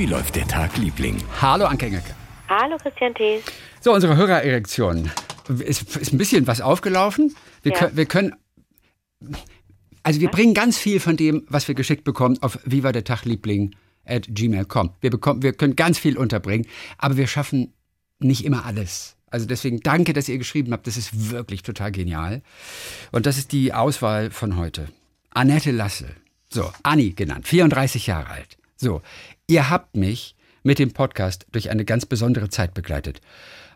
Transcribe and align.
Wie 0.00 0.06
läuft 0.06 0.34
der 0.34 0.48
Tag, 0.48 0.78
Liebling? 0.78 1.22
Hallo, 1.42 1.66
Anke 1.66 1.84
Engelke. 1.84 2.14
Hallo, 2.48 2.78
Christian 2.78 3.12
T. 3.14 3.42
So, 3.82 3.92
unsere 3.92 4.16
Hörererektion. 4.16 5.10
Ist, 5.58 5.94
ist 5.94 6.14
ein 6.14 6.16
bisschen 6.16 6.46
was 6.46 6.62
aufgelaufen. 6.62 7.36
Wir, 7.62 7.72
Ja. 7.72 7.78
können, 7.80 7.96
wir 7.98 8.06
können. 8.06 8.34
Also, 10.02 10.22
wir 10.22 10.30
bringen 10.30 10.54
ganz 10.54 10.78
viel 10.78 11.00
von 11.00 11.18
dem, 11.18 11.44
was 11.50 11.68
wir 11.68 11.74
geschickt 11.74 12.04
bekommen, 12.04 12.38
auf 12.40 12.58
Viva 12.64 12.92
der 12.92 13.04
Tag, 13.04 13.26
Liebling 13.26 13.74
at 14.06 14.26
gmail.com. 14.30 14.94
Wir, 15.02 15.10
bekommen, 15.10 15.42
wir 15.42 15.52
können 15.52 15.76
ganz 15.76 15.98
viel 15.98 16.16
unterbringen, 16.16 16.66
aber 16.96 17.18
wir 17.18 17.26
schaffen 17.26 17.74
nicht 18.20 18.46
immer 18.46 18.64
alles. 18.64 19.16
Also 19.26 19.44
deswegen 19.44 19.80
danke, 19.80 20.14
dass 20.14 20.30
ihr 20.30 20.38
geschrieben 20.38 20.72
habt. 20.72 20.86
Das 20.86 20.96
ist 20.96 21.30
wirklich 21.30 21.62
total 21.62 21.92
genial. 21.92 22.40
Und 23.12 23.26
das 23.26 23.36
ist 23.36 23.52
die 23.52 23.74
Auswahl 23.74 24.30
von 24.30 24.56
heute. 24.56 24.88
Annette 25.28 25.72
Lasse. 25.72 26.06
So, 26.48 26.72
Anni 26.84 27.10
genannt, 27.10 27.46
34 27.46 28.06
Jahre 28.06 28.30
alt. 28.30 28.56
So, 28.82 29.02
ihr 29.46 29.68
habt 29.68 29.94
mich 29.94 30.34
mit 30.62 30.78
dem 30.78 30.92
Podcast 30.92 31.46
durch 31.52 31.68
eine 31.68 31.84
ganz 31.84 32.06
besondere 32.06 32.48
Zeit 32.48 32.72
begleitet. 32.72 33.20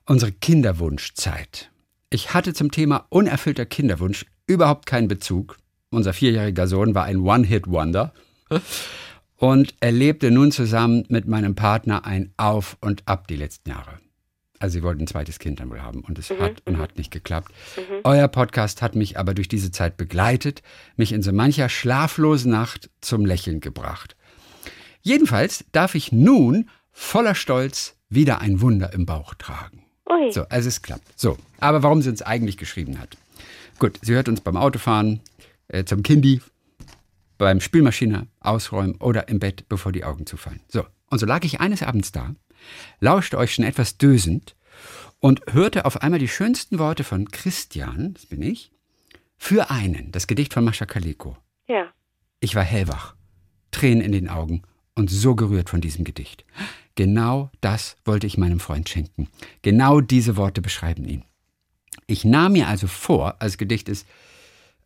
Unsere 0.07 0.33
Kinderwunschzeit. 0.33 1.71
Ich 2.09 2.33
hatte 2.33 2.55
zum 2.55 2.71
Thema 2.71 3.05
unerfüllter 3.11 3.67
Kinderwunsch 3.67 4.25
überhaupt 4.47 4.87
keinen 4.87 5.09
Bezug. 5.09 5.59
Unser 5.91 6.15
vierjähriger 6.15 6.67
Sohn 6.67 6.95
war 6.95 7.05
ein 7.05 7.19
One-Hit-Wonder 7.19 8.15
und 9.37 9.75
erlebte 9.81 10.31
nun 10.31 10.53
zusammen 10.53 11.05
mit 11.11 11.29
meinem 11.29 11.55
Partner 11.55 12.07
ein 12.07 12.33
Auf 12.39 12.79
und 12.81 13.03
Ab 13.07 13.29
die 13.29 13.37
letzten 13.37 13.69
Jahre. 13.69 13.99
Also 14.59 14.79
sie 14.79 14.83
wollten 14.83 15.03
ein 15.03 15.07
zweites 15.07 15.39
Kind 15.39 15.61
dann 15.61 15.69
wohl 15.69 15.83
haben 15.83 16.01
und 16.01 16.19
es 16.19 16.31
hat 16.31 16.63
und 16.65 16.79
hat 16.79 16.97
nicht 16.97 17.11
geklappt. 17.11 17.53
Euer 18.05 18.29
Podcast 18.29 18.81
hat 18.81 18.95
mich 18.95 19.19
aber 19.19 19.35
durch 19.35 19.49
diese 19.49 19.71
Zeit 19.71 19.99
begleitet, 19.99 20.63
mich 20.97 21.13
in 21.13 21.21
so 21.21 21.31
mancher 21.31 21.69
schlaflosen 21.69 22.51
Nacht 22.51 22.89
zum 23.03 23.27
Lächeln 23.27 23.61
gebracht. 23.61 24.17
Jedenfalls 25.05 25.67
darf 25.73 25.95
ich 25.95 26.13
nun 26.13 26.71
voller 26.91 27.35
Stolz 27.35 27.95
wieder 28.09 28.41
ein 28.41 28.63
Wunder 28.63 28.95
im 28.95 29.05
Bauch 29.05 29.35
tragen. 29.35 29.85
Ui. 30.11 30.33
So, 30.33 30.45
also 30.49 30.69
es 30.69 30.81
klappt. 30.81 31.07
So, 31.15 31.37
aber 31.61 31.83
warum 31.83 32.01
sie 32.01 32.09
uns 32.09 32.23
eigentlich 32.23 32.57
geschrieben 32.57 32.99
hat. 32.99 33.19
Gut, 33.79 33.99
sie 34.01 34.15
hört 34.15 34.31
uns 34.31 34.41
beim 34.41 34.57
Autofahren, 34.57 35.21
äh, 35.69 35.85
zum 35.85 36.03
Kindi, 36.03 36.41
beim 37.37 37.61
Spülmaschine 37.61 38.29
ausräumen 38.41 38.95
oder 38.97 39.29
im 39.29 39.41
Bett, 39.41 39.69
bevor 39.69 39.93
die 39.93 40.05
Augen 40.05 40.25
zufallen. 40.25 40.61
So, 40.69 40.87
und 41.11 41.19
so 41.19 41.27
lag 41.27 41.45
ich 41.45 41.61
eines 41.61 41.83
Abends 41.83 42.11
da, 42.11 42.35
lauschte 43.01 43.37
euch 43.37 43.55
schon 43.55 43.65
etwas 43.67 43.99
dösend 43.99 44.57
und 45.21 45.43
hörte 45.53 45.85
auf 45.85 46.01
einmal 46.01 46.19
die 46.19 46.29
schönsten 46.29 46.79
Worte 46.79 47.05
von 47.05 47.31
Christian, 47.31 48.15
das 48.15 48.25
bin 48.25 48.41
ich, 48.41 48.73
für 49.37 49.71
einen, 49.71 50.13
das 50.13 50.27
Gedicht 50.27 50.55
von 50.55 50.65
Mascha 50.65 50.87
Kaleko. 50.87 51.37
Ja. 51.69 51.93
Ich 52.41 52.55
war 52.55 52.63
hellwach, 52.63 53.17
Tränen 53.71 54.01
in 54.01 54.13
den 54.13 54.31
Augen 54.31 54.63
und 54.95 55.11
so 55.11 55.35
gerührt 55.35 55.71
von 55.71 55.81
diesem 55.81 56.05
Gedicht. 56.05 56.45
Genau 56.95 57.51
das 57.61 57.97
wollte 58.05 58.27
ich 58.27 58.39
meinem 58.39 58.61
Freund 58.61 58.89
schenken. 58.89 59.29
Genau 59.63 60.01
diese 60.01 60.37
Worte 60.37 60.63
beschreiben 60.63 61.05
ihn. 61.05 61.25
Ich 62.07 62.25
nahm 62.25 62.53
mir 62.53 62.69
also 62.69 62.87
vor, 62.87 63.37
als 63.41 63.59
Gedicht 63.59 63.89
ist 63.89 64.07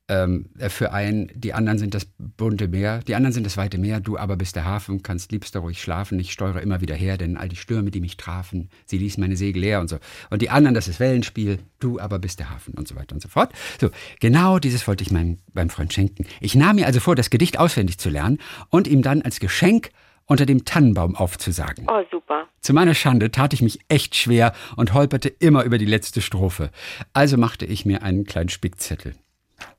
ähm, 0.08 0.46
für 0.68 0.92
einen, 0.92 1.30
die 1.34 1.52
anderen 1.52 1.78
sind 1.78 1.94
das 1.94 2.06
bunte 2.18 2.68
Meer, 2.68 3.00
die 3.06 3.14
anderen 3.14 3.32
sind 3.32 3.44
das 3.44 3.56
weite 3.56 3.78
Meer, 3.78 4.00
du 4.00 4.18
aber 4.18 4.36
bist 4.36 4.56
der 4.56 4.64
Hafen, 4.64 5.02
kannst 5.02 5.32
liebster 5.32 5.60
ruhig 5.60 5.80
schlafen, 5.82 6.18
ich 6.18 6.32
steuere 6.32 6.62
immer 6.62 6.80
wieder 6.80 6.94
her, 6.94 7.18
denn 7.18 7.36
all 7.36 7.48
die 7.48 7.56
Stürme, 7.56 7.90
die 7.90 8.00
mich 8.00 8.16
trafen, 8.16 8.70
sie 8.86 8.98
ließen 8.98 9.20
meine 9.20 9.36
Segel 9.36 9.60
leer 9.60 9.80
und 9.80 9.88
so. 9.88 9.98
Und 10.30 10.40
die 10.42 10.50
anderen, 10.50 10.74
das 10.74 10.88
ist 10.88 10.98
Wellenspiel, 10.98 11.58
du 11.78 12.00
aber 12.00 12.18
bist 12.18 12.38
der 12.38 12.50
Hafen 12.50 12.74
und 12.74 12.88
so 12.88 12.96
weiter 12.96 13.14
und 13.14 13.20
so 13.20 13.28
fort. 13.28 13.52
So, 13.80 13.90
genau 14.20 14.58
dieses 14.58 14.86
wollte 14.88 15.04
ich 15.04 15.10
meinem, 15.10 15.38
meinem 15.52 15.70
Freund 15.70 15.92
schenken. 15.92 16.26
Ich 16.40 16.54
nahm 16.54 16.76
mir 16.76 16.86
also 16.86 17.00
vor, 17.00 17.14
das 17.14 17.30
Gedicht 17.30 17.58
auswendig 17.58 17.98
zu 17.98 18.08
lernen 18.08 18.38
und 18.70 18.88
ihm 18.88 19.02
dann 19.02 19.22
als 19.22 19.40
Geschenk 19.40 19.90
unter 20.24 20.46
dem 20.46 20.64
Tannenbaum 20.64 21.16
aufzusagen. 21.16 21.86
Oh, 21.88 22.02
super. 22.10 22.46
Zu 22.60 22.74
meiner 22.74 22.94
Schande 22.94 23.30
tat 23.30 23.54
ich 23.54 23.62
mich 23.62 23.80
echt 23.88 24.14
schwer 24.14 24.52
und 24.76 24.92
holperte 24.92 25.28
immer 25.28 25.64
über 25.64 25.78
die 25.78 25.86
letzte 25.86 26.20
Strophe. 26.20 26.70
Also 27.12 27.36
machte 27.38 27.64
ich 27.64 27.86
mir 27.86 28.02
einen 28.02 28.24
kleinen 28.24 28.50
Spickzettel. 28.50 29.14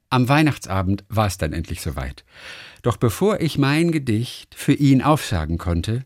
Am 0.10 0.28
Weihnachtsabend 0.28 1.06
war 1.08 1.28
es 1.28 1.38
dann 1.38 1.54
endlich 1.54 1.82
soweit. 1.82 2.24
Doch 2.82 2.98
bevor 2.98 3.42
ich 3.42 3.58
mein 3.58 3.92
Gedicht 3.92 4.56
für 4.56 4.74
ihn 4.74 5.04
aufsagen 5.04 5.58
konnte, 5.58 6.06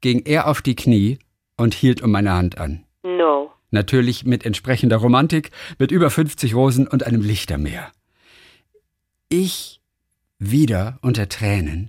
ging 0.00 0.22
er 0.24 0.46
auf 0.46 0.62
die 0.62 0.76
Knie 0.76 1.18
und 1.56 1.74
hielt 1.74 2.02
um 2.02 2.10
meine 2.12 2.32
Hand 2.32 2.58
an. 2.58 2.84
No. 3.02 3.50
Natürlich 3.70 4.24
mit 4.24 4.44
entsprechender 4.44 4.98
Romantik, 4.98 5.50
mit 5.78 5.90
über 5.90 6.10
50 6.10 6.54
Rosen 6.54 6.86
und 6.86 7.04
einem 7.04 7.22
Lichtermeer. 7.22 7.90
Ich, 9.28 9.80
wieder 10.38 10.98
unter 11.00 11.28
Tränen, 11.28 11.88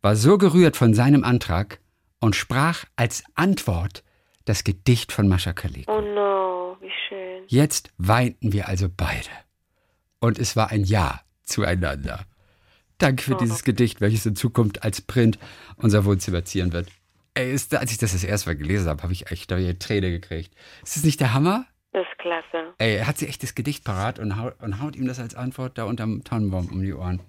war 0.00 0.16
so 0.16 0.38
gerührt 0.38 0.76
von 0.76 0.94
seinem 0.94 1.24
Antrag 1.24 1.80
und 2.20 2.36
sprach 2.36 2.84
als 2.96 3.24
Antwort 3.34 4.04
das 4.44 4.64
Gedicht 4.64 5.12
von 5.12 5.28
Mascha 5.28 5.52
Kaleko. 5.52 5.92
Oh 5.92 6.00
no, 6.00 6.76
wie 6.80 6.90
schön. 7.08 7.44
Jetzt 7.46 7.92
weinten 7.98 8.52
wir 8.52 8.68
also 8.68 8.88
beide. 8.94 9.30
Und 10.22 10.38
es 10.38 10.54
war 10.54 10.70
ein 10.70 10.84
Ja 10.84 11.20
zueinander. 11.42 12.20
Danke 12.98 13.24
für 13.24 13.34
dieses 13.34 13.64
Gedicht, 13.64 14.00
welches 14.00 14.24
in 14.24 14.36
Zukunft 14.36 14.84
als 14.84 15.00
Print 15.00 15.36
unser 15.78 16.04
Wohnzimmer 16.04 16.44
zieren 16.44 16.72
wird. 16.72 16.88
Ey, 17.34 17.52
ist, 17.52 17.74
als 17.74 17.90
ich 17.90 17.98
das 17.98 18.12
das 18.12 18.22
erste 18.22 18.50
Mal 18.50 18.54
gelesen 18.54 18.88
habe, 18.88 19.02
habe 19.02 19.12
ich 19.12 19.32
echt 19.32 19.50
eine 19.52 19.76
Träne 19.80 20.12
gekriegt. 20.12 20.54
Ist 20.84 20.94
das 20.94 21.02
nicht 21.02 21.18
der 21.18 21.34
Hammer? 21.34 21.66
Das 21.92 22.06
ist 22.06 22.18
klasse. 22.20 22.72
Ey, 22.78 22.98
er 22.98 23.08
hat 23.08 23.18
sich 23.18 23.28
echt 23.28 23.42
das 23.42 23.56
Gedicht 23.56 23.84
parat 23.84 24.20
und 24.20 24.40
haut, 24.40 24.62
und 24.62 24.80
haut 24.80 24.94
ihm 24.94 25.08
das 25.08 25.18
als 25.18 25.34
Antwort 25.34 25.76
da 25.76 25.84
unterm 25.84 26.22
Tannenbaum 26.22 26.68
um 26.68 26.82
die 26.82 26.94
Ohren. 26.94 27.20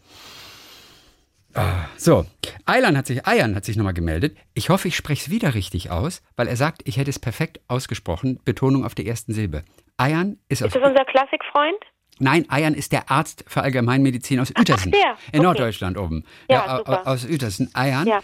Ah, 1.56 1.86
so, 1.98 2.28
Eilan 2.66 2.96
hat 2.96 3.08
sich, 3.08 3.26
hat 3.26 3.66
sich 3.66 3.76
nochmal 3.76 3.96
gemeldet. 3.96 4.38
Ich 4.54 4.70
hoffe, 4.70 4.88
ich 4.88 4.96
spreche 4.96 5.24
es 5.24 5.30
wieder 5.32 5.56
richtig 5.56 5.90
aus, 5.90 6.22
weil 6.36 6.48
er 6.48 6.58
sagt, 6.58 6.84
ich 6.86 6.98
hätte 6.98 7.10
es 7.10 7.18
perfekt 7.18 7.60
ausgesprochen. 7.68 8.40
Betonung 8.46 8.86
auf 8.86 8.94
der 8.94 9.08
ersten 9.08 9.34
Silbe. 9.34 9.64
Eiern 9.98 10.38
ist 10.48 10.62
aus. 10.62 10.68
Ist 10.68 10.76
das 10.76 10.88
unser 10.88 11.06
Klassikfreund? 11.06 11.84
Nein, 12.24 12.50
Eiern 12.50 12.74
ist 12.74 12.92
der 12.92 13.12
Arzt 13.12 13.44
für 13.48 13.62
Allgemeinmedizin 13.62 14.40
aus 14.40 14.52
Uetersen. 14.58 14.92
der, 14.92 15.18
In 15.32 15.40
okay. 15.40 15.42
Norddeutschland 15.42 15.98
oben. 15.98 16.24
Ja, 16.50 16.78
super. 16.78 17.06
aus 17.08 17.26
Uetersen. 17.26 17.70
Eiern. 17.74 18.08
Ja. 18.08 18.22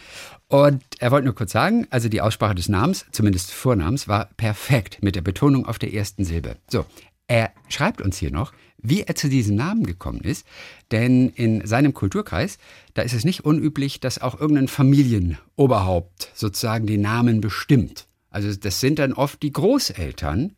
Und 0.48 0.82
er 0.98 1.12
wollte 1.12 1.26
nur 1.26 1.36
kurz 1.36 1.52
sagen, 1.52 1.86
also 1.92 2.09
die 2.09 2.22
Aussprache 2.22 2.56
des 2.56 2.70
Namens, 2.70 3.06
zumindest 3.12 3.50
des 3.50 3.56
Vornamens, 3.56 4.08
war 4.08 4.30
perfekt 4.38 5.04
mit 5.04 5.16
der 5.16 5.22
Betonung 5.22 5.66
auf 5.68 5.78
der 5.78 5.94
ersten 5.94 6.26
Silbe. 6.26 6.56
So, 6.70 6.86
er 7.28 7.52
schreibt 7.68 8.02
uns 8.02 8.18
hier 8.18 8.32
noch, 8.32 8.52
wie 8.82 9.04
er 9.04 9.14
zu 9.16 9.30
diesem 9.30 9.56
Namen 9.56 9.86
gekommen 9.86 10.22
ist, 10.22 10.48
denn 10.92 11.30
in 11.30 11.68
seinem 11.68 11.94
Kulturkreis, 11.94 12.58
da 12.94 13.02
ist 13.04 13.14
es 13.14 13.26
nicht 13.26 13.46
unüblich, 13.46 14.00
dass 14.00 14.20
auch 14.22 14.40
irgendein 14.40 14.68
Familienoberhaupt 14.68 16.32
sozusagen 16.34 16.88
den 16.88 17.02
Namen 17.02 17.42
bestimmt. 17.42 18.08
Also 18.32 18.54
das 18.56 18.80
sind 18.80 19.00
dann 19.00 19.14
oft 19.14 19.42
die 19.44 19.52
Großeltern, 19.52 20.56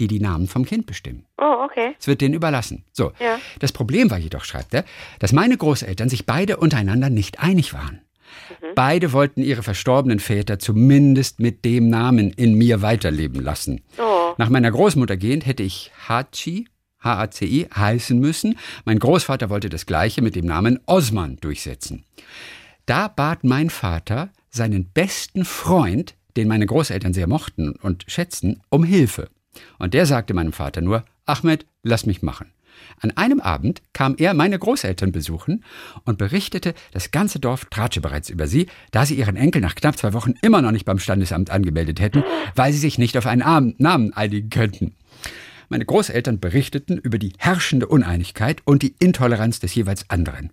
die 0.00 0.06
die 0.06 0.20
Namen 0.20 0.46
vom 0.46 0.64
Kind 0.64 0.86
bestimmen. 0.86 1.24
Oh, 1.38 1.64
okay. 1.64 1.94
Es 1.98 2.06
wird 2.06 2.20
denen 2.20 2.34
überlassen. 2.34 2.84
So. 2.92 3.12
Ja. 3.18 3.38
Das 3.58 3.72
Problem 3.72 4.10
war 4.10 4.18
jedoch, 4.18 4.44
schreibt 4.44 4.74
er, 4.74 4.84
dass 5.18 5.32
meine 5.32 5.56
Großeltern 5.56 6.08
sich 6.08 6.26
beide 6.26 6.58
untereinander 6.58 7.10
nicht 7.10 7.40
einig 7.40 7.72
waren. 7.72 8.00
Beide 8.74 9.12
wollten 9.12 9.42
ihre 9.42 9.62
verstorbenen 9.62 10.18
Väter 10.20 10.58
zumindest 10.58 11.40
mit 11.40 11.64
dem 11.64 11.88
Namen 11.88 12.30
in 12.30 12.54
mir 12.54 12.82
weiterleben 12.82 13.42
lassen. 13.42 13.82
Oh. 13.98 14.34
Nach 14.36 14.50
meiner 14.50 14.70
Großmutter 14.70 15.16
gehend 15.16 15.46
hätte 15.46 15.62
ich 15.62 15.90
Hachi, 16.08 16.68
H-A-C-I, 17.00 17.68
heißen 17.74 18.18
müssen. 18.18 18.58
Mein 18.84 18.98
Großvater 18.98 19.50
wollte 19.50 19.68
das 19.68 19.86
Gleiche 19.86 20.22
mit 20.22 20.34
dem 20.34 20.46
Namen 20.46 20.80
Osman 20.86 21.36
durchsetzen. 21.40 22.04
Da 22.84 23.08
bat 23.08 23.44
mein 23.44 23.70
Vater 23.70 24.30
seinen 24.50 24.86
besten 24.86 25.44
Freund, 25.44 26.14
den 26.36 26.48
meine 26.48 26.66
Großeltern 26.66 27.14
sehr 27.14 27.26
mochten 27.26 27.72
und 27.72 28.04
schätzten, 28.06 28.60
um 28.68 28.84
Hilfe. 28.84 29.28
Und 29.78 29.94
der 29.94 30.06
sagte 30.06 30.34
meinem 30.34 30.52
Vater 30.52 30.80
nur, 30.80 31.04
Ahmed, 31.24 31.66
lass 31.82 32.06
mich 32.06 32.22
machen. 32.22 32.52
An 33.00 33.10
einem 33.12 33.40
Abend 33.40 33.82
kam 33.94 34.16
er 34.18 34.34
meine 34.34 34.58
Großeltern 34.58 35.10
besuchen 35.12 35.64
und 36.04 36.18
berichtete, 36.18 36.74
das 36.92 37.10
ganze 37.10 37.38
Dorf 37.40 37.64
tratsche 37.66 38.00
bereits 38.00 38.28
über 38.28 38.46
sie, 38.46 38.66
da 38.90 39.06
sie 39.06 39.14
ihren 39.14 39.36
Enkel 39.36 39.62
nach 39.62 39.74
knapp 39.74 39.96
zwei 39.96 40.12
Wochen 40.12 40.34
immer 40.42 40.60
noch 40.60 40.72
nicht 40.72 40.84
beim 40.84 40.98
Standesamt 40.98 41.50
angemeldet 41.50 42.00
hätten, 42.00 42.22
weil 42.54 42.72
sie 42.72 42.78
sich 42.78 42.98
nicht 42.98 43.16
auf 43.16 43.26
einen 43.26 43.42
Am- 43.42 43.74
Namen 43.78 44.12
einigen 44.12 44.50
könnten. 44.50 44.94
Meine 45.68 45.86
Großeltern 45.86 46.38
berichteten 46.38 46.98
über 46.98 47.18
die 47.18 47.32
herrschende 47.38 47.88
Uneinigkeit 47.88 48.60
und 48.64 48.82
die 48.82 48.94
Intoleranz 48.98 49.58
des 49.58 49.74
jeweils 49.74 50.08
anderen. 50.10 50.52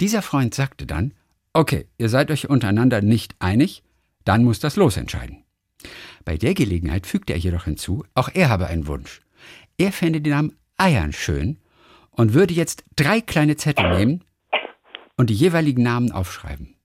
Dieser 0.00 0.22
Freund 0.22 0.54
sagte 0.54 0.86
dann, 0.86 1.12
okay, 1.52 1.86
ihr 1.98 2.08
seid 2.08 2.30
euch 2.30 2.48
untereinander 2.48 3.02
nicht 3.02 3.36
einig, 3.40 3.82
dann 4.24 4.42
muss 4.42 4.58
das 4.58 4.76
Los 4.76 4.96
entscheiden. 4.96 5.44
Bei 6.28 6.36
der 6.36 6.52
Gelegenheit 6.52 7.06
fügte 7.06 7.32
er 7.32 7.38
jedoch 7.38 7.64
hinzu, 7.64 8.04
auch 8.14 8.28
er 8.34 8.50
habe 8.50 8.66
einen 8.66 8.86
Wunsch. 8.86 9.22
Er 9.78 9.92
fände 9.92 10.20
den 10.20 10.34
Namen 10.34 10.58
Eiern 10.76 11.14
schön 11.14 11.56
und 12.10 12.34
würde 12.34 12.52
jetzt 12.52 12.84
drei 12.96 13.22
kleine 13.22 13.56
Zettel 13.56 13.96
nehmen 13.96 14.22
und 15.16 15.30
die 15.30 15.34
jeweiligen 15.34 15.82
Namen 15.82 16.12
aufschreiben. 16.12 16.76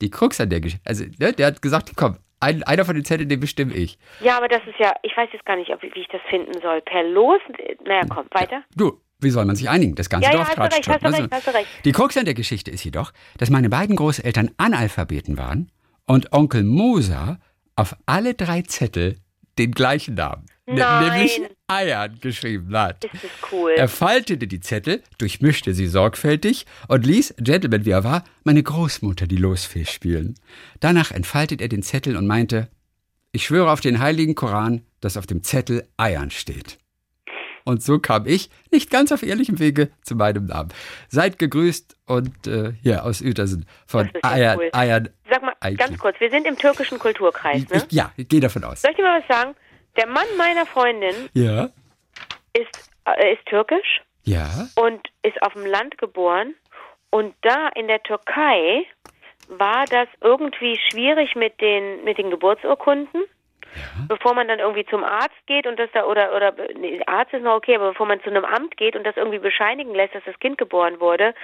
Die 0.00 0.08
Krux 0.08 0.40
an 0.40 0.50
der 0.50 0.60
Geschichte, 0.60 0.88
also 0.88 1.04
ne, 1.18 1.32
der 1.32 1.48
hat 1.48 1.62
gesagt, 1.62 1.94
komm, 1.96 2.18
ein, 2.38 2.62
einer 2.62 2.84
von 2.84 2.94
den 2.94 3.04
Zetteln, 3.04 3.28
den 3.28 3.40
bestimme 3.40 3.74
ich. 3.74 3.98
Ja, 4.20 4.36
aber 4.36 4.46
das 4.46 4.62
ist 4.64 4.78
ja, 4.78 4.92
ich 5.02 5.16
weiß 5.16 5.30
jetzt 5.32 5.44
gar 5.46 5.56
nicht, 5.56 5.70
ob, 5.70 5.82
wie 5.82 5.88
ich 5.96 6.06
das 6.06 6.20
finden 6.30 6.52
soll. 6.62 6.80
Per 6.82 7.02
Los? 7.02 7.40
Naja, 7.84 8.02
komm, 8.08 8.26
weiter. 8.30 8.62
Du, 8.76 9.00
wie 9.18 9.30
soll 9.30 9.46
man 9.46 9.56
sich 9.56 9.68
einigen? 9.68 9.96
Das 9.96 10.08
ganze 10.08 10.26
Ja, 10.30 10.30
ja, 10.30 10.44
Dorf 10.44 10.48
hast 10.50 10.56
du 10.56 10.60
tratscht 10.60 10.76
recht, 10.76 10.84
schon. 10.84 11.12
hast 11.12 11.18
recht, 11.18 11.32
hast 11.32 11.46
du 11.48 11.54
recht. 11.54 11.68
Die 11.84 11.90
Krux 11.90 12.16
an 12.16 12.24
der 12.24 12.34
Geschichte 12.34 12.70
ist 12.70 12.84
jedoch, 12.84 13.10
dass 13.36 13.50
meine 13.50 13.68
beiden 13.68 13.96
Großeltern 13.96 14.52
Analphabeten 14.58 15.38
waren 15.38 15.72
und 16.06 16.32
Onkel 16.32 16.62
Moser 16.62 17.40
auf 17.80 17.96
alle 18.06 18.34
drei 18.34 18.62
Zettel 18.62 19.16
den 19.58 19.72
gleichen 19.72 20.14
Namen, 20.14 20.46
ne- 20.66 20.76
Nein. 20.76 21.10
nämlich 21.12 21.40
Eiern, 21.66 22.18
geschrieben 22.20 22.76
hat. 22.76 23.04
Ist 23.04 23.14
das 23.24 23.30
cool. 23.52 23.72
Er 23.76 23.88
faltete 23.88 24.46
die 24.46 24.60
Zettel, 24.60 25.02
durchmischte 25.18 25.72
sie 25.74 25.86
sorgfältig 25.86 26.66
und 26.88 27.06
ließ, 27.06 27.34
Gentleman 27.38 27.84
wie 27.84 27.90
er 27.90 28.04
war, 28.04 28.24
meine 28.44 28.62
Großmutter 28.62 29.26
die 29.26 29.36
Losfee 29.36 29.84
spielen. 29.84 30.34
Danach 30.80 31.10
entfaltet 31.10 31.60
er 31.60 31.68
den 31.68 31.82
Zettel 31.82 32.16
und 32.16 32.26
meinte, 32.26 32.68
ich 33.32 33.44
schwöre 33.46 33.70
auf 33.70 33.80
den 33.80 34.00
heiligen 34.00 34.34
Koran, 34.34 34.82
dass 35.00 35.16
auf 35.16 35.26
dem 35.26 35.42
Zettel 35.44 35.86
Eiern 35.96 36.30
steht. 36.30 36.78
Und 37.70 37.82
so 37.84 38.00
kam 38.00 38.26
ich, 38.26 38.50
nicht 38.72 38.90
ganz 38.90 39.12
auf 39.12 39.22
ehrlichem 39.22 39.60
Wege, 39.60 39.90
zu 40.02 40.16
meinem 40.16 40.46
Namen. 40.46 40.70
Seid 41.08 41.38
gegrüßt 41.38 41.96
und 42.06 42.48
äh, 42.48 42.72
hier 42.82 43.04
aus 43.04 43.20
Uetersen 43.20 43.64
von 43.86 44.10
ja 44.12 44.20
Eiern, 44.28 44.58
cool. 44.58 44.70
Sag 45.30 45.42
mal, 45.42 45.54
Eichen. 45.60 45.76
ganz 45.76 45.98
kurz, 45.98 46.18
wir 46.18 46.30
sind 46.30 46.48
im 46.48 46.58
türkischen 46.58 46.98
Kulturkreis, 46.98 47.68
ne? 47.68 47.76
Ich, 47.76 47.92
ja, 47.92 48.12
ich 48.16 48.28
gehe 48.28 48.40
davon 48.40 48.64
aus. 48.64 48.82
Soll 48.82 48.90
ich 48.90 48.96
dir 48.96 49.04
mal 49.04 49.20
was 49.20 49.28
sagen? 49.28 49.54
Der 49.96 50.08
Mann 50.08 50.26
meiner 50.36 50.66
Freundin 50.66 51.14
Ja, 51.32 51.70
ist, 52.54 52.90
äh, 53.04 53.34
ist 53.34 53.46
türkisch 53.46 54.02
ja, 54.24 54.66
und 54.74 55.00
ist 55.22 55.40
auf 55.42 55.52
dem 55.52 55.66
Land 55.66 55.96
geboren. 55.98 56.54
Und 57.10 57.34
da 57.42 57.68
in 57.76 57.86
der 57.86 58.02
Türkei 58.02 58.84
war 59.46 59.84
das 59.84 60.08
irgendwie 60.20 60.76
schwierig 60.90 61.36
mit 61.36 61.60
den, 61.60 62.02
mit 62.02 62.18
den 62.18 62.30
Geburtsurkunden. 62.30 63.22
Bevor 64.08 64.34
man 64.34 64.48
dann 64.48 64.58
irgendwie 64.58 64.86
zum 64.86 65.04
Arzt 65.04 65.36
geht 65.46 65.66
und 65.66 65.78
das 65.78 65.90
da, 65.92 66.04
oder, 66.04 66.34
oder, 66.34 66.54
nee, 66.76 67.00
Arzt 67.06 67.32
ist 67.32 67.42
noch 67.42 67.56
okay, 67.56 67.76
aber 67.76 67.90
bevor 67.90 68.06
man 68.06 68.20
zu 68.22 68.30
einem 68.30 68.44
Amt 68.44 68.76
geht 68.76 68.96
und 68.96 69.04
das 69.04 69.16
irgendwie 69.16 69.38
bescheinigen 69.38 69.94
lässt, 69.94 70.14
dass 70.14 70.24
das 70.24 70.38
Kind 70.40 70.58
geboren 70.58 71.00
wurde, 71.00 71.34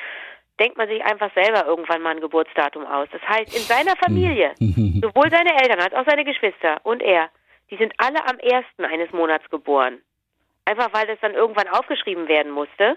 denkt 0.58 0.76
man 0.76 0.88
sich 0.88 1.05
einfach 1.05 1.32
selber 1.34 1.67
irgendwann 1.67 2.02
mal 2.02 2.11
ein 2.11 2.20
Geburtsdatum 2.20 2.87
aus. 2.87 3.08
Das 3.12 3.23
heißt, 3.23 3.55
in 3.55 3.62
seiner 3.62 3.96
Familie, 3.96 4.55
sowohl 4.58 5.31
seine 5.31 5.61
Eltern 5.61 5.81
als 5.81 5.94
auch 5.94 6.05
seine 6.06 6.25
Geschwister 6.25 6.81
und 6.82 7.02
er, 7.02 7.28
die 7.70 7.76
sind 7.76 7.93
alle 7.99 8.26
am 8.28 8.38
ersten 8.38 8.84
eines 8.84 9.12
Monats 9.12 9.49
geboren. 9.50 10.00
Einfach 10.64 10.93
weil 10.93 11.06
das 11.06 11.19
dann 11.20 11.34
irgendwann 11.34 11.69
aufgeschrieben 11.69 12.28
werden 12.28 12.52
musste. 12.52 12.96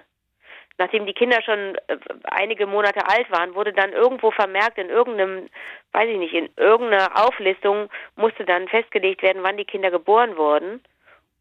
Nachdem 0.80 1.06
die 1.06 1.14
Kinder 1.14 1.42
schon 1.44 1.76
äh, 1.88 1.98
einige 2.24 2.66
Monate 2.66 3.06
alt 3.06 3.30
waren, 3.30 3.54
wurde 3.54 3.74
dann 3.74 3.92
irgendwo 3.92 4.32
vermerkt 4.32 4.78
in 4.78 4.90
irgendeinem, 4.90 5.50
weiß 5.92 6.10
ich 6.10 6.18
nicht, 6.18 6.34
in 6.34 6.50
irgendeiner 6.56 7.28
Auflistung 7.28 7.90
musste 8.16 8.46
dann 8.46 8.68
festgelegt 8.70 9.22
werden, 9.22 9.44
wann 9.44 9.58
die 9.58 9.66
Kinder 9.66 9.92
geboren 9.92 10.38
wurden. 10.38 10.82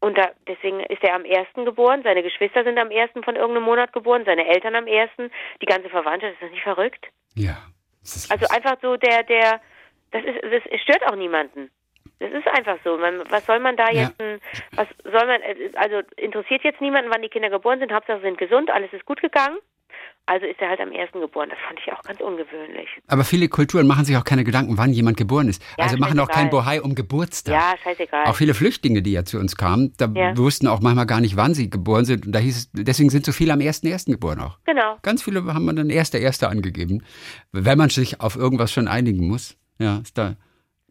Und 0.01 0.17
da, 0.17 0.31
deswegen 0.47 0.81
ist 0.81 1.03
er 1.03 1.15
am 1.15 1.25
ersten 1.25 1.65
geboren, 1.65 2.03
seine 2.03 2.21
Geschwister 2.21 2.63
sind 2.63 2.77
am 2.77 2.91
ersten 2.91 3.23
von 3.23 3.35
irgendeinem 3.35 3.63
Monat 3.63 3.93
geboren, 3.93 4.23
seine 4.25 4.45
Eltern 4.45 4.75
am 4.75 4.87
ersten, 4.87 5.31
die 5.61 5.65
ganze 5.65 5.89
Verwandtschaft, 5.89 6.33
ist 6.33 6.41
das 6.41 6.51
nicht 6.51 6.63
verrückt? 6.63 7.07
ja. 7.35 7.57
Das 8.01 8.31
Also 8.31 8.45
einfach 8.47 8.77
so 8.81 8.95
der, 8.95 9.23
der, 9.23 9.61
das 10.11 10.23
ist, 10.23 10.41
das 10.41 10.63
es 10.71 10.81
stört 10.81 11.03
auch 11.05 11.15
niemanden. 11.15 11.69
Das 12.19 12.31
ist 12.33 12.47
einfach 12.47 12.77
so. 12.83 12.97
Man, 12.97 13.21
was 13.29 13.45
soll 13.45 13.59
man 13.59 13.77
da 13.77 13.89
Ja. 13.91 14.01
jetzt, 14.03 14.19
ein- 14.21 14.39
was 14.75 14.87
soll 15.03 15.25
man, 15.27 15.39
also 15.75 16.01
interessiert 16.17 16.63
jetzt 16.63 16.81
niemanden, 16.81 17.09
wann 17.11 17.21
die 17.21 17.29
Kinder 17.29 17.49
geboren 17.49 17.79
sind, 17.79 17.91
Hauptsache 17.93 18.17
sie 18.19 18.25
sind 18.27 18.37
gesund, 18.37 18.69
alles 18.71 18.91
ist 18.93 19.05
gut 19.05 19.21
gegangen. 19.21 19.57
Also 20.25 20.45
ist 20.45 20.61
er 20.61 20.69
halt 20.69 20.79
am 20.79 20.91
ersten 20.91 21.21
geboren. 21.21 21.49
Das 21.49 21.57
fand 21.67 21.79
ich 21.83 21.91
auch 21.91 22.03
ganz 22.03 22.19
ungewöhnlich. 22.21 22.87
Aber 23.07 23.23
viele 23.23 23.47
Kulturen 23.49 23.87
machen 23.87 24.05
sich 24.05 24.15
auch 24.15 24.23
keine 24.23 24.43
Gedanken, 24.43 24.77
wann 24.77 24.93
jemand 24.93 25.17
geboren 25.17 25.47
ist. 25.47 25.59
Ja, 25.77 25.85
also 25.85 25.97
machen 25.97 26.19
auch 26.19 26.27
kein. 26.27 26.51
Bohai 26.51 26.81
um 26.83 26.93
Geburtstag. 26.93 27.53
Ja, 27.55 27.73
scheißegal. 27.83 28.25
Auch 28.27 28.35
viele 28.35 28.53
Flüchtlinge, 28.53 29.01
die 29.01 29.13
ja 29.13 29.23
zu 29.25 29.39
uns 29.39 29.55
kamen, 29.55 29.91
da 29.97 30.05
Ja. 30.13 30.37
wussten 30.37 30.67
auch 30.67 30.81
manchmal 30.81 31.07
gar 31.07 31.19
nicht, 31.19 31.35
wann 31.35 31.55
sie 31.55 31.71
geboren 31.71 32.05
sind. 32.05 32.27
Und 32.27 32.33
da 32.33 32.39
hieß 32.39 32.57
es, 32.57 32.71
deswegen 32.73 33.09
sind 33.09 33.25
so 33.25 33.31
viele 33.31 33.53
am 33.53 33.59
1.1. 33.59 34.11
geboren 34.11 34.39
auch. 34.41 34.59
Genau. 34.65 34.97
Ganz 35.01 35.23
viele 35.23 35.43
haben 35.51 35.65
dann 35.75 35.89
1.1. 35.89 36.45
angegeben. 36.47 37.03
Wenn 37.51 37.77
man 37.79 37.89
sich 37.89 38.21
auf 38.21 38.35
irgendwas 38.35 38.71
schon 38.71 38.87
einigen 38.87 39.27
muss. 39.27 39.57
Ja, 39.79 39.97
ist 40.03 40.15
da. 40.15 40.35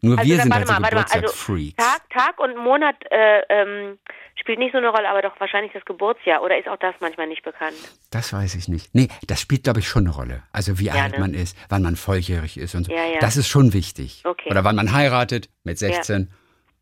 Nur 0.01 0.17
Also 0.17 0.29
wir 0.29 0.37
dann, 0.37 0.43
sind 0.43 0.51
warte 0.53 0.59
halt 0.59 0.67
so 0.67 0.73
mal, 0.73 0.81
warte 0.81 1.19
mal. 1.19 1.25
Also. 1.25 1.73
Tag, 1.77 2.09
Tag 2.09 2.39
und 2.39 2.57
Monat 2.57 2.95
äh, 3.11 3.41
ähm, 3.49 3.99
spielt 4.39 4.59
nicht 4.59 4.71
so 4.71 4.77
eine 4.77 4.89
Rolle, 4.89 5.09
aber 5.09 5.21
doch 5.21 5.39
wahrscheinlich 5.39 5.73
das 5.73 5.83
Geburtsjahr. 5.85 6.41
Oder 6.41 6.57
ist 6.57 6.67
auch 6.67 6.77
das 6.77 6.95
manchmal 6.99 7.27
nicht 7.27 7.43
bekannt? 7.43 7.75
Das 8.11 8.31
weiß 8.31 8.55
ich 8.55 8.67
nicht. 8.67 8.93
Nee, 8.95 9.09
das 9.27 9.41
spielt, 9.41 9.63
glaube 9.63 9.79
ich, 9.79 9.87
schon 9.87 10.05
eine 10.05 10.15
Rolle. 10.15 10.43
Also 10.51 10.79
wie 10.79 10.91
alt 10.91 11.13
ne? 11.13 11.19
man 11.19 11.33
ist, 11.33 11.57
wann 11.69 11.81
man 11.81 11.95
volljährig 11.95 12.57
ist 12.57 12.75
und 12.75 12.85
so. 12.85 12.93
Ja, 12.93 13.05
ja. 13.05 13.19
Das 13.19 13.37
ist 13.37 13.47
schon 13.47 13.73
wichtig. 13.73 14.23
Okay. 14.25 14.49
Oder 14.49 14.63
wann 14.63 14.75
man 14.75 14.93
heiratet 14.93 15.49
mit 15.63 15.77
16. 15.77 16.31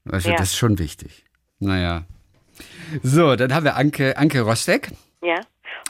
Also 0.10 0.30
Ja. 0.30 0.36
das 0.36 0.50
ist 0.50 0.58
schon 0.58 0.80
wichtig. 0.80 1.26
Naja. 1.60 2.04
So, 3.04 3.36
dann 3.36 3.54
haben 3.54 3.66
wir 3.66 3.76
Anke, 3.76 4.18
Anke 4.18 4.42
Rostek. 4.42 4.90
Ja. 5.22 5.40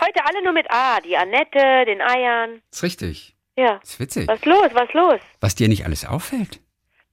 Heute 0.02 0.26
alle 0.26 0.44
nur 0.44 0.54
mit 0.54 0.70
A. 0.72 1.00
Die 1.02 1.18
Annette, 1.18 1.86
den 1.86 2.02
Eiern. 2.02 2.62
Ist 2.72 2.84
richtig. 2.84 3.36
Ja. 3.58 3.80
Ist 3.84 4.00
witzig. 4.00 4.28
Was 4.28 4.44
los? 4.46 4.70
Was 4.74 4.94
los? 4.94 5.20
Was 5.42 5.56
dir 5.56 5.68
nicht 5.68 5.86
alles 5.86 6.06
auffällt. 6.06 6.60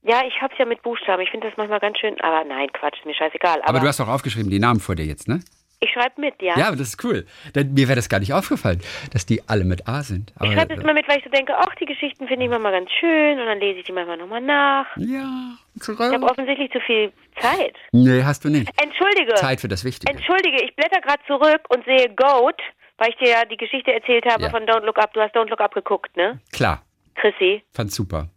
Ja, 0.04 0.22
ich 0.26 0.40
hab's 0.40 0.54
ja 0.58 0.64
mit 0.66 0.82
Buchstaben. 0.82 1.22
Ich 1.22 1.30
finde 1.30 1.48
das 1.48 1.56
manchmal 1.56 1.80
ganz 1.80 1.98
schön. 1.98 2.20
Aber 2.20 2.44
nein, 2.44 2.68
Quatsch, 2.72 2.98
ist 2.98 3.06
mir 3.06 3.14
scheißegal. 3.14 3.60
Aber, 3.62 3.68
Aber 3.70 3.80
du 3.80 3.88
hast 3.88 4.00
auch 4.00 4.08
aufgeschrieben, 4.08 4.50
die 4.50 4.58
Namen 4.58 4.80
vor 4.80 4.94
dir 4.94 5.04
jetzt, 5.06 5.28
ne? 5.28 5.40
ich 5.80 5.90
schreibe 5.92 6.18
mit, 6.18 6.40
ja. 6.40 6.56
Ja, 6.58 6.70
das 6.70 6.80
ist 6.88 7.04
cool. 7.04 7.26
Denn 7.54 7.74
mir 7.74 7.88
wäre 7.88 7.96
das 7.96 8.08
gar 8.08 8.18
nicht 8.18 8.32
aufgefallen, 8.32 8.80
dass 9.12 9.26
die 9.26 9.42
alle 9.48 9.64
mit 9.64 9.86
A 9.86 10.02
sind. 10.02 10.32
Aber, 10.36 10.46
ich 10.46 10.54
schreibe 10.54 10.74
das 10.74 10.82
immer 10.82 10.94
mit, 10.94 11.06
weil 11.06 11.18
ich 11.18 11.24
so 11.24 11.28
denke, 11.28 11.52
ach, 11.58 11.74
die 11.74 11.84
Geschichten 11.84 12.26
finde 12.26 12.44
ich 12.44 12.50
manchmal 12.50 12.72
ganz 12.72 12.90
schön 12.98 13.38
und 13.38 13.44
dann 13.44 13.60
lese 13.60 13.80
ich 13.80 13.84
die 13.84 13.92
manchmal 13.92 14.16
nochmal 14.16 14.40
nach. 14.40 14.86
ja, 14.96 15.56
Ich 15.74 15.86
habe 15.88 16.22
offensichtlich 16.24 16.70
zu 16.72 16.80
viel 16.80 17.12
Zeit. 17.38 17.76
Nee, 17.92 18.22
hast 18.24 18.44
du 18.46 18.48
nicht. 18.48 18.70
Entschuldige. 18.82 19.34
Zeit 19.34 19.60
für 19.60 19.68
das 19.68 19.84
Wichtige. 19.84 20.10
Entschuldige, 20.10 20.64
ich 20.64 20.74
blätter 20.74 21.02
gerade 21.02 21.22
zurück 21.26 21.60
und 21.68 21.84
sehe 21.84 22.08
Goat, 22.16 22.60
weil 22.96 23.10
ich 23.10 23.16
dir 23.16 23.28
ja 23.32 23.44
die 23.44 23.58
Geschichte 23.58 23.92
erzählt 23.92 24.24
habe 24.24 24.44
Ja. 24.44 24.50
von 24.50 24.62
Don't 24.64 24.86
Look 24.86 24.98
Up. 24.98 25.12
Du 25.12 25.20
hast 25.20 25.34
Don't 25.36 25.50
Look 25.50 25.60
Up 25.60 25.74
geguckt, 25.74 26.16
ne? 26.16 26.40
Klar, 26.50 26.82
Chrissy. 27.16 27.62
fand's 27.74 27.94
super. 27.94 28.30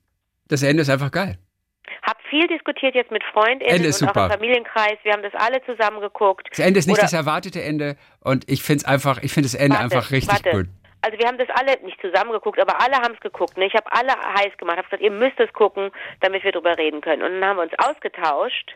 Das 0.50 0.64
Ende 0.64 0.82
ist 0.82 0.90
einfach 0.90 1.12
geil. 1.12 1.38
Hab 2.08 2.22
viel 2.30 2.48
diskutiert 2.48 2.96
jetzt 2.96 3.12
mit 3.12 3.24
Freundinnen 3.34 3.84
ist 3.84 4.02
und 4.02 4.08
auch 4.08 4.14
super. 4.14 4.26
im 4.28 4.32
Familienkreis. 4.32 4.98
Wir 5.04 5.12
haben 5.12 5.24
das 5.24 5.34
alle 5.36 5.62
zusammen 5.66 6.00
geguckt. 6.00 6.48
Das 6.50 6.60
Ende 6.60 6.80
ist 6.80 6.88
nicht 6.88 6.96
Oder- 6.96 7.02
das 7.04 7.14
erwartete 7.14 7.62
Ende 7.62 7.98
und 8.22 8.50
ich 8.50 8.64
finde 8.64 8.78
es 8.84 8.86
einfach, 8.86 9.22
ich 9.22 9.34
finde 9.34 9.48
das 9.50 9.56
Ende 9.56 9.78
Warte, 9.78 9.84
einfach 9.96 10.12
richtig 10.12 10.46
warte. 10.46 10.52
gut. 10.52 10.68
Also 11.02 11.20
wir 11.20 11.28
haben 11.28 11.38
das 11.38 11.48
alle 11.54 11.78
nicht 11.86 12.00
zusammen 12.02 12.32
geguckt, 12.32 12.60
aber 12.60 12.82
alle 12.82 12.96
haben 12.96 13.14
es 13.14 13.20
geguckt. 13.20 13.56
Ne? 13.58 13.66
Ich 13.68 13.74
habe 13.76 13.86
alle 13.92 14.14
heiß 14.40 14.58
gemacht, 14.58 14.78
habe 14.78 14.86
gesagt, 14.88 15.04
ihr 15.04 15.12
müsst 15.12 15.40
es 15.40 15.52
gucken, 15.54 15.92
damit 16.22 16.44
wir 16.44 16.52
drüber 16.52 16.78
reden 16.78 17.02
können. 17.02 17.22
Und 17.24 17.34
dann 17.40 17.46
haben 17.46 17.58
wir 17.58 17.64
uns 17.64 17.74
ausgetauscht. 17.78 18.76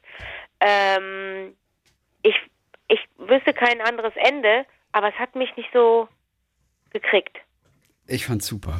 Ähm, 0.60 1.56
ich, 2.22 2.36
ich 2.89 3.00
wüsste 3.18 3.54
kein 3.54 3.81
anderes 3.81 4.13
Ende, 4.16 4.66
aber 4.92 5.10
es 5.10 5.16
hat 5.16 5.36
mich 5.36 5.56
nicht 5.57 5.69
so 5.74 6.07
gekriegt. 6.92 7.38
Ich 8.07 8.25
fand's 8.27 8.45
super. 8.48 8.80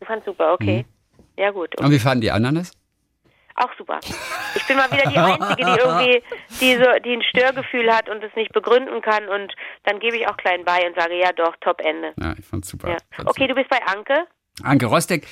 Ich 0.00 0.06
fand 0.06 0.24
super, 0.24 0.52
okay. 0.52 0.84
Mhm. 0.86 1.32
Ja 1.36 1.50
gut, 1.50 1.78
Und 1.80 1.90
wie 1.90 1.98
fanden 1.98 2.20
die 2.20 2.30
anderen 2.30 2.56
das? 2.56 2.72
Auch 3.58 3.70
super. 3.76 4.00
Ich 4.54 4.66
bin 4.66 4.76
mal 4.76 4.90
wieder 4.90 5.10
die 5.10 5.16
Einzige, 5.18 5.56
die 5.56 5.62
irgendwie 5.62 6.22
die, 6.60 6.74
so, 6.76 6.86
die 7.04 7.12
ein 7.14 7.22
Störgefühl 7.22 7.92
hat 7.92 8.08
und 8.08 8.22
es 8.24 8.34
nicht 8.36 8.52
begründen 8.52 9.00
kann 9.02 9.28
und 9.28 9.52
dann 9.84 10.00
gebe 10.00 10.16
ich 10.16 10.26
auch 10.28 10.36
klein 10.36 10.64
bei 10.64 10.86
und 10.86 10.94
sage, 10.96 11.18
ja 11.18 11.32
doch, 11.32 11.54
top 11.60 11.80
Ende. 11.80 12.12
Ja, 12.20 12.34
ich 12.38 12.44
fand's 12.46 12.68
super. 12.68 12.88
Ja. 12.90 12.96
Okay, 13.24 13.46
du 13.46 13.54
bist 13.54 13.68
bei 13.68 13.78
Anke. 13.86 14.26
Anke 14.64 14.86
Rostek, 14.86 15.24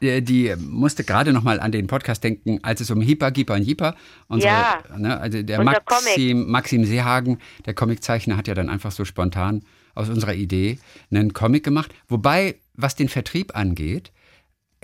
äh, 0.00 0.20
die 0.22 0.52
musste 0.58 1.04
gerade 1.04 1.32
noch 1.32 1.42
mal 1.44 1.60
an 1.60 1.70
den 1.70 1.86
Podcast 1.86 2.24
denken, 2.24 2.58
als 2.64 2.80
es 2.80 2.90
um 2.90 3.00
Hippa, 3.00 3.30
Gippa 3.30 3.54
und 3.54 3.62
Jippa, 3.62 3.94
unsere, 4.26 4.52
Ja. 4.52 4.82
ne, 4.96 5.20
also 5.20 5.40
der 5.42 5.62
Maxim, 5.62 6.50
Maxim 6.50 6.84
Seehagen, 6.84 7.40
der 7.64 7.74
Comiczeichner, 7.74 8.36
hat 8.36 8.48
ja 8.48 8.54
dann 8.54 8.68
einfach 8.68 8.90
so 8.90 9.04
spontan 9.04 9.64
aus 9.94 10.08
unserer 10.08 10.34
Idee 10.34 10.78
einen 11.12 11.32
Comic 11.32 11.62
gemacht. 11.64 11.94
Wobei, 12.08 12.56
was 12.74 12.96
den 12.96 13.08
Vertrieb 13.08 13.54
angeht, 13.56 14.10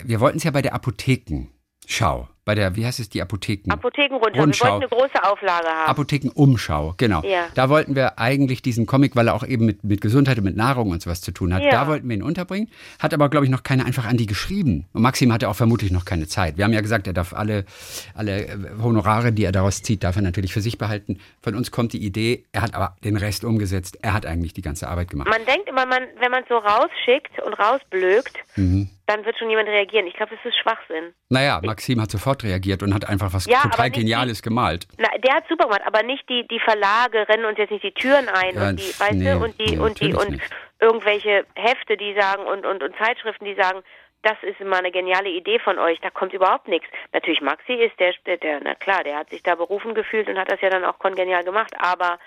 wir 0.04 0.20
wollten 0.20 0.38
es 0.38 0.44
ja 0.44 0.52
bei 0.52 0.62
der 0.62 0.74
Apothekenschau, 0.74 2.28
bei 2.48 2.54
der, 2.54 2.76
wie 2.76 2.86
heißt 2.86 2.98
es, 2.98 3.10
die 3.10 3.20
Apotheken? 3.20 3.70
Apothekenrundschau. 3.70 4.40
Rundschau. 4.40 4.64
Wir 4.80 4.90
wollten 4.90 4.94
eine 4.94 5.02
große 5.10 5.22
Auflage 5.30 5.66
haben. 5.68 5.90
Apothekenumschau, 5.90 6.94
genau. 6.96 7.22
Ja. 7.22 7.44
Da 7.54 7.68
wollten 7.68 7.94
wir 7.94 8.18
eigentlich 8.18 8.62
diesen 8.62 8.86
Comic, 8.86 9.16
weil 9.16 9.28
er 9.28 9.34
auch 9.34 9.44
eben 9.46 9.66
mit, 9.66 9.84
mit 9.84 10.00
Gesundheit 10.00 10.38
und 10.38 10.44
mit 10.44 10.56
Nahrung 10.56 10.88
und 10.90 11.02
sowas 11.02 11.20
zu 11.20 11.30
tun 11.32 11.52
hat, 11.52 11.62
Ja. 11.62 11.70
da 11.72 11.86
wollten 11.88 12.08
wir 12.08 12.16
ihn 12.16 12.22
unterbringen. 12.22 12.70
Hat 12.98 13.12
aber, 13.12 13.28
glaube 13.28 13.44
ich, 13.44 13.50
noch 13.50 13.62
keiner 13.64 13.84
einfach 13.84 14.06
an 14.06 14.16
die 14.16 14.24
geschrieben. 14.24 14.86
Und 14.94 15.02
Maxim 15.02 15.30
hatte 15.30 15.46
auch 15.50 15.56
vermutlich 15.56 15.90
noch 15.90 16.06
keine 16.06 16.26
Zeit. 16.26 16.56
Wir 16.56 16.64
haben 16.64 16.72
ja 16.72 16.80
gesagt, 16.80 17.06
er 17.06 17.12
darf 17.12 17.34
alle, 17.34 17.66
alle 18.14 18.46
äh, 18.46 18.56
Honorare, 18.82 19.30
die 19.32 19.44
er 19.44 19.52
daraus 19.52 19.82
zieht, 19.82 20.02
darf 20.02 20.16
er 20.16 20.22
natürlich 20.22 20.54
für 20.54 20.62
sich 20.62 20.78
behalten. 20.78 21.18
Von 21.42 21.54
uns 21.54 21.70
kommt 21.70 21.92
die 21.92 22.02
Idee, 22.02 22.44
er 22.52 22.62
hat 22.62 22.74
aber 22.74 22.96
den 23.04 23.16
Rest 23.18 23.44
umgesetzt. 23.44 23.98
Er 24.00 24.14
hat 24.14 24.24
eigentlich 24.24 24.54
die 24.54 24.62
ganze 24.62 24.88
Arbeit 24.88 25.10
gemacht. 25.10 25.28
man 25.28 25.44
denkt 25.44 25.68
immer, 25.68 25.84
man, 25.84 26.04
wenn 26.18 26.30
man 26.30 26.44
es 26.44 26.48
so 26.48 26.56
rausschickt 26.56 27.42
und 27.44 27.52
rausblökt, 27.52 28.36
Mhm. 28.56 28.88
Dann 29.08 29.24
wird 29.24 29.36
schon 29.38 29.50
jemand 29.50 29.68
reagieren. 29.68 30.06
Ich 30.06 30.14
glaube, 30.14 30.36
das 30.36 30.44
ist 30.44 30.56
Schwachsinn. 30.58 31.12
Naja, 31.30 31.60
Maxim 31.64 32.00
hat 32.00 32.10
sofort 32.10 32.44
reagiert 32.44 32.82
und 32.82 32.94
hat 32.94 33.08
einfach 33.08 33.32
was 33.32 33.46
Ja, 33.46 33.62
total 33.62 33.86
nicht 33.86 33.96
die- 33.96 34.00
Geniales 34.02 34.42
gemalt. 34.42 34.86
Na, 34.98 35.08
der 35.18 35.34
hat 35.34 35.48
super 35.48 35.64
gemacht, 35.64 35.82
aber 35.84 36.02
nicht 36.04 36.28
die, 36.28 36.46
die 36.46 36.60
Verlage 36.60 37.28
rennen 37.28 37.44
uns 37.46 37.58
jetzt 37.58 37.70
nicht 37.70 37.82
die 37.84 37.92
Türen 37.92 38.28
ein 38.28 38.54
Ja, 38.54 38.68
und 38.68 38.76
die, 38.78 39.00
weißt 39.00 39.14
nee, 39.14 39.32
du, 39.32 39.38
und 39.38 39.58
die, 39.60 39.74
nee, 39.76 39.78
und 39.78 40.00
die, 40.00 40.14
und 40.14 40.30
nicht. 40.30 40.42
irgendwelche 40.80 41.44
Hefte, 41.56 41.96
die 41.96 42.14
sagen 42.14 42.44
und, 42.44 42.64
und, 42.66 42.82
und 42.82 42.94
Zeitschriften, 42.96 43.44
die 43.44 43.54
sagen, 43.54 43.80
das 44.22 44.36
ist 44.42 44.60
mal 44.60 44.78
eine 44.78 44.90
geniale 44.90 45.28
Idee 45.30 45.58
von 45.60 45.78
euch, 45.78 46.00
da 46.00 46.10
kommt 46.10 46.32
überhaupt 46.32 46.68
nichts. 46.68 46.88
Natürlich 47.12 47.40
Maxi 47.40 47.72
ist 47.74 47.98
der, 48.00 48.12
der, 48.26 48.36
der, 48.36 48.60
na 48.62 48.74
klar, 48.74 49.04
der 49.04 49.16
hat 49.16 49.30
sich 49.30 49.42
da 49.42 49.54
berufen 49.54 49.94
gefühlt 49.94 50.28
und 50.28 50.38
hat 50.38 50.50
das 50.50 50.60
ja 50.60 50.70
dann 50.70 50.84
auch 50.84 50.98
kongenial 50.98 51.44
gemacht, 51.44 51.72
aber 51.78 52.18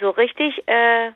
so 0.00 0.10
richtig, 0.10 0.62
äh, 0.66 1.12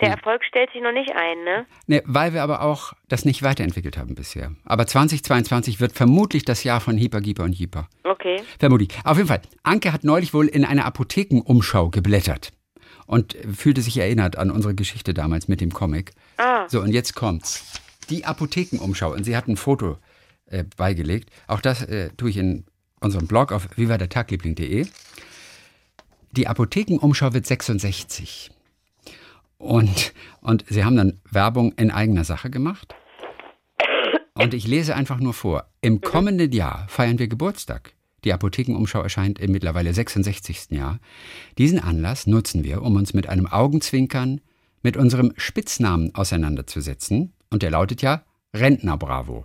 Der 0.00 0.10
Erfolg 0.10 0.44
stellt 0.44 0.70
sich 0.72 0.80
noch 0.80 0.92
nicht 0.92 1.10
ein, 1.10 1.44
ne? 1.44 1.66
Ne, 1.86 2.02
weil 2.06 2.32
wir 2.32 2.42
aber 2.42 2.62
auch 2.62 2.92
das 3.08 3.24
nicht 3.24 3.42
weiterentwickelt 3.42 3.98
haben 3.98 4.14
bisher. 4.14 4.52
Aber 4.64 4.86
2022 4.86 5.80
wird 5.80 5.92
vermutlich 5.92 6.44
das 6.44 6.62
Jahr 6.62 6.80
von 6.80 6.96
Hyper, 6.96 7.20
Gieper 7.20 7.44
und 7.44 7.58
Hyper. 7.58 7.88
Okay. 8.04 8.40
Vermutlich. 8.58 8.90
Auf 9.04 9.16
jeden 9.16 9.28
Fall. 9.28 9.42
Anke 9.64 9.92
hat 9.92 10.04
neulich 10.04 10.32
wohl 10.34 10.46
in 10.46 10.64
einer 10.64 10.84
Apothekenumschau 10.84 11.90
geblättert 11.90 12.52
und 13.06 13.36
fühlte 13.52 13.82
sich 13.82 13.98
erinnert 13.98 14.36
an 14.36 14.50
unsere 14.50 14.74
Geschichte 14.74 15.14
damals 15.14 15.48
mit 15.48 15.60
dem 15.60 15.72
Comic. 15.72 16.12
Ah. 16.36 16.68
So, 16.68 16.80
und 16.80 16.92
jetzt 16.92 17.14
kommt's. 17.14 17.80
Die 18.08 18.24
Apothekenumschau. 18.24 19.12
Und 19.12 19.24
sie 19.24 19.36
hat 19.36 19.48
ein 19.48 19.56
Foto 19.56 19.98
äh, 20.46 20.64
beigelegt. 20.76 21.30
Auch 21.48 21.60
das 21.60 21.82
äh, 21.82 22.10
tue 22.16 22.30
ich 22.30 22.36
in 22.36 22.64
unserem 23.00 23.26
Blog 23.26 23.50
auf 23.50 23.68
vivadertagliebling.de. 23.76 24.86
Die 26.32 26.46
Apothekenumschau 26.46 27.32
wird 27.32 27.46
66. 27.46 28.50
Und, 29.58 30.14
und 30.40 30.64
sie 30.68 30.84
haben 30.84 30.96
dann 30.96 31.20
Werbung 31.30 31.72
in 31.72 31.90
eigener 31.90 32.24
Sache 32.24 32.48
gemacht. 32.48 32.94
Und 34.34 34.54
ich 34.54 34.66
lese 34.68 34.94
einfach 34.94 35.18
nur 35.18 35.34
vor. 35.34 35.68
Im 35.80 36.00
kommenden 36.00 36.52
Jahr 36.52 36.86
feiern 36.88 37.18
wir 37.18 37.26
Geburtstag. 37.26 37.94
Die 38.24 38.32
Apothekenumschau 38.32 39.02
erscheint 39.02 39.38
im 39.38 39.52
mittlerweile 39.52 39.92
66. 39.92 40.70
Jahr. 40.70 41.00
Diesen 41.56 41.80
Anlass 41.80 42.26
nutzen 42.26 42.64
wir, 42.64 42.82
um 42.82 42.96
uns 42.96 43.14
mit 43.14 43.28
einem 43.28 43.46
Augenzwinkern 43.46 44.40
mit 44.82 44.96
unserem 44.96 45.32
Spitznamen 45.36 46.14
auseinanderzusetzen. 46.14 47.32
Und 47.50 47.62
der 47.62 47.70
lautet 47.70 48.02
ja 48.02 48.22
Rentner 48.54 48.96
Bravo. 48.96 49.44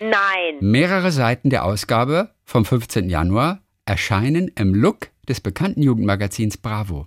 Nein. 0.00 0.58
Mehrere 0.60 1.12
Seiten 1.12 1.50
der 1.50 1.64
Ausgabe 1.64 2.30
vom 2.44 2.64
15. 2.64 3.08
Januar 3.08 3.62
erscheinen 3.84 4.48
im 4.56 4.74
Look 4.74 5.10
des 5.28 5.40
bekannten 5.40 5.82
Jugendmagazins 5.82 6.56
Bravo. 6.56 7.06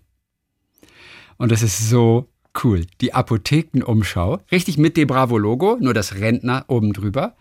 Und 1.40 1.52
das 1.52 1.64
ist 1.64 1.90
so 1.90 2.30
cool. 2.64 2.86
Die 3.02 3.14
Apothekenumschau, 3.14 4.42
richtig 4.52 4.78
mit 4.78 4.98
dem 4.98 5.08
Bravo-Logo, 5.08 5.78
nur 5.80 5.94
das 5.94 6.16
Rentner 6.16 6.66
oben 6.68 6.94
drüber. 6.94 7.36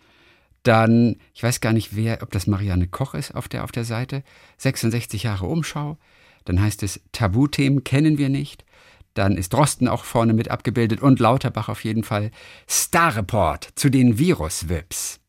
Dann, 0.63 1.17
ich 1.35 1.43
weiß 1.43 1.61
gar 1.61 1.73
nicht, 1.73 1.97
wer, 1.97 2.23
ob 2.23 2.31
das 2.31 2.47
Marianne 2.47 2.87
Koch 2.87 3.15
ist 3.15 3.35
auf 3.35 3.49
der, 3.49 3.65
auf 3.65 3.73
der 3.73 3.85
Seite. 3.85 4.23
66 4.59 5.25
Jahre 5.25 5.47
Umschau. 5.47 5.99
Dann 6.45 6.61
heißt 6.61 6.83
es, 6.83 7.01
Tabuthemen 7.13 7.85
kennen 7.85 8.19
wir 8.19 8.29
nicht. 8.29 8.65
Dann 9.15 9.37
ist 9.37 9.53
Drosten 9.53 9.89
auch 9.89 10.05
vorne 10.05 10.33
mit 10.33 10.51
abgebildet 10.51 11.03
und 11.03 11.19
Lauterbach 11.19 11.69
auf 11.69 11.83
jeden 11.85 12.05
Fall. 12.05 12.31
Star 12.69 13.17
Report 13.17 13.69
zu 13.75 13.91
den 13.91 14.19
Virus-Vips. 14.19 15.21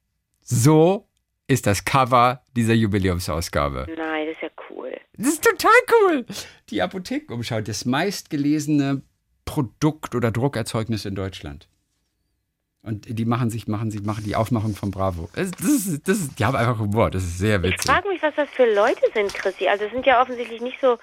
So 0.41 1.07
ist 1.47 1.65
das 1.65 1.85
Cover 1.85 2.43
dieser 2.55 2.75
Jubiläumsausgabe. 2.75 3.87
Nein, 3.97 4.27
das 4.27 4.35
ist 4.35 4.43
ja 4.43 4.49
cool. 4.69 4.78
Das 5.19 5.27
ist 5.33 5.43
total 5.43 5.71
cool. 6.03 6.25
Die 6.69 6.81
Apothekenumschau, 6.81 7.61
das 7.61 7.85
meistgelesene 7.85 9.01
Produkt 9.45 10.15
oder 10.15 10.31
Druckerzeugnis 10.31 11.05
in 11.05 11.13
Deutschland. 11.15 11.67
Und 12.81 13.05
die 13.09 13.25
machen 13.25 13.49
sich, 13.49 13.67
machen 13.67 13.91
sie, 13.91 13.99
machen 13.99 14.23
die 14.23 14.35
Aufmachung 14.37 14.73
von 14.75 14.89
Bravo. 14.91 15.29
Das, 15.35 15.49
ist, 15.49 16.07
das 16.07 16.17
ist, 16.19 16.39
die 16.39 16.45
haben 16.45 16.55
einfach 16.55 16.79
Humor, 16.79 17.11
das 17.11 17.23
ist 17.23 17.37
sehr 17.37 17.61
witzig. 17.61 17.79
Ich 17.81 17.91
frage 17.91 18.07
mich, 18.07 18.21
was 18.23 18.33
das 18.35 18.49
für 18.51 18.73
Leute 18.73 19.01
sind, 19.13 19.33
Chrissy. 19.33 19.67
Also 19.67 19.83
es 19.85 19.91
sind 19.91 20.05
ja 20.05 20.21
offensichtlich 20.21 20.61
nicht 20.61 20.79
so, 20.79 20.97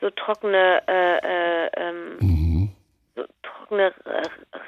so 0.00 0.10
trockene, 0.10 0.82
äh, 0.86 1.16
äh, 1.66 1.70
ähm, 1.76 2.16
Mhm. 2.20 2.70
so 3.16 3.24
trockene 3.42 3.92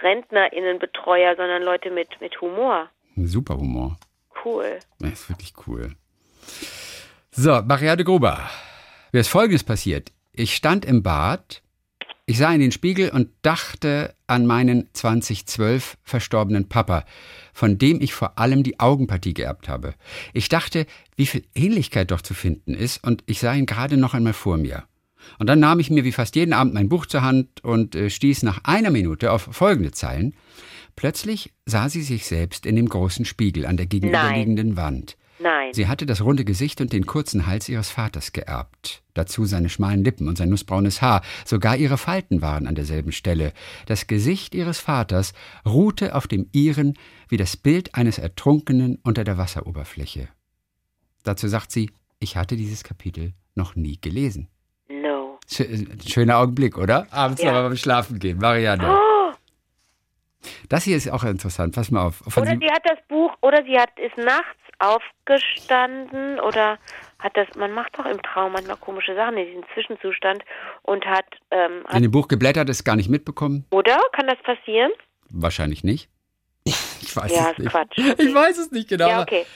RentnerInnenbetreuer, 0.02 1.37
sondern 1.37 1.62
Leute 1.62 1.90
mit, 1.90 2.21
mit 2.21 2.40
Humor. 2.40 2.88
Super 3.17 3.57
Humor. 3.57 3.97
Cool. 4.45 4.81
Das 4.99 5.12
ist 5.12 5.28
wirklich 5.28 5.52
cool. 5.67 5.93
So, 7.31 7.62
Marianne 7.62 8.02
Gruber. 8.05 8.50
Mir 9.12 9.21
ist 9.21 9.29
Folgendes 9.29 9.65
passiert. 9.65 10.12
Ich 10.33 10.55
stand 10.55 10.85
im 10.85 11.03
Bad, 11.03 11.62
ich 12.27 12.37
sah 12.37 12.53
in 12.53 12.61
den 12.61 12.73
Spiegel 12.73 13.09
und 13.09 13.31
dachte 13.41 14.15
an 14.27 14.45
meinen 14.45 14.88
2012 14.93 15.97
verstorbenen 16.05 16.69
Papa, 16.69 17.07
von 17.55 17.79
dem 17.79 18.03
ich 18.03 18.12
vor 18.12 18.38
allem 18.38 18.62
die 18.62 18.79
Augenpartie 18.79 19.33
geerbt 19.33 19.67
habe. 19.67 19.95
Ich 20.35 20.50
dachte, 20.50 20.87
wie 21.17 21.25
viel 21.25 21.45
Ähnlichkeit 21.55 22.11
doch 22.11 22.21
zu 22.21 22.35
finden 22.35 22.75
ist 22.75 23.03
und 23.03 23.25
ich 23.25 23.41
sah 23.41 23.55
ihn 23.55 23.65
gerade 23.65 23.97
noch 23.97 24.12
einmal 24.12 24.35
vor 24.35 24.59
mir. 24.59 24.85
Und 25.38 25.47
dann 25.47 25.61
nahm 25.61 25.81
ich 25.81 25.91
mir 25.91 26.05
wie 26.05 26.12
fast 26.12 26.37
jeden 26.37 26.53
Abend 26.53 26.75
mein 26.75 26.91
Buch 26.91 27.07
zur 27.07 27.23
Hand 27.23 27.65
und 27.65 27.95
äh, 27.95 28.11
stieß 28.11 28.43
nach 28.43 28.61
einer 28.65 28.91
Minute 28.91 29.33
auf 29.33 29.49
folgende 29.50 29.93
Zeilen. 29.93 30.35
Plötzlich 30.97 31.55
sah 31.65 31.88
sie 31.88 32.03
sich 32.03 32.27
selbst 32.27 32.67
in 32.67 32.77
dem 32.77 32.88
großen 32.91 33.25
Spiegel 33.25 33.65
an 33.65 33.79
der 33.79 33.87
gegenüberliegenden 33.87 34.77
Wand. 34.77 35.17
Nein. 35.40 35.73
Sie 35.73 35.87
hatte 35.87 36.04
das 36.07 36.21
runde 36.23 36.45
Gesicht 36.45 36.80
und 36.80 36.92
den 36.92 37.07
kurzen 37.07 37.47
Hals 37.47 37.68
ihres 37.68 37.90
Vaters 37.90 38.33
geerbt. 38.33 39.02
Dazu 39.14 39.45
seine 39.45 39.68
schmalen 39.68 40.02
Lippen 40.02 40.26
und 40.28 40.37
sein 40.37 40.49
nussbraunes 40.49 41.00
Haar. 41.00 41.23
Sogar 41.45 41.76
ihre 41.76 41.97
Falten 41.99 42.42
waren 42.42 42.66
an 42.66 42.75
derselben 42.75 43.12
Stelle. 43.12 43.52
Das 43.87 44.07
Gesicht 44.07 44.54
ihres 44.54 44.80
Vaters 44.80 45.35
ruhte 45.64 46.14
auf 46.14 46.26
dem 46.26 46.49
ihren 46.52 46.99
wie 47.28 47.37
das 47.37 47.57
Bild 47.57 47.95
eines 47.95 48.18
Ertrunkenen 48.18 48.99
unter 49.04 49.23
der 49.25 49.38
Wasseroberfläche. 49.38 50.28
Dazu 51.25 51.47
sagt 51.49 51.71
sie, 51.71 51.90
ich 52.21 52.37
hatte 52.37 52.57
dieses 52.57 52.83
Kapitel 52.85 53.33
noch 53.54 53.76
nie 53.76 53.99
gelesen. 54.00 54.49
no. 54.88 55.38
Sch- 55.50 56.09
Schöner 56.11 56.38
Augenblick, 56.38 56.76
oder? 56.78 57.07
Abends 57.12 57.40
Ja. 57.42 57.49
nochmal 57.52 57.68
beim 57.68 57.76
Schlafen 57.76 58.18
gehen. 58.18 58.38
Marianne. 58.38 58.88
Oh, 58.90 59.33
Das 60.68 60.85
hier 60.85 60.97
ist 60.97 61.11
auch 61.11 61.25
interessant. 61.25 61.75
Pass 61.75 61.90
mal 61.90 62.02
auf. 62.07 62.16
Von 62.28 62.42
oder 62.42 62.52
sie- 62.52 62.59
sie 62.66 62.71
hat 62.73 62.83
das 62.85 62.99
Buch, 63.09 63.30
oder 63.42 63.62
sie 63.64 63.76
hat 63.78 63.90
ist 63.99 64.16
nachts 64.16 64.59
aufgestanden 64.78 66.40
oder 66.40 66.78
hat 67.18 67.37
das, 67.37 67.47
man 67.56 67.73
macht 67.73 67.99
doch 67.99 68.06
im 68.06 68.23
Traum 68.23 68.52
manchmal 68.52 68.76
komische 68.76 69.14
Sachen 69.14 69.37
in 69.37 69.47
diesem 69.47 69.64
Zwischenzustand 69.75 70.44
und 70.82 71.04
hat, 71.04 71.26
ähm, 71.50 71.85
in 71.92 72.02
dem 72.02 72.11
Buch 72.12 72.28
geblättert, 72.28 72.68
ist 72.68 72.85
gar 72.85 72.97
nicht 72.97 73.08
mitbekommen. 73.08 73.64
oder? 73.70 73.99
Kann 74.12 74.26
das 74.28 74.38
passieren? 74.42 74.90
Wahrscheinlich 75.30 75.85
nicht. 75.85 76.08
Ich 77.00 77.16
weiß 77.16 77.32
Ja, 77.35 77.50
es 77.52 77.58
nicht. 77.58 77.70
Quatsch. 77.70 77.97
Ich 78.18 78.35
weiß 78.35 78.58
es 78.58 78.70
nicht 78.70 78.88
genau. 78.88 79.08
Ja, 79.08 79.23
okay. 79.23 79.47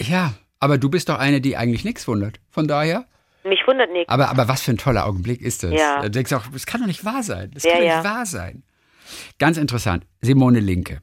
Ja, 0.00 0.32
aber 0.58 0.78
du 0.78 0.88
bist 0.88 1.10
doch 1.10 1.18
eine, 1.18 1.42
die 1.42 1.56
eigentlich 1.56 1.84
nichts 1.84 2.08
wundert. 2.08 2.40
Von 2.50 2.66
daher. 2.66 3.04
Mich 3.44 3.60
wundert 3.66 3.90
nichts. 3.92 4.08
Aber, 4.08 4.30
aber 4.30 4.48
was 4.48 4.62
für 4.62 4.70
ein 4.70 4.78
toller 4.78 5.04
Augenblick 5.06 5.42
ist 5.42 5.62
das? 5.64 5.72
Ja. 5.72 6.00
Du 6.00 6.10
denkst 6.10 6.32
auch, 6.32 6.44
das 6.50 6.64
kann 6.64 6.80
doch 6.80 6.86
nicht 6.88 7.04
wahr 7.04 7.22
sein. 7.22 7.50
Das 7.52 7.64
Ja, 7.64 7.72
kann 7.72 7.80
doch 7.82 7.86
ja. 7.86 7.96
nicht 7.96 8.04
wahr 8.08 8.24
sein. 8.26 8.62
Ganz 9.38 9.58
interessant. 9.58 10.06
Simone 10.22 10.60
Linke. 10.60 11.02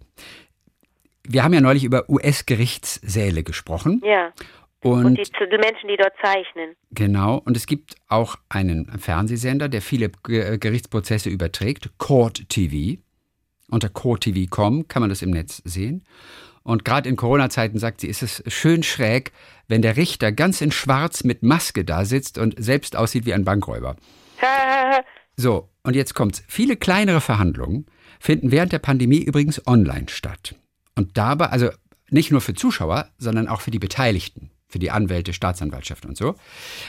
Wir 1.32 1.44
haben 1.44 1.54
ja 1.54 1.62
neulich 1.62 1.84
über 1.84 2.10
US-Gerichtssäle 2.10 3.44
gesprochen. 3.44 4.02
Ja. 4.04 4.34
Und, 4.82 5.06
Und 5.06 5.16
die, 5.18 5.24
die 5.24 5.58
Menschen, 5.58 5.90
die 5.90 5.98
dort 5.98 6.14
zeichnen. 6.24 6.76
genau, 6.92 7.38
und 7.44 7.58
es 7.58 7.66
gibt 7.68 7.96
auch 8.08 8.36
einen 8.48 8.98
Fernsehsender, 8.98 9.68
der 9.70 9.82
viele 9.82 10.10
Ge- 10.24 10.58
Gerichtsprozesse 10.58 11.30
überträgt, 11.30 11.90
Court 11.98 12.48
TV. 12.50 13.00
Unter 13.70 13.90
courttv.com 13.90 14.88
kann 14.88 15.02
man 15.02 15.10
das 15.10 15.22
im 15.22 15.32
Netz 15.32 15.62
sehen. 15.66 16.04
Und 16.64 16.86
gerade 16.86 17.08
in 17.10 17.16
Corona-Zeiten 17.18 17.78
sagt 17.78 18.02
sie, 18.02 18.08
ist 18.08 18.24
es 18.24 18.42
schön 18.48 18.82
schräg, 18.84 19.32
wenn 19.68 19.82
der 19.82 19.98
Richter 19.98 20.32
ganz 20.32 20.62
in 20.62 20.72
Schwarz 20.72 21.24
mit 21.24 21.44
Maske 21.44 21.84
da 21.86 22.06
sitzt 22.06 22.38
und 22.38 22.56
selbst 22.58 22.96
aussieht 22.96 23.26
wie 23.26 23.34
ein 23.34 23.46
Bankräuber. 23.46 23.96
So, 25.36 25.70
und 25.84 25.96
jetzt 25.96 26.16
kommt's. 26.16 26.44
Viele 26.50 26.76
kleinere 26.76 27.22
Verhandlungen 27.22 27.86
finden 28.20 28.52
während 28.52 28.74
der 28.74 28.80
Pandemie 28.80 29.22
übrigens 29.24 29.66
online 29.68 30.08
statt. 30.10 30.54
Und 31.00 31.18
dabei, 31.18 31.46
also 31.46 31.70
nicht 32.10 32.30
nur 32.30 32.42
für 32.42 32.54
Zuschauer, 32.54 33.08
sondern 33.18 33.48
auch 33.48 33.62
für 33.62 33.72
die 33.72 33.80
Beteiligten, 33.80 34.52
für 34.68 34.80
die 34.80 34.92
Anwälte, 34.92 35.32
Staatsanwaltschaft 35.32 36.06
und 36.06 36.18
so. 36.18 36.36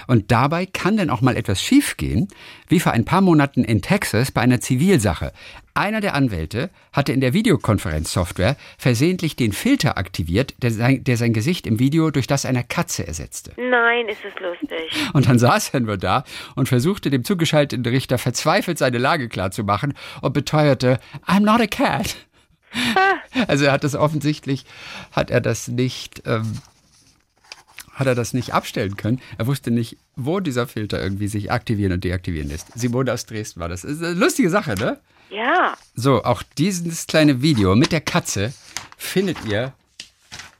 Und 0.09 0.33
dabei 0.33 0.67
kann 0.67 0.97
dann 0.97 1.11
auch 1.11 1.21
mal 1.21 1.37
etwas 1.37 1.63
schiefgehen, 1.63 2.27
wie 2.67 2.81
vor 2.81 2.91
ein 2.91 3.05
paar 3.05 3.21
Monaten 3.21 3.63
in 3.63 3.83
Texas 3.83 4.33
bei 4.33 4.41
einer 4.41 4.61
Zivilsache. 4.61 5.33
Einer 5.75 6.01
der 6.01 6.15
Anwälte 6.15 6.71
hatte 6.93 7.13
in 7.13 7.21
der 7.21 7.35
Videokonferenzsoftware 7.35 8.57
versehentlich 8.79 9.37
den 9.37 9.53
Filter 9.53 9.97
aktiviert, 9.97 10.55
der 10.61 10.73
sein, 10.73 11.05
der 11.05 11.17
sein 11.17 11.33
Gesicht 11.33 11.65
im 11.69 11.79
Video 11.79 12.11
durch 12.11 12.27
das 12.27 12.45
einer 12.45 12.65
Katze 12.65 13.07
ersetzte. 13.07 13.53
Nein, 13.59 14.09
ist 14.09 14.25
es 14.25 14.35
lustig. 14.43 15.13
Und 15.13 15.29
dann 15.29 15.39
saß 15.39 15.71
er 15.73 15.79
nur 15.79 15.99
da 15.99 16.25
und 16.57 16.69
versuchte 16.69 17.11
dem 17.11 17.23
zugeschalteten 17.23 17.87
Richter 17.87 18.19
verzweifelt 18.19 18.77
seine 18.77 18.99
Lage 18.99 19.29
klarzumachen 19.29 19.95
und 20.21 20.33
beteuerte, 20.33 20.99
I'm 21.29 21.45
not 21.45 21.61
a 21.61 21.69
cat. 21.69 22.17
Also 23.47 23.65
er 23.65 23.73
hat 23.73 23.85
das 23.85 23.95
offensichtlich, 23.95 24.65
hat 25.13 25.31
er 25.31 25.41
das 25.41 25.69
nicht, 25.69 26.23
ähm, 26.27 26.59
hat 27.93 28.07
er 28.07 28.15
das 28.15 28.33
nicht 28.33 28.55
abstellen 28.55 28.97
können. 28.97 29.21
Er 29.39 29.47
wusste 29.47 29.71
nicht, 29.71 29.97
wo 30.17 30.41
dieser 30.41 30.67
Filter 30.67 31.01
irgendwie 31.01 31.29
sich 31.29 31.51
aktivieren 31.53 31.93
und 31.93 32.05
deaktivieren 32.05 32.49
lässt. 32.49 32.67
Simone 32.75 33.13
aus 33.13 33.27
Dresden 33.27 33.61
war 33.61 33.69
das. 33.69 33.83
das 33.83 33.93
ist 33.93 34.03
eine 34.03 34.15
lustige 34.15 34.51
Sache, 34.51 34.75
ne? 34.75 34.99
Ja. 35.31 35.77
So, 35.95 36.25
auch 36.25 36.43
dieses 36.59 37.07
kleine 37.07 37.41
Video 37.41 37.77
mit 37.77 37.93
der 37.93 38.01
Katze 38.01 38.53
findet 38.97 39.45
ihr 39.45 39.73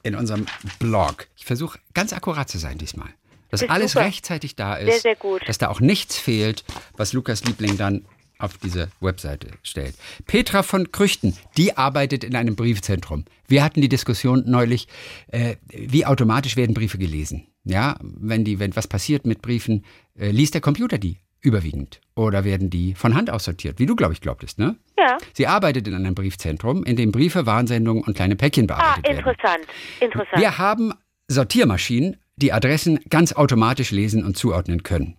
in 0.03 0.15
unserem 0.15 0.45
Blog. 0.79 1.27
Ich 1.37 1.45
versuche 1.45 1.79
ganz 1.93 2.13
akkurat 2.13 2.49
zu 2.49 2.57
sein 2.57 2.77
diesmal. 2.77 3.09
Dass 3.49 3.63
alles 3.63 3.91
super. 3.93 4.05
rechtzeitig 4.05 4.55
da 4.55 4.75
ist. 4.75 4.89
Sehr, 4.89 5.01
sehr 5.01 5.15
gut. 5.17 5.41
Dass 5.45 5.57
da 5.57 5.67
auch 5.67 5.81
nichts 5.81 6.17
fehlt, 6.17 6.63
was 6.95 7.11
Lukas 7.11 7.43
Liebling 7.43 7.77
dann 7.77 8.05
auf 8.43 8.57
diese 8.57 8.89
Webseite 8.99 9.47
stellt. 9.63 9.95
Petra 10.25 10.63
von 10.63 10.91
Krüchten, 10.91 11.35
die 11.57 11.77
arbeitet 11.77 12.23
in 12.23 12.35
einem 12.35 12.55
Briefzentrum. 12.55 13.25
Wir 13.47 13.63
hatten 13.63 13.81
die 13.81 13.89
Diskussion 13.89 14.43
neulich, 14.45 14.87
äh, 15.27 15.55
wie 15.69 16.05
automatisch 16.05 16.55
werden 16.57 16.73
Briefe 16.73 16.97
gelesen. 16.97 17.47
Ja, 17.63 17.97
wenn 18.01 18.43
die, 18.43 18.59
wenn 18.59 18.75
was 18.75 18.87
passiert 18.87 19.25
mit 19.25 19.41
Briefen, 19.41 19.85
äh, 20.17 20.31
liest 20.31 20.53
der 20.55 20.61
Computer 20.61 20.97
die 20.97 21.17
überwiegend? 21.41 22.01
Oder 22.15 22.43
werden 22.43 22.69
die 22.69 22.93
von 22.93 23.15
Hand 23.15 23.29
aussortiert, 23.31 23.79
wie 23.79 23.85
du, 23.87 23.95
glaube 23.95 24.13
ich, 24.13 24.21
glaubtest, 24.21 24.59
ne? 24.59 24.75
Ja. 24.97 25.17
Sie 25.33 25.47
arbeitet 25.47 25.87
in 25.87 25.95
einem 25.95 26.13
Briefzentrum, 26.13 26.83
in 26.83 26.95
dem 26.95 27.11
Briefe, 27.11 27.45
Warnsendungen 27.47 28.03
und 28.03 28.15
kleine 28.15 28.35
Päckchen 28.35 28.65
Ah, 28.69 28.75
bearbeitet 28.77 29.03
werden. 29.05 29.17
interessant. 29.17 29.65
Interessant. 29.99 30.39
Wir 30.41 30.57
haben 30.59 30.93
Sortiermaschinen, 31.27 32.17
die 32.35 32.53
Adressen 32.53 32.99
ganz 33.09 33.33
automatisch 33.33 33.91
lesen 33.91 34.23
und 34.23 34.37
zuordnen 34.37 34.83
können. 34.83 35.17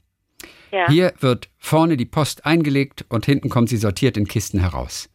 Ja. 0.73 0.89
Hier 0.89 1.13
wird 1.21 1.49
vorne 1.59 1.97
die 1.97 2.05
Post 2.07 2.45
eingelegt 2.47 3.05
und 3.09 3.27
hinten 3.27 3.49
kommt 3.51 3.69
sie 3.69 3.77
sortiert 3.77 4.17
in 4.17 4.27
Kisten 4.27 4.59
heraus. 4.61 5.09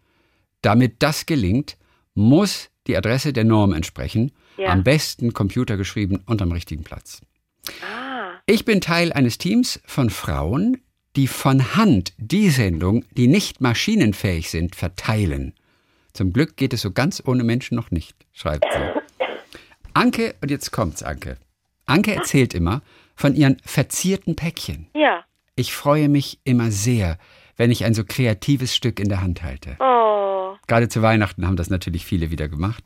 Damit 0.62 0.96
das 1.04 1.26
gelingt, 1.26 1.78
muss 2.14 2.70
die 2.88 2.96
Adresse 2.96 3.34
der 3.34 3.44
Norm 3.44 3.74
entsprechen, 3.74 4.32
Ja. 4.58 4.70
am 4.70 4.84
besten 4.84 5.34
computergeschrieben 5.34 6.24
und 6.26 6.42
am 6.42 6.52
richtigen 6.52 6.84
Platz. 6.84 7.22
Ah, 7.84 8.32
Ich 8.46 8.64
bin 8.66 8.80
Teil 8.82 9.12
eines 9.14 9.38
Teams 9.38 9.80
von 9.86 10.10
Frauen, 10.10 10.78
die 11.16 11.28
von 11.28 11.76
Hand 11.76 12.14
die 12.18 12.50
Sendung, 12.50 13.04
die 13.12 13.28
nicht 13.28 13.60
maschinenfähig 13.62 14.50
sind, 14.50 14.76
verteilen. 14.76 15.54
Zum 16.14 16.32
Glück 16.34 16.56
geht 16.58 16.74
es 16.74 16.82
so 16.82 16.92
ganz 16.92 17.22
ohne 17.26 17.44
Menschen 17.44 17.76
noch 17.76 17.92
nicht, 17.92 18.16
schreibt 18.34 18.66
sie. 18.72 19.26
Anke, 19.94 20.36
und 20.42 20.50
jetzt 20.52 20.72
kommt's, 20.72 21.04
Anke. 21.04 21.38
Anke 21.86 22.14
erzählt 22.16 22.54
immer 22.54 22.82
von 23.16 23.36
ihren 23.36 23.58
verzierten 23.66 24.36
Päckchen. 24.36 24.88
ja. 24.94 25.24
Ich 25.60 25.74
freue 25.74 26.08
mich 26.08 26.40
immer 26.44 26.70
sehr, 26.70 27.18
wenn 27.56 27.72
ich 27.72 27.84
ein 27.84 27.96
so 27.96 28.04
kreatives 28.04 28.76
Stück 28.76 29.00
in 29.00 29.10
der 29.10 29.22
Hand 29.22 29.42
halte. 29.42 29.76
Oh, 29.80 30.56
Gerade 30.68 30.88
zu 30.88 31.02
Weihnachten 31.02 31.48
haben 31.48 31.56
das 31.56 31.72
natürlich 31.72 32.06
viele 32.06 32.30
wieder 32.30 32.48
gemacht. 32.48 32.84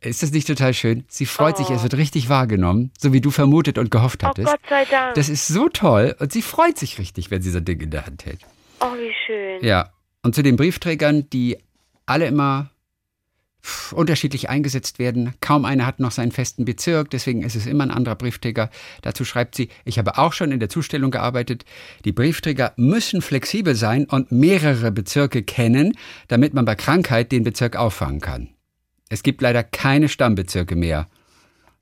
Ist 0.00 0.22
das 0.22 0.30
nicht 0.30 0.46
total 0.46 0.72
schön? 0.72 1.04
Sie 1.08 1.26
freut 1.26 1.56
sich, 1.56 1.68
es 1.70 1.82
wird 1.82 1.96
richtig 1.96 2.28
wahrgenommen, 2.28 2.92
so 2.96 3.12
wie 3.12 3.20
du 3.20 3.32
vermutet 3.32 3.76
und 3.76 3.90
gehofft 3.90 4.22
oh 4.22 4.28
hattest. 4.28 4.46
Gott 4.46 4.60
sei 4.68 4.84
Dank. 4.84 5.14
Das 5.14 5.28
ist 5.28 5.48
so 5.48 5.68
toll 5.68 6.14
und 6.20 6.30
sie 6.30 6.42
freut 6.42 6.78
sich 6.78 7.00
richtig, 7.00 7.32
wenn 7.32 7.42
sie 7.42 7.50
so 7.50 7.58
ein 7.58 7.64
Ding 7.64 7.80
in 7.80 7.90
der 7.90 8.06
Hand 8.06 8.24
hält. 8.24 8.38
oh, 8.80 8.94
wie 8.96 9.12
schön. 9.26 9.64
Ja, 9.64 9.90
und 10.22 10.36
zu 10.36 10.44
den 10.44 10.54
Briefträgern, 10.54 11.28
die 11.30 11.58
alle 12.04 12.26
immer 12.26 12.70
unterschiedlich 13.92 14.48
eingesetzt 14.48 14.98
werden. 14.98 15.34
Kaum 15.40 15.64
einer 15.64 15.86
hat 15.86 16.00
noch 16.00 16.10
seinen 16.10 16.32
festen 16.32 16.64
Bezirk, 16.64 17.10
deswegen 17.10 17.42
ist 17.42 17.56
es 17.56 17.66
immer 17.66 17.84
ein 17.84 17.90
anderer 17.90 18.14
Briefträger. 18.14 18.70
Dazu 19.02 19.24
schreibt 19.24 19.54
sie, 19.54 19.68
ich 19.84 19.98
habe 19.98 20.18
auch 20.18 20.32
schon 20.32 20.52
in 20.52 20.60
der 20.60 20.68
Zustellung 20.68 21.10
gearbeitet. 21.10 21.64
Die 22.04 22.12
Briefträger 22.12 22.72
müssen 22.76 23.22
flexibel 23.22 23.74
sein 23.74 24.04
und 24.06 24.32
mehrere 24.32 24.92
Bezirke 24.92 25.42
kennen, 25.42 25.92
damit 26.28 26.54
man 26.54 26.64
bei 26.64 26.74
Krankheit 26.74 27.32
den 27.32 27.44
Bezirk 27.44 27.76
auffangen 27.76 28.20
kann. 28.20 28.50
Es 29.08 29.22
gibt 29.22 29.40
leider 29.42 29.62
keine 29.62 30.08
Stammbezirke 30.08 30.74
mehr. 30.76 31.08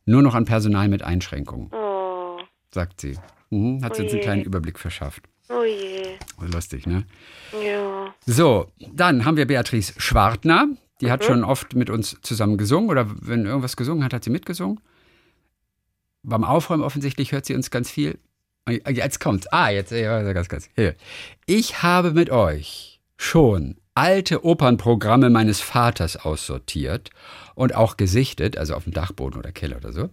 Nur 0.06 0.20
noch 0.22 0.34
an 0.34 0.44
Personal 0.44 0.88
mit 0.88 1.02
Einschränkungen, 1.02 1.70
Oh, 1.72 2.38
sagt 2.70 3.00
sie. 3.00 3.16
Mhm, 3.50 3.82
hat 3.82 3.96
sie 3.96 4.02
uns 4.02 4.10
einen 4.10 4.18
Oje. 4.18 4.24
kleinen 4.24 4.42
Überblick 4.42 4.78
verschafft. 4.78 5.22
oh 5.48 5.62
je. 5.64 6.02
Lustig, 6.52 6.86
ne? 6.86 7.04
Ja. 7.64 8.12
So, 8.26 8.66
dann 8.92 9.24
haben 9.24 9.36
wir 9.38 9.46
Beatrice 9.46 9.94
Schwartner. 9.96 10.66
Die 11.00 11.06
Mhm. 11.06 11.10
hat 11.10 11.24
schon 11.24 11.44
oft 11.44 11.74
mit 11.74 11.90
uns 11.90 12.16
zusammen 12.22 12.56
gesungen 12.56 12.90
oder 12.90 13.06
wenn 13.20 13.46
irgendwas 13.46 13.76
gesungen 13.76 14.04
hat, 14.04 14.12
hat 14.12 14.24
sie 14.24 14.30
mitgesungen. 14.30 14.80
Beim 16.22 16.44
Aufräumen 16.44 16.82
offensichtlich 16.82 17.32
hört 17.32 17.44
sie 17.46 17.54
uns 17.54 17.70
ganz 17.70 17.90
viel. 17.90 18.18
Und 18.66 18.80
Jetzt 18.88 19.20
kommt's. 19.20 19.46
Ah, 19.48 19.68
jetzt 19.70 19.92
ja, 19.92 20.32
ganz, 20.32 20.48
ganz. 20.48 20.68
Hier. 20.74 20.94
Ich 21.46 21.82
habe 21.82 22.12
mit 22.12 22.30
euch 22.30 23.00
schon 23.16 23.76
alte 23.94 24.44
Opernprogramme 24.44 25.30
meines 25.30 25.60
Vaters 25.60 26.16
aussortiert 26.16 27.10
und 27.54 27.74
auch 27.74 27.96
gesichtet, 27.96 28.56
also 28.56 28.74
auf 28.74 28.84
dem 28.84 28.92
Dachboden 28.92 29.38
oder 29.38 29.52
Keller 29.52 29.76
oder 29.76 29.92
so. 29.92 30.10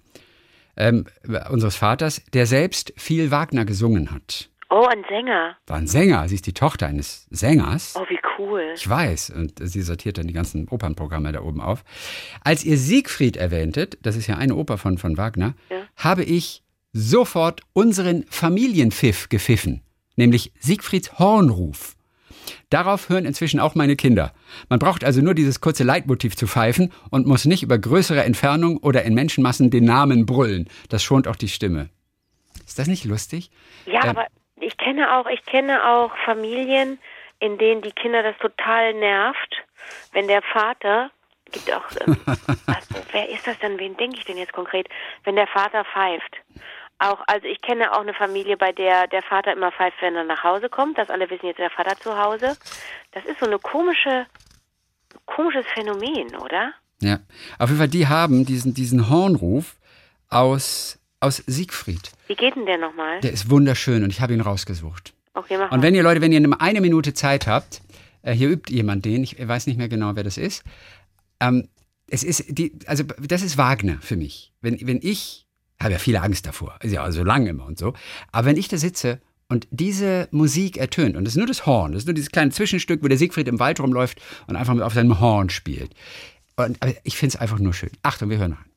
Ähm, 0.77 1.05
unseres 1.49 1.75
Vaters, 1.75 2.21
der 2.33 2.45
selbst 2.45 2.93
viel 2.97 3.31
Wagner 3.31 3.65
gesungen 3.65 4.11
hat. 4.11 4.49
Oh, 4.73 4.85
ein 4.89 5.03
Sänger. 5.09 5.57
War 5.67 5.77
ein 5.77 5.87
Sänger. 5.87 6.27
Sie 6.29 6.35
ist 6.35 6.47
die 6.47 6.53
Tochter 6.53 6.87
eines 6.87 7.27
Sängers. 7.29 7.93
Oh, 7.99 8.05
wie 8.07 8.17
cool. 8.37 8.71
Ich 8.75 8.87
weiß, 8.87 9.31
und 9.31 9.59
sie 9.61 9.81
sortiert 9.81 10.17
dann 10.17 10.27
die 10.27 10.33
ganzen 10.33 10.67
Opernprogramme 10.69 11.31
da 11.33 11.41
oben 11.41 11.59
auf. 11.59 11.83
Als 12.43 12.63
ihr 12.63 12.77
Siegfried 12.77 13.35
erwähntet, 13.35 13.97
das 14.01 14.15
ist 14.15 14.27
ja 14.27 14.37
eine 14.37 14.55
Oper 14.55 14.77
von, 14.77 14.97
von 14.97 15.17
Wagner, 15.17 15.55
Ja. 15.69 15.81
habe 15.97 16.23
ich 16.23 16.63
sofort 16.93 17.61
unseren 17.73 18.23
Familienpfiff 18.29 19.27
gepfiffen, 19.29 19.81
nämlich 20.15 20.53
Siegfrieds 20.59 21.19
Hornruf. 21.19 21.95
Darauf 22.69 23.09
hören 23.09 23.25
inzwischen 23.25 23.59
auch 23.59 23.75
meine 23.75 23.95
Kinder. 23.97 24.33
Man 24.69 24.79
braucht 24.79 25.03
also 25.03 25.21
nur 25.21 25.33
dieses 25.35 25.59
kurze 25.61 25.83
Leitmotiv 25.83 26.35
zu 26.37 26.47
pfeifen 26.47 26.91
und 27.09 27.27
muss 27.27 27.43
nicht 27.45 27.63
über 27.63 27.77
größere 27.77 28.23
Entfernung 28.23 28.77
oder 28.77 29.03
in 29.03 29.13
Menschenmassen 29.13 29.69
den 29.69 29.83
Namen 29.83 30.25
brüllen. 30.25 30.69
Das 30.89 31.03
schont 31.03 31.27
auch 31.27 31.35
die 31.35 31.49
Stimme. 31.49 31.89
Ist 32.65 32.79
das 32.79 32.87
nicht 32.87 33.03
lustig? 33.05 33.51
Ja, 33.85 34.03
Ähm, 34.03 34.09
aber 34.11 34.27
ich 34.61 34.77
kenne 34.77 35.17
auch, 35.17 35.27
ich 35.27 35.43
kenne 35.45 35.87
auch 35.87 36.15
Familien, 36.25 36.99
in 37.39 37.57
denen 37.57 37.81
die 37.81 37.91
Kinder 37.91 38.23
das 38.23 38.37
total 38.37 38.93
nervt, 38.93 39.63
wenn 40.13 40.27
der 40.27 40.41
Vater 40.41 41.11
gibt 41.51 41.71
auch 41.73 41.83
ähm, 42.05 42.17
was, 42.25 42.87
wer 43.11 43.29
ist 43.29 43.45
das 43.45 43.59
denn? 43.59 43.77
Wen 43.77 43.97
denke 43.97 44.17
ich 44.17 44.25
denn 44.25 44.37
jetzt 44.37 44.53
konkret? 44.53 44.87
Wenn 45.23 45.35
der 45.35 45.47
Vater 45.47 45.85
pfeift. 45.85 46.37
Auch, 46.99 47.19
also 47.27 47.47
ich 47.47 47.61
kenne 47.61 47.91
auch 47.93 48.01
eine 48.01 48.13
Familie, 48.13 48.57
bei 48.57 48.71
der 48.71 49.07
der 49.07 49.23
Vater 49.23 49.53
immer 49.53 49.71
pfeift, 49.71 49.97
wenn 50.01 50.15
er 50.15 50.23
nach 50.23 50.43
Hause 50.43 50.69
kommt, 50.69 50.97
dass 50.97 51.09
alle 51.09 51.29
wissen, 51.29 51.47
jetzt 51.47 51.59
der 51.59 51.71
Vater 51.71 51.97
zu 51.97 52.17
Hause. 52.17 52.55
Das 53.11 53.25
ist 53.25 53.39
so 53.39 53.47
eine 53.47 53.59
komische, 53.59 54.27
komisches 55.25 55.65
Phänomen, 55.73 56.35
oder? 56.37 56.73
Ja. 57.01 57.19
Auf 57.57 57.69
jeden 57.69 57.79
Fall, 57.79 57.87
die 57.87 58.07
haben 58.07 58.45
diesen, 58.45 58.73
diesen 58.73 59.09
Hornruf 59.09 59.77
aus, 60.29 60.99
aus 61.21 61.41
Siegfried. 61.47 62.11
Wie 62.27 62.35
geht 62.35 62.55
denn 62.55 62.65
der 62.65 62.77
nochmal? 62.77 63.21
Der 63.21 63.31
ist 63.31 63.49
wunderschön 63.49 64.03
und 64.03 64.09
ich 64.09 64.19
habe 64.19 64.33
ihn 64.33 64.41
rausgesucht. 64.41 65.13
Okay, 65.33 65.57
mach 65.57 65.71
Und 65.71 65.81
wenn 65.81 65.95
ihr 65.95 66.03
Leute, 66.03 66.19
wenn 66.19 66.33
ihr 66.33 66.41
nur 66.41 66.59
eine 66.59 66.81
Minute 66.81 67.13
Zeit 67.13 67.47
habt, 67.47 67.81
äh, 68.23 68.33
hier 68.33 68.49
übt 68.49 68.73
jemand 68.73 69.05
den, 69.05 69.23
ich 69.23 69.35
weiß 69.39 69.67
nicht 69.67 69.77
mehr 69.77 69.87
genau, 69.87 70.15
wer 70.15 70.23
das 70.23 70.37
ist. 70.37 70.63
Ähm, 71.39 71.69
es 72.07 72.23
ist 72.23 72.45
die, 72.49 72.73
also 72.87 73.03
das 73.25 73.41
ist 73.41 73.57
Wagner 73.57 73.97
für 74.01 74.17
mich. 74.17 74.51
Wenn, 74.61 74.85
wenn 74.85 74.99
ich, 75.01 75.47
habe 75.79 75.93
ja 75.93 75.99
viele 75.99 76.21
Angst 76.21 76.45
davor, 76.45 76.77
ist 76.81 76.91
ja 76.91 77.09
so 77.11 77.23
lange 77.23 77.49
immer 77.49 77.65
und 77.65 77.79
so, 77.79 77.93
aber 78.31 78.47
wenn 78.47 78.57
ich 78.57 78.67
da 78.67 78.77
sitze 78.77 79.21
und 79.47 79.67
diese 79.71 80.27
Musik 80.31 80.77
ertönt, 80.77 81.15
und 81.15 81.23
das 81.23 81.33
ist 81.33 81.37
nur 81.37 81.47
das 81.47 81.65
Horn, 81.65 81.93
das 81.93 82.03
ist 82.03 82.07
nur 82.07 82.13
dieses 82.13 82.31
kleine 82.31 82.51
Zwischenstück, 82.51 83.03
wo 83.03 83.07
der 83.07 83.17
Siegfried 83.17 83.47
im 83.47 83.59
Wald 83.59 83.79
rumläuft 83.79 84.21
und 84.47 84.55
einfach 84.55 84.77
auf 84.79 84.93
seinem 84.93 85.19
Horn 85.19 85.49
spielt. 85.49 85.93
Und, 86.57 86.81
aber 86.81 86.93
ich 87.03 87.17
finde 87.17 87.35
es 87.35 87.41
einfach 87.41 87.59
nur 87.59 87.73
schön. 87.73 87.91
Achtung, 88.03 88.29
wir 88.29 88.37
hören 88.37 88.53
rein. 88.53 88.70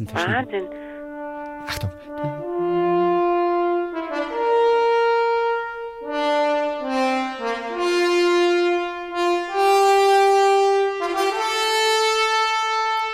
Horn, 0.00 0.06
diese 0.06 0.06
ganzen 0.06 0.08
verschiedenen. 0.08 0.44
Wahnsinn. 0.46 0.68
Achtung. 1.66 1.90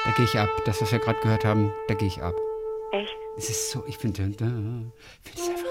Da 0.05 0.13
gehe 0.13 0.25
ich 0.25 0.39
ab. 0.39 0.49
Das, 0.65 0.81
was 0.81 0.93
wir 0.93 0.99
gerade 0.99 1.21
gehört 1.21 1.45
haben, 1.45 1.73
da 1.89 1.95
gehe 1.95 2.09
ich 2.09 2.23
ab. 2.23 2.35
Echt? 2.93 3.17
Es 3.37 3.51
ist 3.51 3.71
so, 3.71 3.85
ich 3.87 3.99
finde, 3.99 4.23
es 4.23 5.49
einfach. 5.49 5.67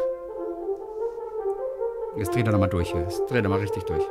Jetzt 2.17 2.36
dreht 2.36 2.45
er 2.45 2.51
nochmal 2.51 2.69
durch 2.69 2.91
hier. 2.91 3.01
Jetzt 3.01 3.25
dreht 3.30 3.43
er 3.43 3.49
mal 3.49 3.60
richtig 3.60 3.84
durch. 3.84 4.04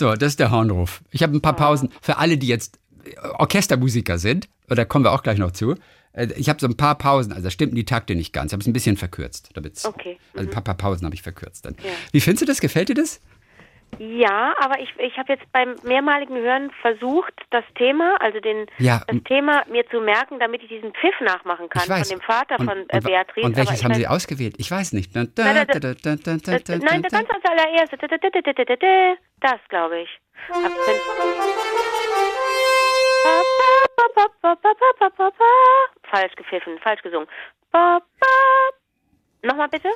So, 0.00 0.14
das 0.14 0.28
ist 0.32 0.40
der 0.40 0.50
Hornruf. 0.50 1.02
Ich 1.10 1.22
habe 1.22 1.36
ein 1.36 1.42
paar 1.42 1.54
Pausen 1.56 1.90
für 2.00 2.16
alle, 2.16 2.38
die 2.38 2.46
jetzt 2.46 2.78
Orchestermusiker 3.38 4.18
sind. 4.18 4.48
Da 4.66 4.84
kommen 4.86 5.04
wir 5.04 5.12
auch 5.12 5.22
gleich 5.22 5.36
noch 5.38 5.50
zu. 5.50 5.74
Äh, 6.14 6.28
Ich 6.36 6.48
habe 6.48 6.58
so 6.58 6.66
ein 6.66 6.74
paar 6.76 6.96
Pausen, 6.96 7.32
also 7.32 7.44
da 7.44 7.50
stimmten 7.50 7.76
die 7.76 7.84
Takte 7.84 8.14
nicht 8.14 8.32
ganz. 8.32 8.50
Ich 8.50 8.52
habe 8.54 8.62
es 8.62 8.66
ein 8.66 8.72
bisschen 8.72 8.96
verkürzt. 8.96 9.50
Damit's, 9.52 9.84
Okay, 9.84 10.16
Also 10.34 10.48
ein 10.48 10.50
paar, 10.50 10.62
paar 10.64 10.74
Pausen 10.76 11.04
habe 11.04 11.14
ich 11.14 11.20
verkürzt 11.20 11.66
dann. 11.66 11.74
Ja. 11.84 11.90
Wie 12.12 12.20
findest 12.20 12.40
du 12.40 12.46
das? 12.46 12.60
Gefällt 12.62 12.88
dir 12.88 12.94
das? 12.94 13.20
Ja, 13.98 14.54
aber 14.60 14.80
ich, 14.80 14.94
ich 14.98 15.16
habe 15.18 15.32
jetzt 15.34 15.50
beim 15.52 15.74
mehrmaligen 15.82 16.36
Hören 16.36 16.70
versucht, 16.80 17.34
das 17.50 17.64
Thema, 17.74 18.16
also 18.20 18.40
den, 18.40 18.66
Ja, 18.78 19.02
das 19.06 19.22
Thema 19.24 19.62
mir 19.68 19.86
zu 19.90 20.00
merken, 20.00 20.38
damit 20.38 20.62
ich 20.62 20.68
diesen 20.68 20.92
Pfiff 20.94 21.20
nachmachen 21.20 21.68
kann 21.68 21.82
von 21.82 22.02
dem 22.02 22.20
Vater 22.20 22.58
und, 22.58 22.66
von 22.66 22.78
äh, 22.88 22.96
und, 22.96 23.04
Beatrice. 23.04 23.46
und 23.46 23.56
welches 23.56 23.84
haben 23.84 23.92
weiß- 23.92 23.96
Sie 23.96 24.08
ausgewählt? 24.08 24.54
Ich 24.58 24.70
weiß 24.70 24.94
nicht. 24.94 25.14
Nein, 25.14 25.30
da, 25.34 25.64
da, 25.64 25.78
da, 25.78 26.16
nein, 26.16 27.02
das 27.02 27.12
ganz 27.12 27.28
als 27.30 27.44
allererste. 27.44 27.98
Das, 29.40 29.58
glaube 29.68 30.00
ich. 30.00 30.20
Falsch 36.10 36.34
gepfiffen, 36.36 36.78
falsch 36.82 37.02
gesungen. 37.02 37.28
Nochmal 39.42 39.68
bitte. 39.68 39.88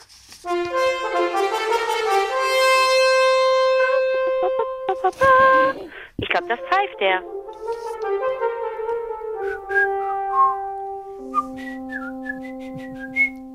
Ich 6.18 6.28
glaube, 6.28 6.48
das 6.48 6.58
pfeift 6.60 7.00
der. 7.00 7.22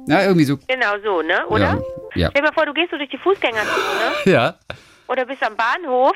Ja, 0.08 0.24
irgendwie 0.24 0.46
so. 0.46 0.58
Genau 0.68 0.96
so, 1.04 1.22
ne? 1.22 1.46
Oder? 1.48 1.60
Ja. 1.60 1.80
Ja. 2.16 2.30
Stell 2.32 2.42
dir 2.42 2.48
mal 2.48 2.54
vor, 2.54 2.66
du 2.66 2.74
gehst 2.74 2.90
so 2.92 2.98
durch 2.98 3.10
die 3.10 3.18
Fußgängerzone, 3.20 3.70
ne? 4.26 4.26
ja. 4.32 4.56
Oder 5.08 5.26
bist 5.26 5.44
am 5.44 5.56
Bahnhof 5.56 6.16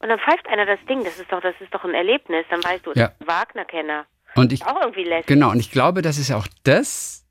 und 0.00 0.08
dann 0.08 0.18
pfeift 0.18 0.46
einer 0.48 0.66
das 0.66 0.78
Ding. 0.88 1.02
Das 1.04 1.18
ist 1.18 1.32
doch, 1.32 1.40
das 1.40 1.54
ist 1.60 1.72
doch 1.72 1.84
ein 1.84 1.94
Erlebnis. 1.94 2.44
Dann 2.50 2.62
weißt 2.62 2.84
du, 2.86 2.92
Ja. 2.94 3.12
Wagner-Kenner. 3.24 4.04
Und 4.34 4.52
ich, 4.52 4.64
Auch 4.66 4.80
irgendwie 4.82 5.04
lässig. 5.04 5.26
genau, 5.26 5.50
und 5.50 5.58
ich 5.58 5.70
glaube, 5.70 6.02
das 6.02 6.18
ist 6.18 6.30
auch 6.30 6.46
das, 6.64 7.24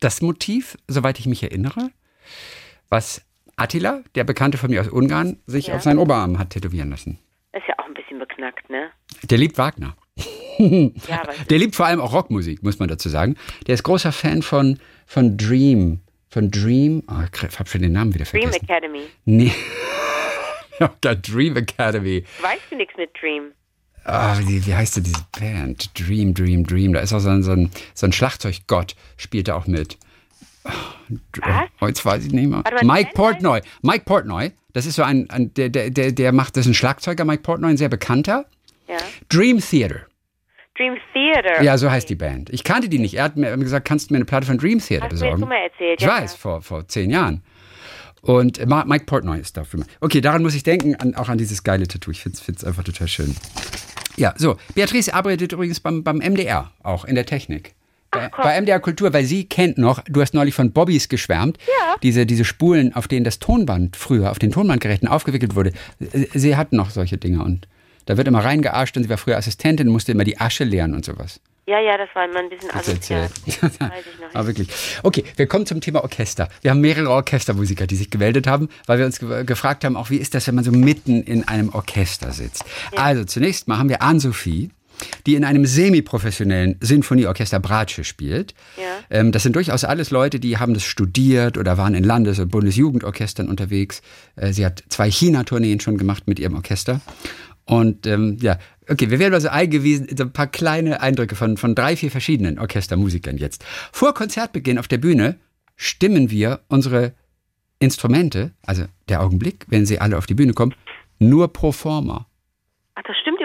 das 0.00 0.22
Motiv, 0.22 0.76
soweit 0.86 1.18
ich 1.18 1.26
mich 1.26 1.42
erinnere, 1.42 1.90
was 2.88 3.22
Attila, 3.58 4.02
der 4.14 4.24
Bekannte 4.24 4.56
von 4.58 4.70
mir 4.70 4.80
aus 4.80 4.88
Ungarn, 4.88 5.38
sich 5.46 5.68
Ja. 5.68 5.76
auf 5.76 5.82
seinen 5.82 5.98
Oberarm 5.98 6.38
hat 6.38 6.50
tätowieren 6.50 6.90
lassen. 6.90 7.18
Ist 7.52 7.64
ja 7.68 7.74
auch 7.78 7.86
ein 7.86 7.94
bisschen 7.94 8.18
beknackt, 8.18 8.68
ne? 8.70 8.90
Der 9.24 9.38
liebt 9.38 9.58
Wagner. 9.58 9.96
Ja, 10.58 11.22
Der 11.50 11.58
liebt 11.58 11.76
vor 11.76 11.86
allem 11.86 12.00
auch 12.00 12.12
Rockmusik, 12.12 12.62
muss 12.62 12.78
man 12.78 12.88
dazu 12.88 13.08
sagen. 13.08 13.36
Der 13.66 13.74
ist 13.74 13.82
großer 13.82 14.12
Fan 14.12 14.42
von, 14.42 14.78
von 15.06 15.36
Dream. 15.36 16.00
Von 16.30 16.50
Dream. 16.50 17.02
Oh, 17.08 17.14
ich 17.48 17.58
hab 17.58 17.68
schon 17.68 17.82
den 17.82 17.92
Namen 17.92 18.14
wieder 18.14 18.24
Dream 18.24 18.42
vergessen. 18.42 18.64
Academy. 18.68 19.02
Nee. 19.24 19.52
Der 21.02 21.16
Dream 21.16 21.56
Academy. 21.56 22.24
Weißt 22.40 22.62
du 22.70 22.76
nichts 22.76 22.94
mit 22.96 23.10
Dream? 23.20 23.52
Ah, 24.04 24.38
wie, 24.40 24.64
wie 24.64 24.74
heißt 24.74 24.96
denn 24.96 25.04
diese 25.04 25.24
Band? 25.38 25.90
Dream, 25.98 26.34
Dream, 26.34 26.64
Dream. 26.66 26.92
Da 26.92 27.00
ist 27.00 27.12
auch 27.12 27.18
so 27.18 27.28
ein, 27.30 27.42
so 27.42 27.50
ein, 27.52 27.70
so 27.94 28.06
ein 28.06 28.12
Schlagzeuggott, 28.12 28.94
spielt 29.16 29.48
da 29.48 29.54
auch 29.56 29.66
mit. 29.66 29.98
Was? 31.40 31.68
Oh, 31.80 31.86
jetzt 31.86 32.04
weiß 32.04 32.26
ich 32.26 32.32
nicht 32.32 32.48
mehr. 32.48 32.62
Mike 32.82 33.10
Portnoy. 33.14 33.60
Mike 33.82 34.04
Portnoy. 34.04 34.52
Das 34.72 34.86
ist 34.86 34.96
so 34.96 35.02
ein, 35.02 35.28
ein 35.30 35.52
der, 35.54 35.68
der, 35.70 36.12
der, 36.12 36.32
macht, 36.32 36.56
das 36.56 36.66
ist 36.66 36.72
ein 36.72 36.74
Schlagzeuger, 36.74 37.24
Mike 37.24 37.42
Portnoy, 37.42 37.70
ein 37.70 37.76
sehr 37.76 37.88
bekannter. 37.88 38.46
Ja. 38.86 38.96
Dream 39.28 39.58
Theater. 39.60 40.02
Dream 40.76 40.96
Theater. 41.12 41.62
Ja, 41.62 41.76
so 41.78 41.90
heißt 41.90 42.08
die 42.08 42.14
Band. 42.14 42.50
Ich 42.50 42.62
kannte 42.64 42.88
die 42.88 42.98
nicht. 42.98 43.14
Er 43.14 43.24
hat 43.24 43.36
mir 43.36 43.56
gesagt, 43.58 43.86
kannst 43.86 44.10
du 44.10 44.14
mir 44.14 44.18
eine 44.18 44.24
Platte 44.24 44.46
von 44.46 44.58
Dream 44.58 44.78
Theater 44.78 45.06
Hast 45.06 45.12
du 45.12 45.24
mir 45.24 45.32
besorgen? 45.32 45.40
schon 45.40 45.48
mal 45.48 45.62
erzählt, 45.62 46.00
Ich 46.00 46.06
ja, 46.06 46.20
weiß, 46.20 46.34
vor, 46.34 46.62
vor 46.62 46.86
zehn 46.86 47.10
Jahren. 47.10 47.42
Und 48.20 48.64
Mike 48.66 49.04
Portnoy 49.06 49.40
ist 49.40 49.56
dafür. 49.56 49.84
Okay, 50.00 50.20
daran 50.20 50.42
muss 50.42 50.54
ich 50.54 50.62
denken, 50.62 50.94
an, 50.96 51.14
auch 51.14 51.28
an 51.28 51.38
dieses 51.38 51.62
geile 51.62 51.86
Tattoo. 51.86 52.10
Ich 52.10 52.22
finde 52.22 52.38
es 52.38 52.64
einfach 52.64 52.84
total 52.84 53.08
schön. 53.08 53.34
Ja, 54.16 54.34
so. 54.36 54.56
Beatrice 54.74 55.14
arbeitet 55.14 55.52
übrigens 55.52 55.80
beim, 55.80 56.02
beim 56.02 56.18
MDR, 56.18 56.72
auch 56.82 57.04
in 57.04 57.14
der 57.14 57.26
Technik. 57.26 57.74
Bei, 58.10 58.28
bei 58.30 58.60
MDR 58.60 58.80
Kultur, 58.80 59.12
weil 59.12 59.24
sie 59.24 59.44
kennt 59.44 59.76
noch, 59.78 60.02
du 60.08 60.20
hast 60.22 60.32
neulich 60.34 60.54
von 60.54 60.72
Bobbys 60.72 61.08
geschwärmt, 61.08 61.58
Ja. 61.66 61.96
diese, 62.02 62.24
diese 62.24 62.44
Spulen, 62.44 62.94
auf 62.94 63.06
denen 63.08 63.24
das 63.24 63.38
Tonband 63.38 63.96
früher, 63.96 64.30
auf 64.30 64.38
den 64.38 64.50
Tonbandgeräten 64.50 65.08
aufgewickelt 65.08 65.54
wurde. 65.54 65.72
Äh, 66.00 66.26
Sie 66.32 66.56
hat 66.56 66.72
noch 66.72 66.90
solche 66.90 67.18
Dinge 67.18 67.42
und 67.44 67.68
da 68.06 68.16
wird 68.16 68.26
immer 68.26 68.42
reingearscht 68.42 68.96
und 68.96 69.02
sie 69.02 69.10
war 69.10 69.18
früher 69.18 69.36
Assistentin, 69.36 69.88
musste 69.88 70.12
immer 70.12 70.24
die 70.24 70.40
Asche 70.40 70.64
leeren 70.64 70.94
und 70.94 71.04
sowas. 71.04 71.40
Ja, 71.66 71.78
ja, 71.78 71.98
das 71.98 72.08
war 72.14 72.24
immer 72.24 72.38
ein 72.38 72.48
bisschen 72.48 72.70
asozial. 72.70 73.24
erzählt. 73.24 73.60
Weiß 73.80 73.90
ich 74.14 74.18
noch 74.18 74.34
Aber 74.34 74.46
wirklich. 74.46 74.68
Okay, 75.02 75.22
wir 75.36 75.46
kommen 75.46 75.66
zum 75.66 75.82
Thema 75.82 76.02
Orchester. 76.02 76.48
Wir 76.62 76.70
haben 76.70 76.80
mehrere 76.80 77.10
Orchestermusiker, 77.10 77.86
die 77.86 77.96
sich 77.96 78.08
gemeldet 78.08 78.46
haben, 78.46 78.70
weil 78.86 78.98
wir 78.98 79.04
uns 79.04 79.18
ge 79.18 79.44
gefragt 79.44 79.84
haben, 79.84 79.94
auch 79.94 80.08
wie 80.08 80.16
ist 80.16 80.34
das, 80.34 80.46
wenn 80.48 80.54
man 80.54 80.64
so 80.64 80.72
mitten 80.72 81.22
in 81.22 81.46
einem 81.46 81.68
Orchester 81.74 82.32
sitzt. 82.32 82.64
Also 82.96 83.24
zunächst 83.24 83.68
mal 83.68 83.76
haben 83.76 83.90
wir 83.90 84.00
Ann-Sophie, 84.00 84.70
die 85.26 85.34
in 85.34 85.44
einem 85.44 85.66
semi-professionellen 85.66 86.76
Sinfonieorchester 86.80 87.60
Bratsche 87.60 88.04
spielt. 88.04 88.54
Ja. 88.76 88.82
Ähm, 89.10 89.32
das 89.32 89.42
sind 89.42 89.56
durchaus 89.56 89.84
alles 89.84 90.10
Leute, 90.10 90.40
die 90.40 90.58
haben 90.58 90.74
das 90.74 90.84
studiert 90.84 91.58
oder 91.58 91.78
waren 91.78 91.94
in 91.94 92.04
Landes- 92.04 92.38
und 92.38 92.50
Bundesjugendorchestern 92.50 93.48
unterwegs. 93.48 94.02
Äh, 94.36 94.52
sie 94.52 94.64
hat 94.64 94.84
zwei 94.88 95.10
China-Tourneen 95.10 95.80
schon 95.80 95.98
gemacht 95.98 96.24
mit 96.26 96.38
ihrem 96.38 96.54
Orchester. 96.54 97.00
Und 97.64 98.06
ähm, 98.06 98.38
ja, 98.40 98.58
okay, 98.88 99.10
wir 99.10 99.18
werden 99.18 99.34
also 99.34 99.48
eingewiesen, 99.48 100.08
so 100.16 100.24
ein 100.24 100.32
paar 100.32 100.46
kleine 100.46 101.02
Eindrücke 101.02 101.34
von, 101.34 101.58
von 101.58 101.74
drei, 101.74 101.96
vier 101.96 102.10
verschiedenen 102.10 102.58
Orchestermusikern 102.58 103.36
jetzt. 103.36 103.64
Vor 103.92 104.14
Konzertbeginn 104.14 104.78
auf 104.78 104.88
der 104.88 104.98
Bühne 104.98 105.36
stimmen 105.76 106.30
wir 106.30 106.60
unsere 106.68 107.12
Instrumente, 107.78 108.52
also 108.62 108.84
der 109.08 109.22
Augenblick, 109.22 109.66
wenn 109.68 109.86
sie 109.86 110.00
alle 110.00 110.16
auf 110.16 110.26
die 110.26 110.34
Bühne 110.34 110.54
kommen, 110.54 110.74
nur 111.18 111.52
pro 111.52 111.72
forma, 111.72 112.26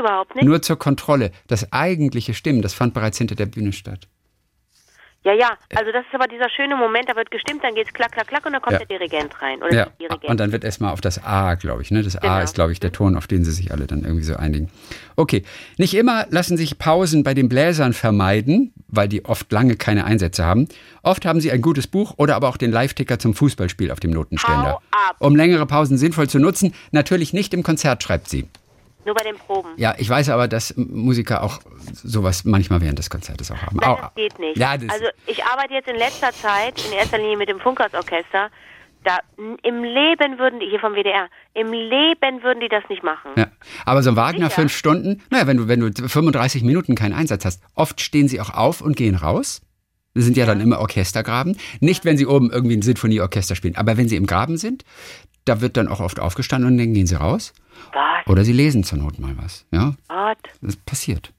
überhaupt 0.03 0.35
nicht? 0.35 0.45
nur 0.45 0.61
zur 0.61 0.77
Kontrolle. 0.77 1.31
Das 1.47 1.71
eigentliche 1.73 2.33
Stimmen, 2.33 2.61
das 2.61 2.73
fand 2.73 2.93
bereits 2.93 3.17
hinter 3.17 3.35
der 3.35 3.45
Bühne 3.47 3.73
statt. 3.73 4.07
Ja, 5.25 5.31
ja. 5.31 5.51
Also 5.73 5.89
das 5.93 6.03
ist 6.05 6.13
aber 6.13 6.27
dieser 6.27 6.49
schöne 6.49 6.75
Moment, 6.75 7.07
da 7.07 7.15
wird 7.15 7.31
gestimmt, 7.31 7.63
dann 7.63 7.73
geht's 7.75 7.93
klack, 7.93 8.11
klack, 8.11 8.27
klack 8.27 8.45
und 8.45 8.51
dann 8.51 8.61
kommt 8.61 8.73
Ja. 8.73 8.79
der 8.79 8.87
Dirigent 8.87 9.41
rein. 9.41 9.63
Oder 9.63 9.73
Ja, 9.73 9.85
die 9.85 9.99
Dirigentin. 9.99 10.29
und 10.29 10.37
dann 10.37 10.51
wird 10.51 10.65
erstmal 10.65 10.91
auf 10.91 10.99
das 10.99 11.23
A, 11.23 11.53
glaube 11.55 11.81
ich. 11.81 11.91
Ne? 11.91 12.03
Das 12.03 12.17
A 12.17 12.19
Genau. 12.19 12.39
ist, 12.43 12.55
glaube 12.55 12.73
ich, 12.73 12.81
der 12.81 12.91
Ton, 12.91 13.15
auf 13.15 13.25
den 13.25 13.45
sie 13.45 13.53
sich 13.53 13.71
alle 13.71 13.87
dann 13.87 14.03
irgendwie 14.03 14.25
so 14.25 14.35
einigen. 14.35 14.69
Okay, 15.15 15.43
nicht 15.77 15.93
immer 15.93 16.25
lassen 16.29 16.57
sich 16.57 16.77
Pausen 16.77 17.23
bei 17.23 17.33
den 17.33 17.47
Bläsern 17.47 17.93
vermeiden, 17.93 18.73
weil 18.89 19.07
die 19.07 19.23
oft 19.23 19.49
lange 19.49 19.77
keine 19.77 20.03
Einsätze 20.03 20.43
haben. 20.43 20.67
Oft 21.03 21.25
haben 21.25 21.39
sie 21.39 21.53
ein 21.53 21.61
gutes 21.61 21.87
Buch 21.87 22.15
oder 22.17 22.35
aber 22.35 22.49
auch 22.49 22.57
den 22.57 22.73
Live-Ticker 22.73 23.17
zum 23.17 23.33
Fußballspiel 23.33 23.91
auf 23.91 24.01
dem 24.01 24.11
Notenständer. 24.11 24.79
Um 25.19 25.37
längere 25.37 25.65
Pausen 25.65 25.97
sinnvoll 25.97 26.27
zu 26.27 26.39
nutzen, 26.39 26.73
natürlich 26.91 27.31
nicht 27.31 27.53
im 27.53 27.63
Konzert, 27.63 28.03
schreibt 28.03 28.27
sie. 28.27 28.49
Nur 29.05 29.15
bei 29.15 29.23
den 29.23 29.37
Proben. 29.37 29.69
Ja, 29.77 29.95
ich 29.97 30.09
weiß 30.09 30.29
aber, 30.29 30.47
dass 30.47 30.75
Musiker 30.77 31.43
auch 31.43 31.59
sowas 31.91 32.45
manchmal 32.45 32.81
während 32.81 32.99
des 32.99 33.09
Konzertes 33.09 33.51
auch 33.51 33.61
haben. 33.61 33.77
Nein, 33.77 33.97
das 33.99 34.15
geht 34.15 34.39
nicht. 34.39 34.57
Ja, 34.57 34.77
das, 34.77 34.89
also 34.89 35.05
ich 35.27 35.43
arbeite 35.43 35.73
jetzt 35.73 35.87
in 35.87 35.95
letzter 35.95 36.31
Zeit 36.31 36.83
in 36.85 36.93
erster 36.93 37.17
Linie 37.17 37.37
mit 37.37 37.49
dem 37.49 37.59
Funkersorchester. 37.59 38.49
Da 39.03 39.19
im 39.35 39.83
Leben 39.83 40.39
würden 40.39 40.61
die 40.61 40.67
hier 40.67 40.79
vom 40.79 40.93
WDR, 40.93 41.27
im 41.53 41.73
Leben 41.73 42.41
würden 42.41 42.61
die 42.61 42.69
das 42.69 42.83
nicht 42.87 43.03
machen. 43.03 43.31
Ja. 43.35 43.47
Aber 43.85 44.01
so 44.01 44.11
ein 44.11 44.15
Wagner 44.15 44.45
Sicher? 44.45 44.61
fünf 44.61 44.73
Stunden, 44.77 45.21
naja, 45.29 45.45
wenn 45.45 45.57
du, 45.57 45.67
wenn 45.67 45.81
du 45.81 45.91
35 45.91 46.63
Minuten 46.63 46.95
keinen 46.95 47.13
Einsatz 47.13 47.43
hast, 47.43 47.61
oft 47.75 47.99
stehen 47.99 48.29
sie 48.29 48.39
auch 48.39 48.51
auf 48.51 48.79
und 48.79 48.95
gehen 48.95 49.15
raus. 49.15 49.61
Das 50.13 50.23
sind 50.25 50.37
ja, 50.37 50.45
dann 50.45 50.61
immer 50.61 50.79
Orchestergraben. 50.79 51.57
Nicht, 51.79 52.05
wenn 52.05 52.17
sie 52.17 52.27
oben 52.27 52.51
irgendwie 52.51 52.77
ein 52.77 52.81
Sinfonieorchester 52.81 53.55
spielen, 53.55 53.75
aber 53.75 53.97
wenn 53.97 54.07
sie 54.07 54.15
im 54.15 54.27
Graben 54.27 54.57
sind, 54.57 54.85
da 55.45 55.61
wird 55.61 55.77
dann 55.77 55.87
auch 55.87 55.99
oft 55.99 56.19
aufgestanden 56.19 56.71
und 56.71 56.77
dann 56.77 56.93
gehen 56.93 57.07
sie 57.07 57.15
raus. 57.15 57.53
Was? 57.93 58.27
Oder 58.27 58.43
sie 58.43 58.53
lesen 58.53 58.83
zur 58.83 58.99
Not 58.99 59.19
mal 59.19 59.35
was. 59.37 59.65
Ja, 59.71 59.93
Gott. 60.07 60.37
das 60.61 60.75
passiert. 60.75 61.31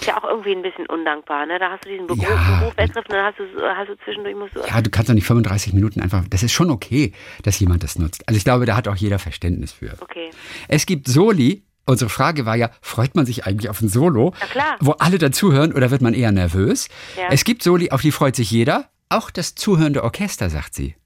Ist 0.00 0.06
ja 0.06 0.16
auch 0.16 0.24
irgendwie 0.24 0.52
ein 0.52 0.62
bisschen 0.62 0.86
undankbar, 0.86 1.44
ne? 1.46 1.58
Da 1.58 1.70
hast 1.72 1.84
du 1.84 1.90
diesen 1.90 2.06
Beruf, 2.06 2.22
Ja. 2.22 2.60
Beruf 2.60 2.72
ergriffen 2.76 3.08
und 3.08 3.12
dann 3.12 3.24
hast 3.26 3.38
du, 3.38 3.44
hast 3.62 3.88
du 3.88 3.94
zwischendurch 4.04 4.34
musst 4.34 4.56
du. 4.56 4.60
Ja, 4.60 4.80
du 4.80 4.88
kannst 4.90 5.10
doch 5.10 5.14
nicht 5.14 5.26
35 5.26 5.74
Minuten 5.74 6.00
einfach. 6.00 6.24
Das 6.30 6.42
ist 6.42 6.52
schon 6.52 6.70
okay, 6.70 7.12
dass 7.42 7.60
jemand 7.60 7.82
das 7.82 7.98
nutzt. 7.98 8.26
Also 8.26 8.38
ich 8.38 8.44
glaube, 8.44 8.64
da 8.64 8.74
hat 8.74 8.88
auch 8.88 8.96
jeder 8.96 9.18
Verständnis 9.18 9.72
für. 9.72 9.92
Okay. 10.00 10.30
Es 10.68 10.86
gibt 10.86 11.08
Soli. 11.08 11.62
Unsere 11.88 12.10
Frage 12.10 12.46
war 12.46 12.56
ja, 12.56 12.70
freut 12.80 13.14
man 13.14 13.26
sich 13.26 13.46
eigentlich 13.46 13.68
auf 13.70 13.80
ein 13.80 13.88
Solo, 13.88 14.34
wo 14.80 14.92
alle 14.92 15.18
dazuhören 15.18 15.72
oder 15.72 15.92
wird 15.92 16.02
man 16.02 16.14
eher 16.14 16.32
nervös? 16.32 16.88
Ja. 17.16 17.28
Es 17.30 17.44
gibt 17.44 17.62
Soli, 17.62 17.90
auf 17.92 18.00
die 18.00 18.10
freut 18.10 18.34
sich 18.34 18.50
jeder, 18.50 18.88
auch 19.08 19.30
das 19.30 19.54
zuhörende 19.54 20.02
Orchester, 20.02 20.50
sagt 20.50 20.74
sie. 20.74 20.96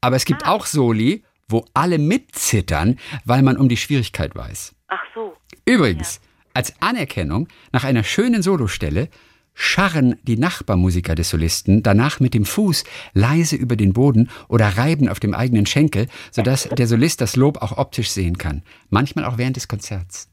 Aber 0.00 0.14
es 0.14 0.24
gibt 0.26 0.46
Ah. 0.46 0.52
auch 0.52 0.66
Soli, 0.66 1.24
wo 1.48 1.64
alle 1.74 1.98
mitzittern, 1.98 2.98
weil 3.24 3.42
man 3.42 3.56
um 3.56 3.68
die 3.68 3.76
Schwierigkeit 3.76 4.34
weiß. 4.34 4.74
Ach 4.88 5.02
so. 5.14 5.36
Übrigens, 5.64 6.20
als 6.54 6.74
Anerkennung 6.80 7.48
nach 7.72 7.84
einer 7.84 8.04
schönen 8.04 8.42
Solostelle 8.42 9.08
scharren 9.54 10.16
die 10.22 10.36
Nachbarmusiker 10.36 11.16
des 11.16 11.30
Solisten 11.30 11.82
danach 11.82 12.20
mit 12.20 12.32
dem 12.32 12.44
Fuß 12.44 12.84
leise 13.12 13.56
über 13.56 13.74
den 13.74 13.92
Boden 13.92 14.30
oder 14.48 14.68
reiben 14.68 15.08
auf 15.08 15.18
dem 15.18 15.34
eigenen 15.34 15.66
Schenkel, 15.66 16.06
sodass 16.30 16.68
der 16.68 16.86
Solist 16.86 17.20
das 17.20 17.34
Lob 17.34 17.60
auch 17.60 17.76
optisch 17.76 18.10
sehen 18.10 18.38
kann. 18.38 18.62
Manchmal 18.88 19.24
auch 19.24 19.36
während 19.36 19.56
des 19.56 19.66
Konzerts. 19.66 20.30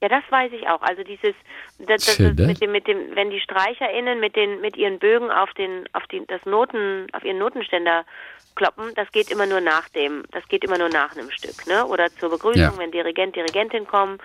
Ja, 0.00 0.08
das 0.08 0.22
weiß 0.30 0.52
ich 0.52 0.66
auch. 0.68 0.80
Also 0.82 1.02
dieses, 1.02 1.34
das, 1.78 2.06
das 2.06 2.18
ist 2.18 2.38
ne? 2.38 2.46
mit 2.46 2.60
dem, 2.62 2.72
mit 2.72 2.86
dem, 2.86 3.14
wenn 3.14 3.30
die 3.30 3.40
StreicherInnen 3.40 4.18
mit 4.18 4.34
den, 4.34 4.60
mit 4.60 4.76
ihren 4.76 4.98
Bögen 4.98 5.30
auf 5.30 5.52
den, 5.54 5.84
auf 5.92 6.06
die, 6.06 6.24
das 6.26 6.44
Noten, 6.46 7.06
auf 7.12 7.24
ihren 7.24 7.38
Notenständer 7.38 8.04
kloppen, 8.56 8.92
das 8.94 9.10
geht 9.12 9.30
immer 9.30 9.46
nur 9.46 9.60
nach 9.60 9.88
dem, 9.90 10.24
das 10.32 10.46
geht 10.48 10.64
immer 10.64 10.78
nur 10.78 10.88
nach 10.88 11.14
einem 11.16 11.30
Stück, 11.30 11.66
ne? 11.66 11.86
Oder 11.86 12.08
zur 12.08 12.30
Begrüßung, 12.30 12.62
Ja. 12.62 12.78
wenn 12.78 12.90
Dirigent, 12.90 13.36
Dirigentin 13.36 13.86
kommen 13.86 14.18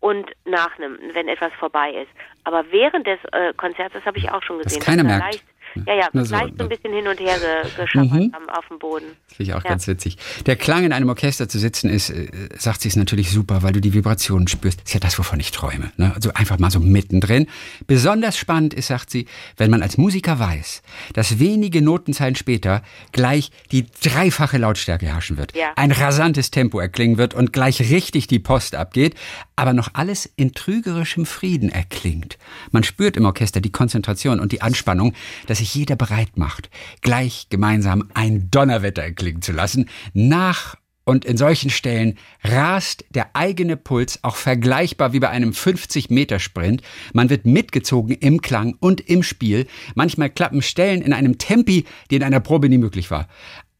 und 0.00 0.30
nach 0.44 0.76
einem, 0.78 0.98
wenn 1.12 1.28
etwas 1.28 1.52
vorbei 1.54 1.92
ist. 1.92 2.10
Aber 2.44 2.64
während 2.70 3.06
des 3.06 3.18
äh, 3.32 3.52
Konzerts, 3.56 3.94
das 3.94 4.04
habe 4.04 4.18
ich 4.18 4.30
auch 4.30 4.42
schon 4.42 4.58
gesehen, 4.58 4.82
dass 4.84 4.96
da 4.96 5.02
merkt. 5.02 5.24
leicht, 5.32 5.44
Ja, 5.86 5.94
ja, 5.94 6.08
Nur 6.12 6.24
so, 6.24 6.34
leicht 6.34 6.54
so 6.58 6.64
ein 6.64 6.68
bisschen 6.68 6.92
hin 6.92 7.06
und 7.06 7.20
her 7.20 7.36
ge 7.38 7.84
geschaffert 7.84 8.10
Mhm. 8.12 8.32
auf 8.52 8.66
dem 8.68 8.78
Boden. 8.78 9.04
Das 9.28 9.36
finde 9.36 9.50
ich 9.50 9.54
auch 9.56 9.64
Ja. 9.64 9.70
ganz 9.70 9.86
witzig. 9.86 10.16
Der 10.46 10.56
Klang 10.56 10.84
in 10.84 10.92
einem 10.92 11.08
Orchester 11.08 11.48
zu 11.48 11.58
sitzen 11.58 11.88
ist, 11.90 12.10
äh, 12.10 12.28
sagt 12.58 12.80
sie, 12.82 12.88
ist 12.88 12.96
natürlich 12.96 13.30
super, 13.30 13.62
weil 13.62 13.72
du 13.72 13.80
die 13.80 13.92
Vibrationen 13.94 14.48
spürst. 14.48 14.80
Ist 14.82 14.94
ja 14.94 15.00
das, 15.00 15.18
wovon 15.18 15.38
ich 15.40 15.50
träume. 15.52 15.92
Ne? 15.96 16.12
Also 16.14 16.32
einfach 16.34 16.58
mal 16.58 16.70
so 16.70 16.80
mittendrin. 16.80 17.46
Besonders 17.86 18.36
spannend 18.36 18.74
ist, 18.74 18.88
sagt 18.88 19.10
sie, 19.10 19.26
wenn 19.56 19.70
man 19.70 19.82
als 19.82 19.96
Musiker 19.96 20.38
weiß, 20.38 20.82
dass 21.12 21.38
wenige 21.38 21.82
Notenzeilen 21.82 22.34
später 22.34 22.82
gleich 23.12 23.50
die 23.70 23.86
dreifache 24.02 24.58
Lautstärke 24.58 25.06
herrschen 25.06 25.36
wird. 25.36 25.54
Ja. 25.56 25.72
Ein 25.76 25.92
rasantes 25.92 26.50
Tempo 26.50 26.80
erklingen 26.80 27.16
wird 27.18 27.34
und 27.34 27.52
gleich 27.52 27.80
richtig 27.90 28.26
die 28.26 28.38
Post 28.40 28.74
abgeht, 28.74 29.14
aber 29.56 29.72
noch 29.72 29.90
alles 29.92 30.30
in 30.36 30.52
trügerischem 30.52 31.26
Frieden 31.26 31.68
erklingt. 31.68 32.38
Man 32.72 32.82
spürt 32.82 33.16
im 33.16 33.24
Orchester 33.24 33.60
die 33.60 33.70
Konzentration 33.70 34.40
und 34.40 34.52
die 34.52 34.62
Anspannung, 34.62 35.14
dass 35.46 35.59
sich 35.60 35.74
jeder 35.74 35.96
bereit 35.96 36.36
macht, 36.36 36.68
gleich 37.00 37.46
gemeinsam 37.48 38.10
ein 38.14 38.50
Donnerwetter 38.50 39.02
erklingen 39.02 39.42
zu 39.42 39.52
lassen. 39.52 39.88
Nach 40.12 40.76
und 41.04 41.24
in 41.24 41.36
solchen 41.36 41.70
Stellen 41.70 42.18
rast 42.44 43.04
der 43.10 43.34
eigene 43.34 43.76
Puls 43.76 44.22
auch 44.22 44.36
vergleichbar 44.36 45.12
wie 45.12 45.20
bei 45.20 45.30
einem 45.30 45.50
50-Meter-Sprint. 45.50 46.82
Man 47.12 47.30
wird 47.30 47.46
mitgezogen 47.46 48.14
im 48.16 48.42
Klang 48.42 48.76
und 48.80 49.00
im 49.00 49.22
Spiel. 49.22 49.66
Manchmal 49.94 50.30
klappen 50.30 50.62
Stellen 50.62 51.02
in 51.02 51.12
einem 51.12 51.38
Tempi, 51.38 51.84
die 52.10 52.16
in 52.16 52.22
einer 52.22 52.40
Probe 52.40 52.68
nie 52.68 52.78
möglich 52.78 53.10
war. 53.10 53.28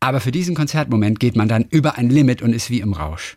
Aber 0.01 0.21
für 0.21 0.33
diesen 0.33 0.55
Konzertmoment 0.55 1.21
geht 1.21 1.37
man 1.37 1.47
dann 1.49 1.67
über 1.71 1.99
ein 1.99 2.11
Limit 2.11 2.43
und 2.43 2.53
ist 2.53 2.71
wie 2.71 2.81
im 2.81 2.95
Rausch. 2.95 3.37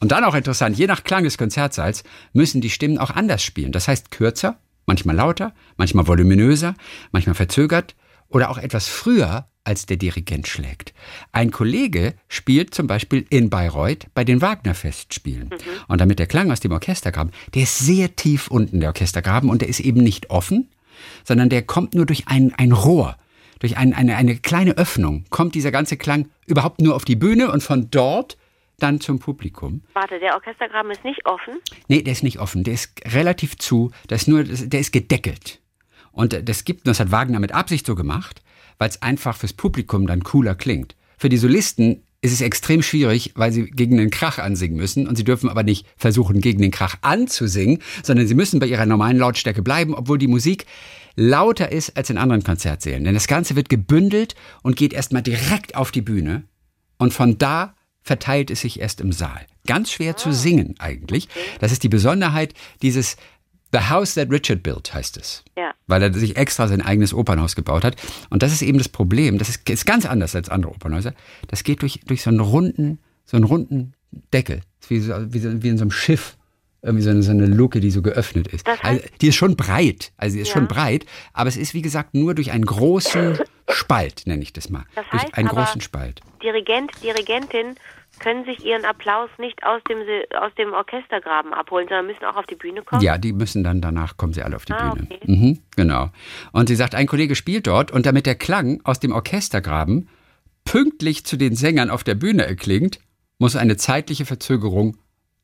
Und 0.00 0.12
dann 0.12 0.24
auch 0.24 0.34
interessant, 0.34 0.78
je 0.78 0.86
nach 0.86 1.04
Klang 1.04 1.24
des 1.24 1.36
Konzertsaals 1.36 2.02
müssen 2.32 2.62
die 2.62 2.70
Stimmen 2.70 2.98
auch 2.98 3.10
anders 3.10 3.42
spielen. 3.42 3.70
Das 3.70 3.86
heißt 3.86 4.10
kürzer, 4.10 4.58
manchmal 4.90 5.14
lauter, 5.14 5.54
manchmal 5.76 6.08
voluminöser, 6.08 6.74
manchmal 7.12 7.36
verzögert 7.36 7.94
oder 8.28 8.50
auch 8.50 8.58
etwas 8.58 8.88
früher, 8.88 9.46
als 9.62 9.86
der 9.86 9.98
Dirigent 9.98 10.48
schlägt. 10.48 10.92
Ein 11.30 11.52
Kollege 11.52 12.14
spielt 12.26 12.74
zum 12.74 12.88
Beispiel 12.88 13.24
in 13.30 13.50
Bayreuth 13.50 14.06
bei 14.14 14.24
den 14.24 14.40
Wagner-Festspielen. 14.40 15.50
Und 15.86 16.00
damit 16.00 16.18
der 16.18 16.26
Klang 16.26 16.50
aus 16.50 16.58
dem 16.58 16.72
Orchestergraben, 16.72 17.32
der 17.54 17.62
ist 17.62 17.78
sehr 17.78 18.16
tief 18.16 18.48
unten, 18.48 18.80
der 18.80 18.88
Orchestergraben, 18.88 19.48
und 19.48 19.62
der 19.62 19.68
ist 19.68 19.78
eben 19.78 20.02
nicht 20.02 20.30
offen, 20.30 20.70
sondern 21.22 21.50
der 21.50 21.62
kommt 21.62 21.94
nur 21.94 22.06
durch 22.06 22.26
ein, 22.26 22.52
ein 22.56 22.72
Rohr. 22.72 23.16
Durch 23.60 23.76
ein, 23.76 23.94
eine, 23.94 24.16
eine 24.16 24.36
kleine 24.38 24.76
Öffnung 24.76 25.24
kommt 25.30 25.54
dieser 25.54 25.70
ganze 25.70 25.96
Klang 25.98 26.28
überhaupt 26.46 26.80
nur 26.80 26.96
auf 26.96 27.04
die 27.04 27.16
Bühne 27.16 27.52
und 27.52 27.62
von 27.62 27.90
dort 27.92 28.38
dann 28.82 29.00
zum 29.00 29.18
Publikum. 29.18 29.82
Warte, 29.94 30.18
der 30.18 30.34
Orchestergraben 30.34 30.90
ist 30.90 31.04
nicht 31.04 31.24
offen? 31.26 31.58
Nee, 31.88 32.02
der 32.02 32.12
ist 32.12 32.22
nicht 32.22 32.38
offen, 32.38 32.64
der 32.64 32.74
ist 32.74 33.00
relativ 33.14 33.56
zu, 33.56 33.90
das 34.08 34.22
ist 34.22 34.28
nur, 34.28 34.44
der 34.44 34.80
ist 34.80 34.92
gedeckelt. 34.92 35.60
Und 36.12 36.34
äh, 36.34 36.42
das 36.42 36.64
gibt, 36.64 36.86
das 36.86 37.00
hat 37.00 37.10
Wagner 37.10 37.40
mit 37.40 37.52
Absicht 37.52 37.86
so 37.86 37.94
gemacht, 37.94 38.42
weil 38.78 38.88
es 38.88 39.02
einfach 39.02 39.36
fürs 39.36 39.52
Publikum 39.52 40.06
dann 40.06 40.24
cooler 40.24 40.54
klingt. 40.54 40.96
Für 41.18 41.28
die 41.28 41.36
Solisten 41.36 42.02
ist 42.22 42.32
es 42.32 42.40
extrem 42.40 42.82
schwierig, 42.82 43.32
weil 43.34 43.50
sie 43.52 43.64
gegen 43.64 43.96
den 43.96 44.10
Krach 44.10 44.38
ansingen 44.38 44.76
müssen 44.76 45.06
und 45.06 45.16
sie 45.16 45.24
dürfen 45.24 45.48
aber 45.48 45.62
nicht 45.62 45.86
versuchen, 45.96 46.40
gegen 46.40 46.60
den 46.60 46.70
Krach 46.70 46.96
anzusingen, 47.00 47.78
sondern 48.02 48.26
sie 48.26 48.34
müssen 48.34 48.60
bei 48.60 48.66
ihrer 48.66 48.86
normalen 48.86 49.16
Lautstärke 49.16 49.62
bleiben, 49.62 49.94
obwohl 49.94 50.18
die 50.18 50.26
Musik 50.26 50.66
lauter 51.16 51.72
ist 51.72 51.96
als 51.96 52.10
in 52.10 52.18
anderen 52.18 52.42
Konzertsälen. 52.42 53.04
Denn 53.04 53.14
das 53.14 53.26
Ganze 53.26 53.56
wird 53.56 53.68
gebündelt 53.68 54.34
und 54.62 54.76
geht 54.76 54.92
erstmal 54.92 55.22
direkt 55.22 55.74
auf 55.76 55.90
die 55.92 56.02
Bühne 56.02 56.44
und 56.98 57.14
von 57.14 57.38
da 57.38 57.74
verteilt 58.02 58.50
es 58.50 58.60
sich 58.60 58.80
erst 58.80 59.00
im 59.00 59.12
Saal. 59.12 59.46
Ganz 59.66 59.90
schwer 59.92 60.16
zu 60.16 60.32
singen 60.32 60.74
eigentlich. 60.78 61.28
Das 61.60 61.72
ist 61.72 61.82
die 61.82 61.88
Besonderheit 61.88 62.54
dieses 62.82 63.16
The 63.72 63.78
House 63.88 64.14
That 64.14 64.30
Richard 64.30 64.62
Built 64.62 64.92
heißt 64.92 65.16
es. 65.16 65.44
Ja. 65.56 65.72
Weil 65.86 66.02
er 66.02 66.12
sich 66.12 66.36
extra 66.36 66.66
sein 66.66 66.82
eigenes 66.82 67.14
Opernhaus 67.14 67.54
gebaut 67.54 67.84
hat. 67.84 67.96
Und 68.28 68.42
das 68.42 68.52
ist 68.52 68.62
eben 68.62 68.78
das 68.78 68.88
Problem. 68.88 69.38
Das 69.38 69.48
ist, 69.48 69.68
ist 69.68 69.86
ganz 69.86 70.06
anders 70.06 70.34
als 70.34 70.48
andere 70.48 70.72
Opernhäuser. 70.72 71.14
Das 71.46 71.62
geht 71.62 71.82
durch, 71.82 72.00
durch 72.06 72.22
so 72.22 72.30
einen 72.30 72.40
runden, 72.40 72.98
so 73.24 73.36
einen 73.36 73.44
runden 73.44 73.94
Deckel. 74.32 74.62
Wie, 74.88 74.98
so, 74.98 75.14
wie, 75.32 75.38
so, 75.38 75.62
wie 75.62 75.68
in 75.68 75.78
so 75.78 75.82
einem 75.82 75.92
Schiff. 75.92 76.36
Irgendwie 76.82 77.02
so 77.02 77.10
eine, 77.10 77.22
so 77.22 77.30
eine 77.30 77.46
Luke, 77.46 77.80
die 77.80 77.90
so 77.90 78.00
geöffnet 78.00 78.48
ist. 78.48 78.66
Das 78.66 78.78
heißt- 78.80 78.84
also, 78.84 79.04
die 79.20 79.28
ist 79.28 79.36
schon 79.36 79.54
breit. 79.56 80.12
Also 80.16 80.34
sie 80.34 80.40
ist 80.40 80.48
Ja. 80.48 80.54
schon 80.54 80.66
breit. 80.68 81.04
Aber 81.34 81.48
es 81.48 81.56
ist, 81.58 81.74
wie 81.74 81.82
gesagt, 81.82 82.14
nur 82.14 82.34
durch 82.34 82.52
einen 82.52 82.64
großen 82.64 83.38
Spalt, 83.68 84.22
nenne 84.26 84.42
ich 84.42 84.52
das 84.54 84.70
mal. 84.70 84.84
Das 84.94 85.04
durch 85.10 85.22
heißt 85.24 85.34
einen 85.36 85.48
aber- 85.48 85.64
großen 85.64 85.80
Spalt. 85.82 86.20
Dirigent, 86.42 86.90
Dirigentin 87.02 87.74
können 88.18 88.44
sich 88.44 88.64
ihren 88.64 88.84
Applaus 88.84 89.28
nicht 89.38 89.62
aus 89.62 89.80
dem, 89.88 89.98
aus 90.38 90.52
dem 90.58 90.72
Orchestergraben 90.72 91.52
abholen, 91.54 91.86
sondern 91.88 92.06
müssen 92.06 92.24
auch 92.24 92.36
auf 92.36 92.46
die 92.46 92.56
Bühne 92.56 92.82
kommen? 92.82 93.02
Ja, 93.02 93.18
die 93.18 93.32
müssen 93.32 93.62
dann 93.62 93.80
danach 93.80 94.16
kommen 94.16 94.32
sie 94.32 94.42
alle 94.42 94.56
auf 94.56 94.64
die 94.64 94.72
Ah, 94.72 94.94
Bühne. 94.94 95.06
okay. 95.10 95.20
Mhm, 95.30 95.58
genau. 95.76 96.10
Und 96.52 96.68
sie 96.68 96.76
sagt, 96.76 96.94
ein 96.94 97.06
Kollege 97.06 97.34
spielt 97.36 97.66
dort 97.66 97.90
und 97.92 98.06
damit 98.06 98.26
der 98.26 98.34
Klang 98.34 98.80
aus 98.84 99.00
dem 99.00 99.12
Orchestergraben 99.12 100.08
pünktlich 100.64 101.24
zu 101.24 101.36
den 101.36 101.54
Sängern 101.54 101.90
auf 101.90 102.04
der 102.04 102.14
Bühne 102.14 102.46
erklingt, 102.46 102.98
muss 103.38 103.56
eine 103.56 103.76
zeitliche 103.76 104.24
Verzögerung, 104.26 104.96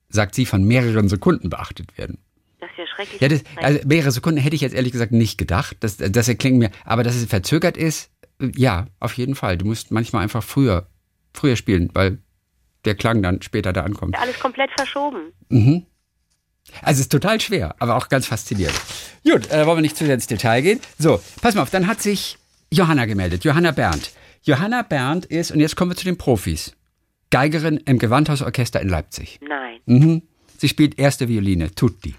sagt 0.09 0.35
sie, 0.35 0.47
von 0.47 0.65
mehreren 0.65 1.09
Sekunden 1.09 1.51
beachtet 1.51 1.97
werden. 1.99 2.19
Das 2.61 2.71
ist 2.71 2.79
ja 2.79 2.87
schrecklich. 2.87 3.21
Ja, 3.21 3.29
das, 3.29 3.43
also 3.57 3.81
mehrere 3.87 4.11
Sekunden 4.11 4.41
hätte 4.41 4.57
ich 4.57 4.63
jetzt 4.63 4.75
ehrlich 4.75 4.93
gesagt 4.93 5.13
nicht 5.13 5.39
gedacht. 5.39 5.77
Das, 5.81 5.97
das 5.99 6.29
erklingt 6.29 6.59
mir, 6.59 6.71
aber 6.85 7.03
dass 7.03 7.15
es 7.15 7.27
verzögert 7.27 7.77
ist, 7.77 8.11
ja, 8.55 8.87
auf 9.01 9.15
jeden 9.15 9.35
Fall. 9.35 9.59
Du 9.59 9.67
musst 9.67 9.91
manchmal 9.91 10.23
einfach 10.23 10.43
früher, 10.43 10.87
früher 11.33 11.57
spielen, 11.57 11.91
weil 11.95 12.19
der 12.85 12.95
Klang 12.95 13.23
dann 13.23 13.43
später 13.43 13.73
da 13.73 13.83
ankommt. 13.83 14.17
alles 14.19 14.39
komplett 14.39 14.71
verschoben. 14.77 15.33
Also 16.83 16.99
es 16.99 17.01
ist 17.01 17.13
total 17.13 17.41
schwer, 17.41 17.75
aber 17.79 17.97
auch 17.97 18.09
ganz 18.09 18.27
faszinierend. 18.27 18.79
Gut, 19.25 19.51
äh, 19.51 19.67
wollen 19.67 19.79
wir 19.79 19.83
nicht 19.83 19.97
zu 19.97 20.05
sehr 20.05 20.15
ins 20.15 20.27
Detail 20.27 20.63
gehen. 20.63 20.81
So, 20.99 21.21
pass 21.41 21.55
mal 21.55 21.63
auf, 21.63 21.71
dann 21.71 21.87
hat 21.87 22.01
sich 22.01 22.39
Johanna 22.73 23.07
gemeldet, 23.07 23.45
Johanna 23.45 23.71
Berndt. 23.73 24.13
Johanna 24.43 24.83
Berndt 24.83 25.27
ist, 25.27 25.51
und 25.51 25.61
jetzt 25.61 25.77
kommen 25.77 25.91
wir 25.91 25.97
zu 25.97 26.05
den 26.05 26.19
Profis, 26.19 26.76
Geigerin 27.31 27.79
im 27.79 27.99
Gewandhausorchester 27.99 28.81
in 28.81 28.89
Leipzig. 28.89 29.41
Nein, 29.47 29.81
Mhm. 29.87 30.23
Sie 30.59 30.69
spielt 30.69 30.99
erste 30.99 31.29
Violine, 31.29 31.75
Tutti. 31.75 32.15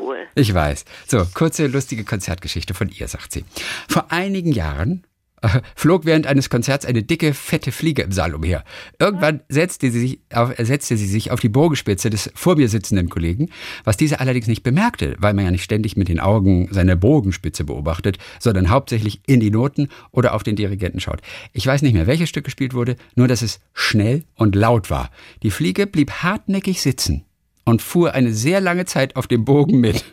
cool. 0.00 0.16
Ich 0.34 0.52
weiß. 0.52 0.84
So, 1.06 1.24
kurze, 1.34 1.66
lustige 1.68 2.02
Konzertgeschichte 2.04 2.74
von 2.74 2.88
ihr, 2.88 3.06
sagt 3.06 3.30
sie. 3.32 3.44
Vor 3.88 4.10
einigen 4.10 4.50
Jahren 4.52 5.04
flog 5.74 6.04
während 6.04 6.26
eines 6.26 6.50
Konzerts 6.50 6.84
eine 6.86 7.02
dicke, 7.02 7.34
fette 7.34 7.72
Fliege 7.72 8.02
im 8.02 8.12
Saal 8.12 8.34
umher. 8.34 8.64
Irgendwann 8.98 9.40
setzte 9.48 9.90
sie, 9.90 10.00
sich 10.00 10.20
auf, 10.32 10.52
setzte 10.58 10.96
sie 10.96 11.06
sich 11.06 11.30
auf 11.30 11.40
die 11.40 11.48
Bogenspitze 11.48 12.10
des 12.10 12.30
vor 12.34 12.56
mir 12.56 12.68
sitzenden 12.68 13.08
Kollegen, 13.08 13.50
was 13.84 13.96
dieser 13.96 14.20
allerdings 14.20 14.46
nicht 14.46 14.62
bemerkte, 14.62 15.16
weil 15.18 15.34
man 15.34 15.44
ja 15.44 15.50
nicht 15.50 15.64
ständig 15.64 15.96
mit 15.96 16.08
den 16.08 16.20
Augen 16.20 16.68
seine 16.70 16.96
Bogenspitze 16.96 17.64
beobachtet, 17.64 18.18
sondern 18.38 18.70
hauptsächlich 18.70 19.20
in 19.26 19.40
die 19.40 19.50
Noten 19.50 19.88
oder 20.10 20.34
auf 20.34 20.42
den 20.42 20.56
Dirigenten 20.56 21.00
schaut. 21.00 21.20
Ich 21.52 21.66
weiß 21.66 21.82
nicht 21.82 21.94
mehr, 21.94 22.06
welches 22.06 22.28
Stück 22.28 22.44
gespielt 22.44 22.74
wurde, 22.74 22.96
nur 23.14 23.28
dass 23.28 23.42
es 23.42 23.60
schnell 23.72 24.24
und 24.36 24.54
laut 24.54 24.90
war. 24.90 25.10
Die 25.42 25.50
Fliege 25.50 25.86
blieb 25.86 26.10
hartnäckig 26.10 26.80
sitzen 26.80 27.24
und 27.64 27.82
fuhr 27.82 28.12
eine 28.12 28.32
sehr 28.32 28.60
lange 28.60 28.84
Zeit 28.84 29.16
auf 29.16 29.26
dem 29.26 29.44
Bogen 29.44 29.80
mit. 29.80 30.04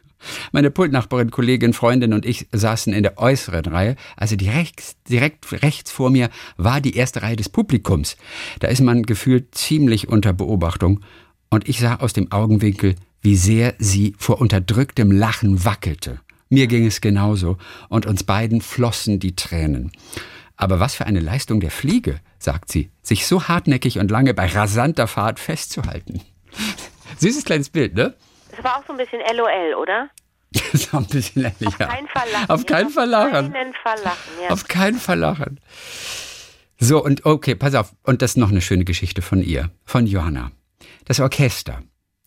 Meine 0.52 0.72
Pultnachbarin, 0.72 1.32
Kollegin, 1.32 1.74
Freundin 1.74 2.14
und 2.14 2.26
ich 2.26 2.48
saßen 2.52 2.94
in 2.94 3.04
der 3.04 3.18
äußeren 3.18 3.66
Reihe, 3.66 3.96
also 4.16 4.36
direkt, 4.36 4.96
direkt 5.10 5.52
rechts 5.64 5.92
vor 5.92 6.10
mir 6.10 6.30
war 6.58 6.82
die 6.82 6.96
erste 6.96 7.22
Reihe 7.22 7.36
des 7.36 7.50
Publikums. 7.50 8.18
Da 8.60 8.68
ist 8.68 8.82
man 8.82 9.04
gefühlt 9.04 9.56
ziemlich 9.56 10.10
unter 10.10 10.34
Beobachtung 10.34 11.02
und 11.50 11.68
ich 11.68 11.80
sah 11.80 11.96
aus 11.96 12.14
dem 12.14 12.32
Augenwinkel, 12.32 12.96
wie 13.22 13.36
sehr 13.36 13.76
sie 13.78 14.16
vor 14.18 14.42
unterdrücktem 14.42 15.12
Lachen 15.12 15.64
wackelte. 15.66 16.20
Mir 16.50 16.68
ging 16.68 16.86
es 16.86 17.02
genauso 17.02 17.58
und 17.88 18.06
uns 18.06 18.24
beiden 18.24 18.62
flossen 18.62 19.20
die 19.20 19.36
Tränen. 19.36 19.92
Aber 20.58 20.80
was 20.80 20.96
für 20.96 21.06
eine 21.06 21.20
Leistung 21.20 21.60
der 21.60 21.72
Fliege, 21.72 22.20
sagt 22.38 22.72
sie, 22.72 22.90
sich 23.02 23.26
so 23.26 23.48
hartnäckig 23.48 24.00
und 24.00 24.12
lange 24.12 24.34
bei 24.34 24.48
rasanter 24.48 25.08
Fahrt 25.08 25.40
festzuhalten. 25.40 26.22
Süßes 27.20 27.46
kleines 27.46 27.70
Bild, 27.70 27.96
ne? 27.96 28.16
Das 28.52 28.64
war 28.64 28.78
auch 28.78 28.86
so 28.86 28.94
ein 28.94 28.98
bisschen 28.98 29.22
LOL, 29.36 29.76
oder? 29.76 30.10
Das 30.72 30.94
war 30.94 31.02
ein 31.02 31.08
bisschen 31.08 31.44
ehrlich. 31.44 31.68
Auf 31.68 31.78
keinen 31.78 32.08
Fall 32.08 32.30
lachen. 32.32 32.50
Auf 32.50 32.66
keinen 32.66 32.90
Fall 32.90 33.10
lachen. 33.10 33.46
Auf 33.46 33.54
keinen 33.54 33.74
Fall 33.74 34.00
lachen, 34.04 34.32
ja. 34.42 34.50
Auf 34.50 34.68
keinen 34.68 35.00
Fall 35.00 35.20
lachen. 35.20 35.60
So, 36.80 37.04
und 37.04 37.26
okay, 37.26 37.56
pass 37.56 37.76
auf. 37.76 37.94
Und 38.04 38.22
das 38.22 38.32
ist 38.32 38.38
noch 38.38 38.50
eine 38.50 38.62
schöne 38.62 38.86
Geschichte 38.86 39.22
von 39.22 39.44
ihr, 39.44 39.70
von 39.86 40.08
Johanna. 40.08 40.52
Das 41.06 41.20
Orchester, 41.20 41.84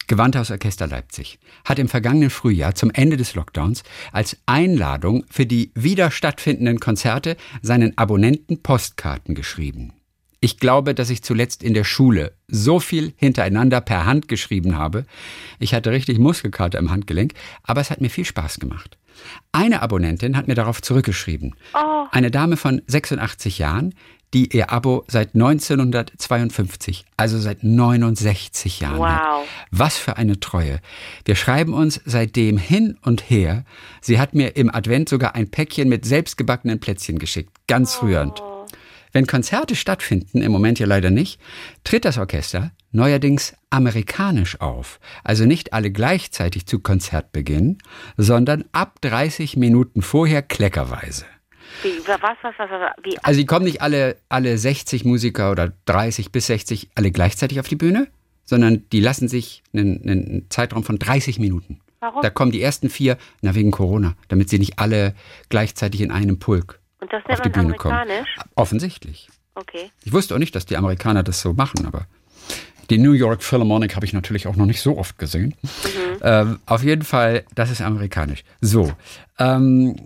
Gewandhausorchester 0.06 0.86
Leipzig, 0.86 1.38
hat 1.64 1.78
im 1.78 1.88
vergangenen 1.88 2.30
Frühjahr 2.30 2.74
zum 2.74 2.90
Ende 2.92 3.16
des 3.16 3.34
Lockdowns 3.34 3.82
als 4.12 4.36
Einladung 4.46 5.24
für 5.30 5.44
die 5.44 5.72
wieder 5.74 6.10
stattfindenden 6.10 6.78
Konzerte 6.78 7.36
seinen 7.62 7.98
Abonnenten 7.98 8.62
Postkarten 8.62 9.34
geschrieben. 9.34 9.93
Ich 10.44 10.58
glaube, 10.58 10.94
dass 10.94 11.08
ich 11.08 11.22
zuletzt 11.22 11.62
in 11.62 11.72
der 11.72 11.84
Schule 11.84 12.34
so 12.48 12.78
viel 12.78 13.14
hintereinander 13.16 13.80
per 13.80 14.04
Hand 14.04 14.28
geschrieben 14.28 14.76
habe. 14.76 15.06
Ich 15.58 15.72
hatte 15.72 15.90
richtig 15.90 16.18
Muskelkater 16.18 16.78
im 16.78 16.90
Handgelenk, 16.90 17.32
aber 17.62 17.80
es 17.80 17.90
hat 17.90 18.02
mir 18.02 18.10
viel 18.10 18.26
Spaß 18.26 18.60
gemacht. 18.60 18.98
Eine 19.52 19.80
Abonnentin 19.80 20.36
hat 20.36 20.46
mir 20.46 20.54
darauf 20.54 20.82
zurückgeschrieben. 20.82 21.54
Oh. 21.72 22.04
Eine 22.10 22.30
Dame 22.30 22.58
von 22.58 22.82
86 22.86 23.56
Jahren, 23.58 23.94
die 24.34 24.54
ihr 24.54 24.70
Abo 24.70 25.04
seit 25.08 25.34
1952, 25.34 27.06
also 27.16 27.38
seit 27.38 27.64
69 27.64 28.80
Jahren 28.80 28.98
Wow. 28.98 29.06
hat. 29.08 29.22
Was 29.70 29.96
für 29.96 30.18
eine 30.18 30.40
Treue. 30.40 30.80
Wir 31.24 31.36
schreiben 31.36 31.72
uns 31.72 32.02
seitdem 32.04 32.58
hin 32.58 32.98
und 33.00 33.30
her. 33.30 33.64
Sie 34.02 34.20
hat 34.20 34.34
mir 34.34 34.56
im 34.56 34.68
Advent 34.68 35.08
sogar 35.08 35.34
ein 35.36 35.50
Päckchen 35.50 35.88
mit 35.88 36.04
selbstgebackenen 36.04 36.80
Plätzchen 36.80 37.18
geschickt. 37.18 37.50
Ganz 37.66 38.02
rührend. 38.02 38.42
Wenn 39.14 39.28
Konzerte 39.28 39.76
stattfinden, 39.76 40.42
im 40.42 40.50
Moment 40.50 40.80
ja 40.80 40.86
leider 40.86 41.10
nicht, 41.10 41.40
tritt 41.84 42.04
das 42.04 42.18
Orchester 42.18 42.72
neuerdings 42.90 43.54
amerikanisch 43.70 44.60
auf. 44.60 44.98
Also 45.22 45.46
nicht 45.46 45.72
alle 45.72 45.92
gleichzeitig 45.92 46.66
zu 46.66 46.80
Konzertbeginn, 46.80 47.78
sondern 48.16 48.64
ab 48.72 49.00
30 49.02 49.56
Minuten 49.56 50.02
vorher 50.02 50.42
kleckerweise. 50.42 51.26
Wie, 51.82 51.92
was, 52.06 52.20
was, 52.42 52.54
was, 52.58 52.68
wie, 53.04 53.16
Also 53.22 53.38
die 53.38 53.46
kommen 53.46 53.66
nicht 53.66 53.82
alle, 53.82 54.16
alle 54.28 54.58
60 54.58 55.04
Musiker 55.04 55.52
oder 55.52 55.72
30 55.86 56.32
bis 56.32 56.48
60 56.48 56.90
alle 56.96 57.12
gleichzeitig 57.12 57.60
auf 57.60 57.68
die 57.68 57.76
Bühne, 57.76 58.08
sondern 58.44 58.82
die 58.90 59.00
lassen 59.00 59.28
sich 59.28 59.62
einen, 59.72 60.02
einen 60.02 60.46
Zeitraum 60.50 60.82
von 60.82 60.98
30 60.98 61.38
Minuten. 61.38 61.80
Warum? 62.00 62.20
Da 62.20 62.30
kommen 62.30 62.50
die 62.50 62.62
ersten 62.62 62.90
vier, 62.90 63.16
na 63.42 63.54
wegen 63.54 63.70
Corona, 63.70 64.16
damit 64.26 64.50
sie 64.50 64.58
nicht 64.58 64.80
alle 64.80 65.14
gleichzeitig 65.50 66.00
in 66.00 66.10
einem 66.10 66.40
Pulk 66.40 66.80
und 67.04 67.12
das 67.12 67.22
auf 67.24 67.28
nennt 67.28 67.44
die 67.44 67.58
man 67.58 67.66
Bühne 67.66 67.76
kommen. 67.78 67.94
amerikanisch? 67.94 68.36
Offensichtlich. 68.54 69.28
Okay. 69.54 69.90
Ich 70.04 70.12
wusste 70.12 70.34
auch 70.34 70.38
nicht, 70.38 70.54
dass 70.54 70.66
die 70.66 70.76
Amerikaner 70.76 71.22
das 71.22 71.40
so 71.40 71.52
machen, 71.52 71.86
aber 71.86 72.06
die 72.90 72.98
New 72.98 73.12
York 73.12 73.42
Philharmonic 73.42 73.94
habe 73.94 74.06
ich 74.06 74.12
natürlich 74.12 74.46
auch 74.46 74.56
noch 74.56 74.66
nicht 74.66 74.80
so 74.80 74.98
oft 74.98 75.18
gesehen. 75.18 75.54
Ähm, 76.22 76.58
auf 76.66 76.82
jeden 76.82 77.02
Fall, 77.02 77.44
das 77.54 77.70
ist 77.70 77.80
amerikanisch. 77.80 78.44
So, 78.60 78.92
ähm, 79.38 79.96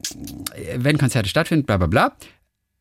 wenn 0.76 0.98
Konzerte 0.98 1.28
stattfinden, 1.28 1.66
bla 1.66 1.76
bla 1.76 1.86
bla. 1.86 2.12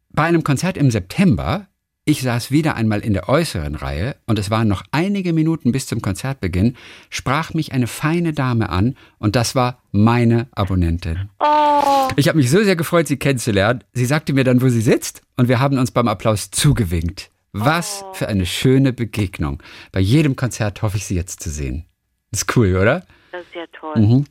Bei 0.09 0.23
einem 0.23 0.43
Konzert 0.43 0.77
im 0.77 0.91
September, 0.91 1.67
ich 2.07 2.21
saß 2.21 2.51
wieder 2.51 2.75
einmal 2.75 3.01
in 3.01 3.11
der 3.13 3.27
äußeren 3.27 3.75
Reihe 3.75 4.15
und 4.25 4.39
es 4.39 4.49
waren 4.49 4.69
noch 4.69 4.83
einige 4.91 5.33
Minuten 5.33 5.73
bis 5.73 5.87
zum 5.87 6.01
Konzertbeginn, 6.01 6.77
sprach 7.09 7.53
mich 7.53 7.73
eine 7.73 7.85
feine 7.85 8.31
Dame 8.31 8.69
an 8.69 8.95
und 9.19 9.35
das 9.35 9.55
war 9.55 9.81
meine 9.91 10.47
Abonnentin. 10.51 11.29
Oh, 11.39 12.07
Ich 12.15 12.29
habe 12.29 12.37
mich 12.37 12.49
so 12.49 12.63
sehr 12.63 12.77
gefreut, 12.77 13.07
sie 13.07 13.17
kennenzulernen. 13.17 13.83
Sie 13.91 14.05
sagte 14.05 14.31
mir 14.31 14.45
dann, 14.45 14.61
wo 14.61 14.69
sie 14.69 14.81
sitzt, 14.81 15.21
und 15.35 15.49
wir 15.49 15.59
haben 15.59 15.77
uns 15.77 15.91
beim 15.91 16.07
Applaus 16.07 16.49
zugewinkt. 16.49 17.29
Was 17.51 18.05
für 18.13 18.29
eine 18.29 18.45
schöne 18.45 18.93
Begegnung. 18.93 19.61
Bei 19.91 19.99
jedem 19.99 20.37
Konzert 20.37 20.81
hoffe 20.81 20.97
ich, 20.97 21.05
sie 21.05 21.15
jetzt 21.15 21.43
zu 21.43 21.49
sehen. 21.49 21.85
Ist 22.31 22.55
cool, 22.55 22.75
oder? 22.77 23.05
das 23.31 23.41
ist 23.41 23.55
ja 23.55 23.65
toll. 23.77 23.99
Mhm. 23.99 24.25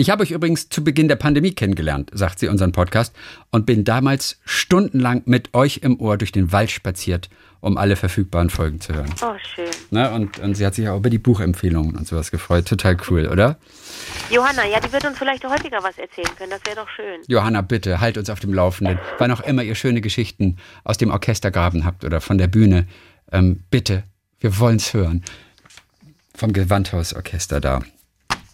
Ich 0.00 0.08
habe 0.08 0.22
euch 0.22 0.30
übrigens 0.30 0.70
zu 0.70 0.82
Beginn 0.82 1.08
der 1.08 1.16
Pandemie 1.16 1.52
kennengelernt, 1.52 2.10
sagt 2.14 2.38
sie 2.38 2.48
unseren 2.48 2.72
Podcast, 2.72 3.14
und 3.50 3.66
bin 3.66 3.84
damals 3.84 4.40
stundenlang 4.46 5.20
mit 5.26 5.52
euch 5.52 5.80
im 5.82 6.00
Ohr 6.00 6.16
durch 6.16 6.32
den 6.32 6.52
Wald 6.52 6.70
spaziert, 6.70 7.28
um 7.60 7.76
alle 7.76 7.96
verfügbaren 7.96 8.48
Folgen 8.48 8.80
zu 8.80 8.94
hören. 8.94 9.12
Oh, 9.20 9.34
schön. 9.54 9.68
Ne? 9.90 10.10
Und, 10.10 10.38
und 10.38 10.54
sie 10.54 10.64
hat 10.64 10.74
sich 10.74 10.88
auch 10.88 10.96
über 10.96 11.10
die 11.10 11.18
Buchempfehlungen 11.18 11.96
und 11.96 12.08
sowas 12.08 12.30
gefreut. 12.30 12.66
Total 12.66 12.96
cool, 13.10 13.26
oder? 13.26 13.58
Johanna, 14.30 14.66
ja, 14.66 14.80
die 14.80 14.90
wird 14.90 15.04
uns 15.04 15.18
vielleicht 15.18 15.44
häufiger 15.44 15.82
was 15.82 15.98
erzählen 15.98 16.34
können. 16.38 16.52
Das 16.52 16.64
wäre 16.64 16.76
doch 16.76 16.88
schön. 16.88 17.20
Johanna, 17.26 17.60
bitte, 17.60 18.00
halt 18.00 18.16
uns 18.16 18.30
auf 18.30 18.40
dem 18.40 18.54
Laufenden. 18.54 18.98
Wann 19.18 19.30
auch 19.30 19.42
immer 19.42 19.62
ihr 19.62 19.74
schöne 19.74 20.00
Geschichten 20.00 20.56
aus 20.82 20.96
dem 20.96 21.10
Orchestergraben 21.10 21.84
habt 21.84 22.06
oder 22.06 22.22
von 22.22 22.38
der 22.38 22.46
Bühne, 22.46 22.86
ähm, 23.32 23.64
bitte, 23.68 24.04
wir 24.38 24.58
wollen's 24.58 24.94
hören. 24.94 25.22
Vom 26.34 26.54
Gewandhausorchester 26.54 27.60
da. 27.60 27.82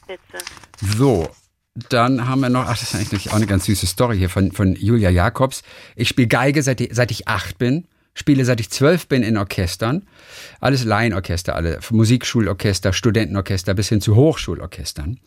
Bitte. 0.08 0.44
So, 0.80 1.28
dann 1.88 2.26
haben 2.28 2.40
wir 2.40 2.48
noch, 2.48 2.64
ach, 2.66 2.78
das 2.78 2.94
ist 2.94 2.94
eigentlich 2.94 3.30
auch 3.30 3.36
eine 3.36 3.46
ganz 3.46 3.66
süße 3.66 3.86
Story 3.86 4.18
hier 4.18 4.30
von, 4.30 4.52
von 4.52 4.74
Julia 4.74 5.10
Jakobs. 5.10 5.62
Ich 5.94 6.08
spiele 6.08 6.28
Geige, 6.28 6.62
seit, 6.62 6.80
ich- 6.80 6.90
seit 6.94 7.10
ich 7.10 7.28
acht 7.28 7.58
bin, 7.58 7.86
spiele 8.14 8.44
seit 8.44 8.60
ich 8.60 8.70
zwölf 8.70 9.08
bin 9.08 9.22
in 9.22 9.36
Orchestern. 9.36 10.06
Alles 10.60 10.84
Laienorchester, 10.84 11.54
alle 11.54 11.78
Musikschulorchester, 11.90 12.92
Studentenorchester 12.92 13.74
bis 13.74 13.88
hin 13.90 14.00
zu 14.00 14.16
Hochschulorchestern. 14.16 15.20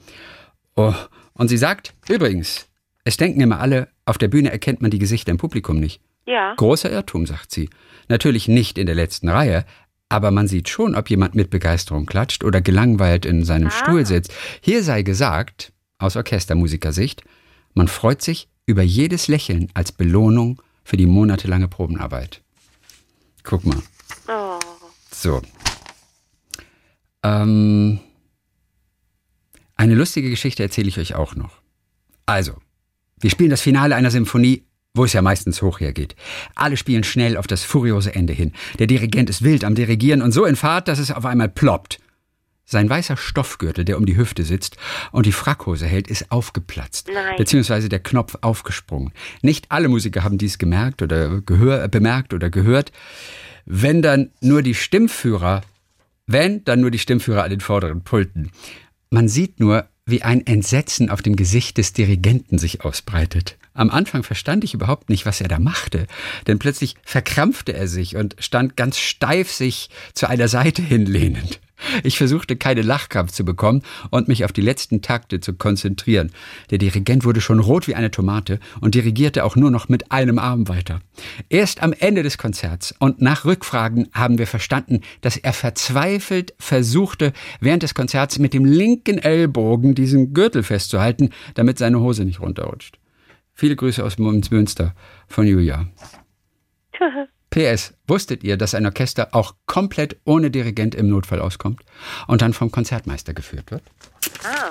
Oh, 0.75 0.93
und 1.33 1.47
sie 1.49 1.57
sagt, 1.57 1.93
übrigens, 2.09 2.67
es 3.03 3.17
denken 3.17 3.41
immer 3.41 3.59
alle, 3.59 3.89
auf 4.05 4.17
der 4.17 4.27
Bühne 4.27 4.51
erkennt 4.51 4.81
man 4.81 4.91
die 4.91 4.99
Gesichter 4.99 5.31
im 5.31 5.38
Publikum 5.38 5.79
nicht. 5.79 6.01
Ja. 6.25 6.53
Großer 6.55 6.91
Irrtum, 6.91 7.25
sagt 7.25 7.51
sie. 7.51 7.69
Natürlich 8.07 8.47
nicht 8.47 8.77
in 8.77 8.85
der 8.85 8.95
letzten 8.95 9.29
Reihe, 9.29 9.65
aber 10.09 10.31
man 10.31 10.47
sieht 10.47 10.69
schon, 10.69 10.95
ob 10.95 11.09
jemand 11.09 11.35
mit 11.35 11.51
Begeisterung 11.51 12.07
klatscht 12.07 12.43
oder 12.43 12.61
gelangweilt 12.61 13.25
in 13.25 13.45
seinem 13.45 13.69
Stuhl 13.69 14.05
sitzt. 14.05 14.33
Hier 14.59 14.83
sei 14.83 15.03
gesagt, 15.03 15.71
aus 15.99 16.15
Orchestermusikersicht, 16.15 17.23
man 17.75 17.87
freut 17.87 18.21
sich 18.21 18.49
über 18.65 18.81
jedes 18.81 19.27
Lächeln 19.27 19.69
als 19.75 19.91
Belohnung 19.91 20.61
für 20.83 20.97
die 20.97 21.05
monatelange 21.05 21.67
Probenarbeit. 21.67 22.41
Guck 23.43 23.65
mal. 23.65 23.81
Oh. 24.27 24.59
So. 25.11 25.41
Ähm, 27.23 27.99
eine 29.75 29.95
lustige 29.95 30.29
Geschichte 30.29 30.63
erzähle 30.63 30.89
ich 30.89 30.97
euch 30.97 31.15
auch 31.15 31.35
noch. 31.35 31.61
Also, 32.25 32.53
wir 33.19 33.29
spielen 33.29 33.49
das 33.49 33.61
Finale 33.61 33.95
einer 33.95 34.11
Symphonie, 34.11 34.65
wo 34.99 35.05
es 35.05 35.13
ja 35.13 35.21
meistens 35.21 35.62
hoch 35.62 35.79
hergeht. 35.79 36.15
Alle 36.55 36.75
spielen 36.75 37.05
schnell 37.05 37.38
auf 37.38 37.47
das 37.47 37.63
furiose 37.63 38.13
Ende 38.13 38.33
hin. 38.33 38.51
Der 38.79 38.88
Dirigent 38.88 39.29
ist 39.29 39.43
wild 39.43 39.63
am 39.63 39.73
Dirigieren 39.73 40.21
und 40.21 40.33
so 40.33 40.43
in 40.43 40.57
Fahrt, 40.57 40.89
dass 40.89 40.99
es 40.99 41.09
auf 41.09 41.25
einmal 41.25 41.47
ploppt. 41.47 41.99
Sein 42.65 42.89
weißer 42.89 43.15
Stoffgürtel, 43.15 43.85
der 43.85 43.97
um 43.97 44.05
die 44.05 44.17
Hüfte 44.17 44.43
sitzt 44.43 44.75
und 45.13 45.25
die 45.25 45.31
Frackhose 45.31 45.88
hält, 45.88 46.09
ist 46.09 46.31
aufgeplatzt. 46.31 47.09
Nein. 47.12 47.35
Beziehungsweise 47.38 47.88
der 47.88 48.01
Knopf 48.01 48.38
aufgesprungen. 48.41 49.13
Nicht 49.41 49.71
alle 49.71 49.88
Musiker 49.88 50.23
haben 50.25 50.38
dies 50.38 50.57
gemerkt 50.57 51.01
oder 51.01 51.39
gehör, 51.41 51.88
bemerkt 51.88 52.33
oder 52.33 52.49
gehört. 52.49 52.91
Wenn 53.65 54.01
dann 54.01 54.31
nur 54.41 54.62
die 54.63 54.75
Stimmführer, 54.75 55.62
wenn 56.27 56.65
dann 56.65 56.81
nur 56.81 56.91
die 56.91 56.99
Stimmführer 56.99 57.43
an 57.45 57.51
den 57.51 57.62
vorderen 57.62 58.03
Pulten. 58.03 58.51
Man 59.09 59.29
sieht 59.29 59.62
nur, 59.62 59.88
wie 60.05 60.23
ein 60.23 60.45
Entsetzen 60.45 61.09
auf 61.09 61.21
dem 61.21 61.38
Gesicht 61.38 61.77
des 61.77 61.93
Dirigenten 61.93 62.57
sich 62.57 62.83
ausbreitet. 62.83 63.57
Am 63.73 63.89
Anfang 63.89 64.23
verstand 64.23 64.63
ich 64.63 64.73
überhaupt 64.73 65.10
nicht, 65.10 65.25
was 65.25 65.41
er 65.41 65.47
da 65.47 65.60
machte, 65.60 66.08
denn 66.47 66.60
plötzlich 66.60 66.95
verkrampfte 67.03 67.73
er 67.73 67.88
sich 67.88 68.15
und 68.15 68.36
stand 68.39 68.75
ganz 68.75 68.97
steif 68.97 69.51
sich 69.51 69.89
zu 70.13 70.27
einer 70.27 70.47
Seite 70.47 70.82
hinlehnend. 70.82 71.60
Ich 72.03 72.17
versuchte 72.17 72.55
keine 72.55 72.82
Lachkrampf 72.82 73.32
zu 73.32 73.45
bekommen 73.45 73.84
und 74.10 74.27
mich 74.27 74.45
auf 74.45 74.51
die 74.51 74.62
letzten 74.62 75.01
Takte 75.01 75.39
zu 75.39 75.53
konzentrieren. 75.53 76.32
Der 76.71 76.77
Dirigent 76.77 77.23
wurde 77.25 77.41
schon 77.41 77.60
rot 77.60 77.88
wie 77.88 77.95
eine 77.95 78.12
Tomate 78.12 78.60
und 78.82 78.95
dirigierte 78.95 79.43
auch 79.45 79.55
nur 79.55 79.71
noch 79.71 79.89
mit 79.89 80.12
einem 80.12 80.39
Arm 80.39 80.67
weiter. 80.67 81.01
Erst 81.47 81.82
am 81.82 81.93
Ende 81.93 82.23
des 82.23 82.38
Konzerts 82.38 82.93
und 82.99 83.21
nach 83.21 83.45
Rückfragen 83.45 84.10
haben 84.13 84.38
wir 84.38 84.47
verstanden, 84.47 85.01
dass 85.21 85.38
er 85.38 85.53
verzweifelt 85.53 86.53
versuchte, 86.60 87.34
während 87.60 87.84
des 87.84 87.95
Konzerts 87.95 88.39
mit 88.39 88.53
dem 88.53 88.65
linken 88.65 89.17
Ellbogen 89.17 89.95
diesen 89.95 90.34
Gürtel 90.34 90.63
festzuhalten, 90.63 91.29
damit 91.53 91.77
seine 91.77 91.99
Hose 91.99 92.25
nicht 92.25 92.41
runterrutscht. 92.41 92.97
Viele 93.59 93.75
Grüße 93.75 94.01
aus 94.05 94.17
Münster 94.17 94.93
von 95.27 95.45
Julia. 95.45 95.85
PS, 97.49 97.93
wusstet 98.07 98.41
ihr, 98.45 98.55
dass 98.55 98.73
ein 98.73 98.85
Orchester 98.85 99.29
auch 99.33 99.53
komplett 99.65 100.15
ohne 100.23 100.49
Dirigent 100.49 100.95
im 100.95 101.09
Notfall 101.09 101.41
auskommt 101.41 101.81
und 102.27 102.41
dann 102.41 102.53
vom 102.53 102.71
Konzertmeister 102.71 103.33
geführt 103.33 103.69
wird? 103.71 103.83
Ah. 104.45 104.69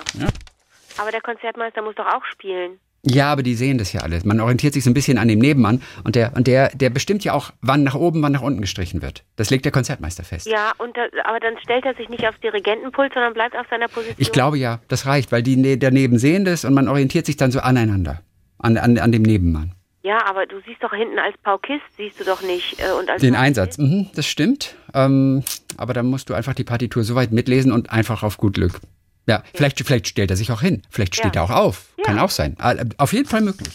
Aber 0.96 1.10
der 1.10 1.20
Konzertmeister 1.20 1.82
muss 1.82 1.96
doch 1.96 2.06
auch 2.06 2.24
spielen. 2.32 2.78
Ja, 3.02 3.30
aber 3.30 3.42
die 3.42 3.56
sehen 3.56 3.76
das 3.76 3.92
ja 3.92 4.00
alles. 4.00 4.24
Man 4.24 4.40
orientiert 4.40 4.72
sich 4.72 4.84
so 4.84 4.90
ein 4.90 4.94
bisschen 4.94 5.18
an 5.18 5.28
dem 5.28 5.38
Nebenmann 5.38 5.82
und 6.04 6.16
der, 6.16 6.34
und 6.34 6.46
der, 6.46 6.70
der 6.70 6.88
bestimmt 6.88 7.22
ja 7.24 7.34
auch, 7.34 7.50
wann 7.60 7.82
nach 7.82 7.94
oben, 7.94 8.22
wann 8.22 8.32
nach 8.32 8.40
unten 8.40 8.62
gestrichen 8.62 9.02
wird. 9.02 9.22
Das 9.36 9.50
legt 9.50 9.66
der 9.66 9.72
Konzertmeister 9.72 10.24
fest. 10.24 10.46
Ja, 10.46 10.72
und 10.78 10.96
da, 10.96 11.02
aber 11.24 11.40
dann 11.40 11.58
stellt 11.62 11.84
er 11.84 11.94
sich 11.94 12.08
nicht 12.08 12.26
aufs 12.26 12.40
Dirigentenpult, 12.40 13.12
sondern 13.12 13.34
bleibt 13.34 13.54
auf 13.54 13.66
seiner 13.68 13.88
Position. 13.88 14.16
Ich 14.18 14.32
glaube 14.32 14.56
ja, 14.56 14.80
das 14.88 15.04
reicht, 15.04 15.30
weil 15.30 15.42
die 15.42 15.56
ne- 15.56 15.76
daneben 15.76 16.18
sehen 16.18 16.46
das 16.46 16.64
und 16.64 16.72
man 16.72 16.88
orientiert 16.88 17.26
sich 17.26 17.36
dann 17.36 17.50
so 17.50 17.60
aneinander. 17.60 18.22
An, 18.58 18.76
an, 18.76 18.98
an 18.98 19.12
dem 19.12 19.22
Nebenmann. 19.22 19.72
Ja, 20.02 20.18
aber 20.26 20.46
du 20.46 20.56
siehst 20.66 20.82
doch 20.82 20.92
hinten 20.92 21.18
als 21.18 21.36
Paukist, 21.42 21.82
siehst 21.96 22.18
du 22.20 22.24
doch 22.24 22.40
nicht. 22.42 22.78
Äh, 22.80 22.92
und 22.98 23.10
als 23.10 23.20
Den 23.20 23.34
Paukist- 23.34 23.42
Einsatz, 23.44 23.78
mhm, 23.78 24.08
das 24.14 24.26
stimmt. 24.26 24.74
Ähm, 24.94 25.42
aber 25.76 25.92
dann 25.92 26.06
musst 26.06 26.30
du 26.30 26.34
einfach 26.34 26.54
die 26.54 26.64
Partitur 26.64 27.04
so 27.04 27.14
weit 27.14 27.30
mitlesen 27.32 27.72
und 27.72 27.90
einfach 27.90 28.22
auf 28.22 28.36
gut 28.38 28.54
Glück. 28.54 28.80
Ja, 29.26 29.42
vielleicht, 29.54 29.78
vielleicht 29.84 30.08
stellt 30.08 30.30
er 30.30 30.36
sich 30.36 30.50
auch 30.50 30.62
hin. 30.62 30.82
Vielleicht 30.88 31.14
steht 31.16 31.34
Ja. 31.36 31.42
er 31.42 31.44
auch 31.44 31.50
auf. 31.50 31.86
Ja. 31.98 32.04
Kann 32.04 32.18
auch 32.18 32.30
sein. 32.30 32.56
Äh, 32.60 32.84
Auf 32.96 33.12
jeden 33.12 33.28
Fall 33.28 33.42
möglich. 33.42 33.68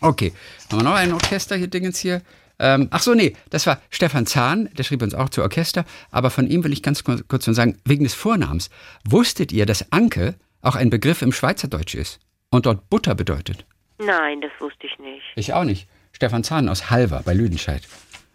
Okay, 0.00 0.32
haben 0.70 0.80
wir 0.80 0.84
noch 0.84 0.94
ein 0.94 1.12
Orchester 1.12 1.56
hier, 1.56 1.68
Dingens 1.68 1.98
hier? 1.98 2.20
Ähm, 2.58 2.88
ach 2.90 3.00
so, 3.02 3.14
nee, 3.14 3.34
das 3.50 3.66
war 3.66 3.80
Stefan 3.90 4.26
Zahn, 4.26 4.68
der 4.76 4.82
schrieb 4.82 5.02
uns 5.02 5.14
auch 5.14 5.28
zu 5.28 5.42
Orchester, 5.42 5.84
aber 6.10 6.30
von 6.30 6.46
ihm 6.46 6.64
will 6.64 6.72
ich 6.72 6.82
ganz 6.82 7.04
kurz 7.04 7.22
kurz 7.28 7.46
nur 7.46 7.54
sagen, 7.54 7.78
wegen 7.84 8.04
des 8.04 8.14
Vornamens. 8.14 8.70
Wusstet 9.04 9.52
ihr, 9.52 9.66
dass 9.66 9.90
Anke 9.92 10.34
auch 10.62 10.74
ein 10.74 10.90
Begriff 10.90 11.22
im 11.22 11.32
Schweizerdeutsch 11.32 11.94
ist 11.94 12.18
und 12.50 12.66
dort 12.66 12.88
Butter 12.90 13.14
bedeutet? 13.14 13.64
Nein, 13.98 14.40
das 14.40 14.50
wusste 14.60 14.86
ich 14.86 14.98
nicht. 14.98 15.24
Ich 15.36 15.52
auch 15.52 15.64
nicht. 15.64 15.88
Stefan 16.12 16.44
Zahn 16.44 16.68
aus 16.68 16.90
Halver 16.90 17.22
bei 17.24 17.34
Lüdenscheid. 17.34 17.82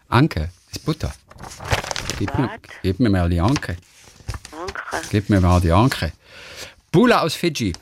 Anke 0.08 0.50
ist 0.70 0.84
Butter. 0.84 1.12
Gib 2.18 2.36
mir, 2.38 2.50
gib 2.82 3.00
mir 3.00 3.10
mal 3.10 3.28
die 3.28 3.40
Anke. 3.40 3.76
Danke. 4.50 5.08
Gib 5.10 5.30
mir 5.30 5.40
mal 5.40 5.60
die 5.60 5.72
Anke. 5.72 6.12
Bula 6.92 7.20
aus 7.22 7.34
Fidschi. 7.34 7.72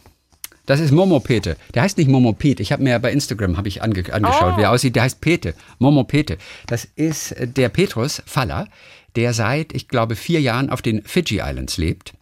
Das 0.66 0.78
ist 0.78 0.93
Momo 0.93 1.18
Pete. 1.20 1.57
Der 1.74 1.83
heißt 1.83 1.99
nicht 1.99 2.09
Momo 2.09 2.33
Pete. 2.33 2.62
Ich 2.62 2.70
habe 2.70 2.83
mir 2.83 2.99
bei 3.01 3.11
Instagram 3.12 3.57
habe 3.57 3.66
ich 3.66 3.83
ange 3.83 4.05
angeschaut, 4.12 4.55
Oh. 4.55 4.57
wie 4.59 4.62
er 4.62 4.70
aussieht. 4.70 4.95
Der 4.95 5.03
heißt 5.03 5.20
Pete. 5.20 5.55
Momo 5.81 6.05
Pete. 6.05 6.39
Das 6.66 6.85
ist 6.85 7.33
äh, 7.33 7.49
der 7.49 7.70
Petrus 7.70 8.22
Faller, 8.24 8.68
der 9.16 9.35
seit, 9.35 9.72
ich 9.74 9.89
glaube, 9.89 10.14
vier 10.14 10.41
Jahren 10.41 10.70
auf 10.70 10.81
den 10.81 11.03
Fiji 11.03 11.41
Islands 11.41 11.76
lebt. 11.76 12.12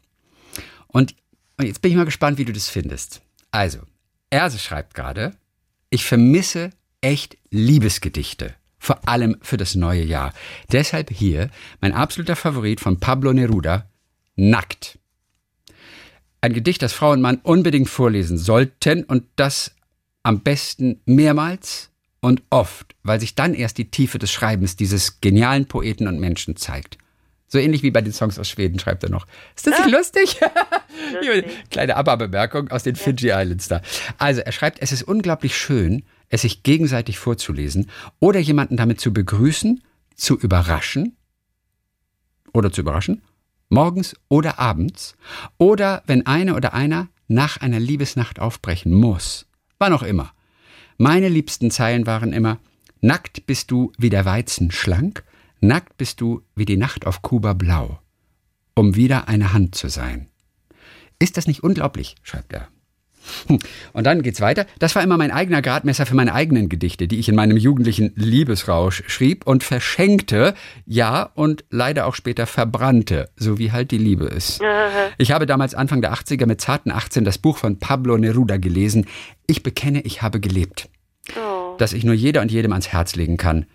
Und, 0.86 1.14
und 1.58 1.66
jetzt 1.66 1.82
bin 1.82 1.90
ich 1.90 1.96
mal 1.98 2.06
gespannt, 2.06 2.38
wie 2.38 2.46
du 2.46 2.52
das 2.54 2.68
findest. 2.70 3.20
Also, 3.50 3.80
er 4.30 4.50
schreibt 4.50 4.94
gerade, 4.94 5.34
ich 5.90 6.04
vermisse 6.04 6.70
echt 7.00 7.38
Liebesgedichte. 7.50 8.54
Vor 8.78 9.08
allem 9.08 9.36
für 9.42 9.56
das 9.56 9.74
neue 9.74 10.04
Jahr. 10.04 10.32
Deshalb 10.70 11.10
hier 11.10 11.50
mein 11.80 11.92
absoluter 11.92 12.36
Favorit 12.36 12.80
von 12.80 13.00
Pablo 13.00 13.32
Neruda, 13.32 13.88
Nackt. 14.36 14.98
Ein 16.40 16.52
Gedicht, 16.52 16.82
das 16.82 16.92
Frau 16.92 17.10
und 17.10 17.20
Mann 17.20 17.40
unbedingt 17.42 17.88
vorlesen 17.88 18.38
sollten 18.38 19.02
und 19.02 19.24
das 19.34 19.72
am 20.22 20.40
besten 20.40 21.00
mehrmals 21.06 21.90
und 22.20 22.42
oft, 22.50 22.94
weil 23.02 23.18
sich 23.18 23.34
dann 23.34 23.54
erst 23.54 23.78
die 23.78 23.90
Tiefe 23.90 24.18
des 24.18 24.30
Schreibens 24.30 24.76
dieses 24.76 25.20
genialen 25.20 25.66
Poeten 25.66 26.06
und 26.06 26.20
Menschen 26.20 26.54
zeigt. 26.54 26.98
So 27.48 27.58
ähnlich 27.58 27.82
wie 27.82 27.90
bei 27.90 28.02
den 28.02 28.12
Songs 28.12 28.38
aus 28.38 28.48
Schweden 28.48 28.78
schreibt 28.78 29.02
er 29.02 29.10
noch. 29.10 29.26
Ist 29.56 29.66
das 29.66 29.78
nicht 29.78 29.90
lustig? 29.96 30.38
Kleine 31.70 31.96
Aber-Bemerkung 31.96 32.70
aus 32.70 32.82
den 32.82 32.94
Fiji 32.94 33.30
Islands 33.30 33.68
da. 33.68 33.80
Also 34.18 34.42
er 34.42 34.52
schreibt, 34.52 34.80
es 34.82 34.92
ist 34.92 35.02
unglaublich 35.02 35.56
schön, 35.56 36.04
es 36.28 36.42
sich 36.42 36.62
gegenseitig 36.62 37.18
vorzulesen 37.18 37.90
oder 38.20 38.38
jemanden 38.38 38.76
damit 38.76 39.00
zu 39.00 39.12
begrüßen, 39.12 39.82
zu 40.14 40.38
überraschen 40.38 41.16
oder 42.52 42.70
zu 42.70 42.82
überraschen, 42.82 43.22
morgens 43.70 44.14
oder 44.28 44.58
abends 44.58 45.16
oder 45.56 46.02
wenn 46.06 46.26
eine 46.26 46.54
oder 46.54 46.74
einer 46.74 47.08
nach 47.28 47.56
einer 47.58 47.80
Liebesnacht 47.80 48.40
aufbrechen 48.40 48.92
muss. 48.92 49.46
Wann 49.78 49.92
auch 49.92 50.02
immer. 50.02 50.32
Meine 50.98 51.28
liebsten 51.28 51.70
Zeilen 51.70 52.06
waren 52.06 52.32
immer, 52.32 52.58
nackt 53.00 53.46
bist 53.46 53.70
du 53.70 53.92
wie 53.96 54.10
der 54.10 54.24
Weizen 54.24 54.70
schlank, 54.70 55.24
nackt 55.60 55.96
bist 55.96 56.20
du 56.20 56.42
wie 56.54 56.64
die 56.64 56.76
Nacht 56.76 57.06
auf 57.06 57.22
Kuba 57.22 57.52
blau, 57.52 58.00
um 58.74 58.96
wieder 58.96 59.28
eine 59.28 59.52
Hand 59.52 59.74
zu 59.74 59.88
sein. 59.88 60.28
Ist 61.18 61.36
das 61.36 61.46
nicht 61.46 61.62
unglaublich? 61.62 62.16
schreibt 62.22 62.52
er. 62.52 62.68
Hm. 63.46 63.58
Und 63.92 64.04
dann 64.04 64.22
geht's 64.22 64.40
weiter. 64.40 64.66
Das 64.78 64.94
war 64.94 65.02
immer 65.02 65.16
mein 65.16 65.30
eigener 65.30 65.62
Gradmesser 65.62 66.06
für 66.06 66.14
meine 66.14 66.34
eigenen 66.34 66.68
Gedichte, 66.68 67.08
die 67.08 67.18
ich 67.18 67.28
in 67.28 67.34
meinem 67.34 67.56
jugendlichen 67.56 68.12
Liebesrausch 68.14 69.02
schrieb 69.06 69.46
und 69.46 69.64
verschenkte, 69.64 70.54
ja, 70.86 71.22
und 71.34 71.64
leider 71.70 72.06
auch 72.06 72.14
später 72.14 72.46
verbrannte, 72.46 73.30
so 73.36 73.58
wie 73.58 73.72
halt 73.72 73.90
die 73.90 73.98
Liebe 73.98 74.26
ist. 74.26 74.60
Ich 75.18 75.32
habe 75.32 75.46
damals 75.46 75.74
Anfang 75.74 76.00
der 76.00 76.12
80er 76.14 76.46
mit 76.46 76.60
zarten 76.60 76.90
18 76.90 77.24
das 77.24 77.38
Buch 77.38 77.58
von 77.58 77.78
Pablo 77.78 78.16
Neruda 78.16 78.56
gelesen. 78.56 79.06
Ich 79.46 79.62
bekenne, 79.62 80.02
ich 80.02 80.22
habe 80.22 80.40
gelebt. 80.40 80.88
Oh. 81.36 81.76
Das 81.78 81.92
ich 81.92 82.04
nur 82.04 82.14
jeder 82.14 82.40
und 82.40 82.50
jedem 82.50 82.72
ans 82.72 82.88
Herz 82.88 83.16
legen 83.16 83.36
kann. 83.36 83.66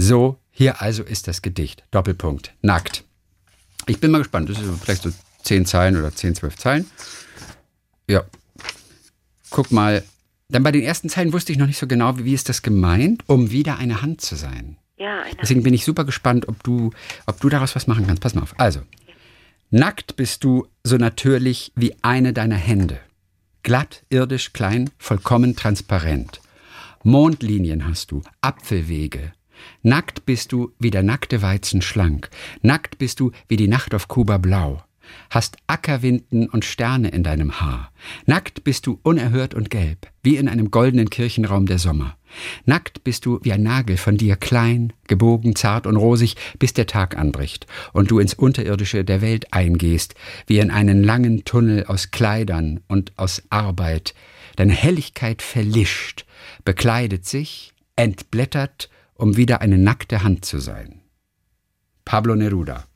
So, 0.00 0.38
hier 0.50 0.80
also 0.80 1.02
ist 1.02 1.28
das 1.28 1.42
Gedicht. 1.42 1.84
Doppelpunkt. 1.90 2.54
Nackt. 2.62 3.04
Ich 3.86 4.00
bin 4.00 4.10
mal 4.10 4.18
gespannt. 4.18 4.48
Das 4.48 4.58
ist 4.58 4.66
vielleicht 4.82 5.02
so 5.02 5.12
zehn 5.42 5.66
Zeilen 5.66 5.94
oder 5.94 6.14
zehn, 6.14 6.34
zwölf 6.34 6.56
Zeilen. 6.56 6.86
Ja, 8.08 8.24
guck 9.50 9.70
mal, 9.70 10.02
dann 10.48 10.62
bei 10.62 10.72
den 10.72 10.82
ersten 10.82 11.10
Zeilen 11.10 11.34
wusste 11.34 11.52
ich 11.52 11.58
noch 11.58 11.66
nicht 11.66 11.76
so 11.76 11.86
genau, 11.86 12.16
wie 12.16 12.32
ist 12.32 12.48
das 12.48 12.62
gemeint, 12.62 13.24
um 13.26 13.50
wieder 13.50 13.76
eine 13.76 14.00
Hand 14.00 14.22
zu 14.22 14.36
sein. 14.36 14.78
Ja, 14.96 15.20
eine 15.20 15.34
Deswegen 15.34 15.62
bin 15.62 15.74
ich 15.74 15.84
super 15.84 16.04
gespannt, 16.04 16.48
ob 16.48 16.62
du, 16.62 16.92
ob 17.26 17.38
du 17.40 17.50
daraus 17.50 17.76
was 17.76 17.86
machen 17.86 18.06
kannst. 18.06 18.22
Pass 18.22 18.34
mal 18.34 18.42
auf. 18.42 18.54
Also, 18.58 18.80
nackt 19.68 20.16
bist 20.16 20.44
du 20.44 20.66
so 20.82 20.96
natürlich 20.96 21.72
wie 21.76 21.94
eine 22.00 22.32
deiner 22.32 22.56
Hände. 22.56 22.98
Glatt, 23.62 24.02
irdisch, 24.08 24.54
klein, 24.54 24.88
vollkommen 24.96 25.56
transparent. 25.56 26.40
Mondlinien 27.02 27.86
hast 27.86 28.12
du, 28.12 28.22
Apfelwege. 28.40 29.32
Nackt 29.82 30.26
bist 30.26 30.52
du 30.52 30.72
wie 30.78 30.90
der 30.90 31.02
nackte 31.02 31.42
Weizen 31.42 31.82
schlank. 31.82 32.30
Nackt 32.62 32.98
bist 32.98 33.20
du 33.20 33.32
wie 33.48 33.56
die 33.56 33.68
Nacht 33.68 33.94
auf 33.94 34.08
Kuba 34.08 34.38
blau. 34.38 34.82
Hast 35.28 35.56
Ackerwinden 35.66 36.48
und 36.48 36.64
Sterne 36.64 37.08
in 37.08 37.22
deinem 37.22 37.60
Haar. 37.60 37.92
Nackt 38.26 38.64
bist 38.64 38.86
du 38.86 38.98
unerhört 39.02 39.54
und 39.54 39.70
gelb, 39.70 40.08
wie 40.22 40.36
in 40.36 40.48
einem 40.48 40.70
goldenen 40.70 41.10
Kirchenraum 41.10 41.66
der 41.66 41.78
Sommer. 41.78 42.16
Nackt 42.64 43.04
bist 43.04 43.26
du 43.26 43.40
wie 43.42 43.52
ein 43.52 43.62
Nagel 43.62 43.96
von 43.96 44.16
dir 44.16 44.36
klein, 44.36 44.92
gebogen, 45.08 45.56
zart 45.56 45.86
und 45.86 45.96
rosig, 45.96 46.36
bis 46.58 46.72
der 46.72 46.86
Tag 46.86 47.16
anbricht 47.18 47.66
und 47.92 48.10
du 48.10 48.18
ins 48.18 48.34
Unterirdische 48.34 49.04
der 49.04 49.20
Welt 49.20 49.52
eingehst, 49.52 50.14
wie 50.46 50.58
in 50.58 50.70
einen 50.70 51.02
langen 51.02 51.44
Tunnel 51.44 51.84
aus 51.86 52.10
Kleidern 52.10 52.80
und 52.88 53.12
aus 53.16 53.42
Arbeit. 53.50 54.14
Deine 54.56 54.74
Helligkeit 54.74 55.42
verlischt, 55.42 56.24
bekleidet 56.64 57.26
sich, 57.26 57.72
entblättert, 57.96 58.90
um 59.20 59.36
wieder 59.36 59.60
eine 59.60 59.76
nackte 59.76 60.22
Hand 60.22 60.44
zu 60.46 60.58
sein. 60.58 61.02
Pablo 62.06 62.34
Neruda. 62.34 62.86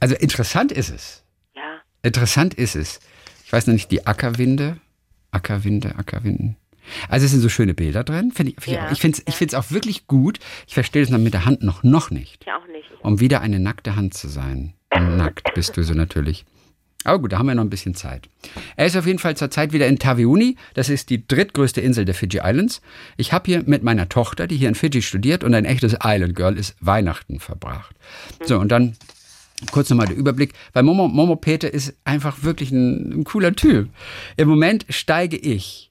Also 0.00 0.16
interessant 0.16 0.72
ist 0.72 0.90
es. 0.90 1.24
Ja. 1.54 1.80
Interessant 2.02 2.54
ist 2.54 2.74
es. 2.74 2.98
Ich 3.44 3.52
weiß 3.52 3.68
noch 3.68 3.74
nicht, 3.74 3.90
die 3.92 4.06
Ackerwinde. 4.06 4.78
Ackerwinde, 5.30 5.94
Ackerwinden. 5.96 6.56
Also 7.08 7.24
es 7.24 7.30
sind 7.30 7.40
so 7.40 7.48
schöne 7.48 7.72
Bilder 7.72 8.04
drin. 8.04 8.32
Find 8.32 8.50
ich 8.50 8.66
Ja, 8.66 8.90
ich 8.90 9.00
finde 9.00 9.22
es 9.24 9.34
find's 9.34 9.54
auch 9.54 9.70
wirklich 9.70 10.06
gut. 10.06 10.40
Ich 10.66 10.74
verstehe 10.74 11.02
es 11.02 11.10
mit 11.10 11.32
der 11.32 11.44
Hand 11.46 11.62
noch, 11.62 11.84
noch 11.84 12.10
nicht. 12.10 12.44
Ja, 12.46 12.58
auch 12.58 12.66
nicht. 12.66 12.90
Um 13.00 13.20
wieder 13.20 13.40
eine 13.40 13.60
nackte 13.60 13.94
Hand 13.96 14.14
zu 14.14 14.28
sein. 14.28 14.74
Nackt 14.90 15.54
bist 15.54 15.76
du 15.76 15.84
so 15.84 15.94
natürlich. 15.94 16.44
Aber 17.04 17.18
gut, 17.18 17.32
da 17.32 17.38
haben 17.38 17.46
wir 17.46 17.54
noch 17.54 17.62
ein 17.62 17.70
bisschen 17.70 17.94
Zeit. 17.94 18.28
Er 18.76 18.86
ist 18.86 18.96
auf 18.96 19.06
jeden 19.06 19.18
Fall 19.18 19.36
zurzeit 19.36 19.72
wieder 19.72 19.86
in 19.86 19.98
Taveuni. 19.98 20.56
Das 20.72 20.88
ist 20.88 21.10
die 21.10 21.26
drittgrößte 21.26 21.80
Insel 21.80 22.04
der 22.04 22.14
Fiji 22.14 22.40
Islands. 22.42 22.80
Ich 23.16 23.32
habe 23.32 23.44
hier 23.46 23.62
mit 23.66 23.82
meiner 23.82 24.08
Tochter, 24.08 24.46
die 24.46 24.56
hier 24.56 24.68
in 24.68 24.74
Fiji 24.74 25.02
studiert 25.02 25.44
und 25.44 25.54
ein 25.54 25.66
echtes 25.66 25.96
Island 26.02 26.34
Girl 26.34 26.56
ist, 26.56 26.74
Weihnachten 26.80 27.40
verbracht. 27.40 27.94
So, 28.44 28.58
und 28.58 28.70
dann 28.70 28.96
kurz 29.70 29.90
nochmal 29.90 30.06
der 30.06 30.16
Überblick, 30.16 30.52
weil 30.72 30.82
Momo, 30.82 31.08
Momo 31.08 31.36
Peter 31.36 31.72
ist 31.72 31.94
einfach 32.04 32.42
wirklich 32.42 32.70
ein, 32.70 33.20
ein 33.20 33.24
cooler 33.24 33.54
Typ. 33.54 33.88
Im 34.36 34.48
Moment 34.48 34.86
steige 34.88 35.36
ich, 35.36 35.90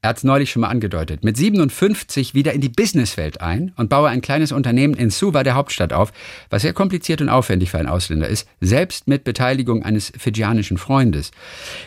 er 0.00 0.10
hat 0.10 0.18
es 0.18 0.24
neulich 0.24 0.50
schon 0.50 0.60
mal 0.60 0.68
angedeutet, 0.68 1.24
mit 1.24 1.36
57 1.36 2.32
wieder 2.32 2.52
in 2.52 2.60
die 2.60 2.68
Businesswelt 2.68 3.40
ein 3.40 3.72
und 3.76 3.88
baue 3.88 4.08
ein 4.08 4.20
kleines 4.20 4.52
Unternehmen 4.52 4.94
in 4.94 5.10
Suva, 5.10 5.42
der 5.42 5.56
Hauptstadt, 5.56 5.92
auf, 5.92 6.12
was 6.50 6.62
sehr 6.62 6.72
kompliziert 6.72 7.20
und 7.20 7.28
aufwendig 7.28 7.72
für 7.72 7.78
einen 7.78 7.88
Ausländer 7.88 8.28
ist, 8.28 8.48
selbst 8.60 9.08
mit 9.08 9.24
Beteiligung 9.24 9.82
eines 9.82 10.12
fidschianischen 10.16 10.78
Freundes. 10.78 11.32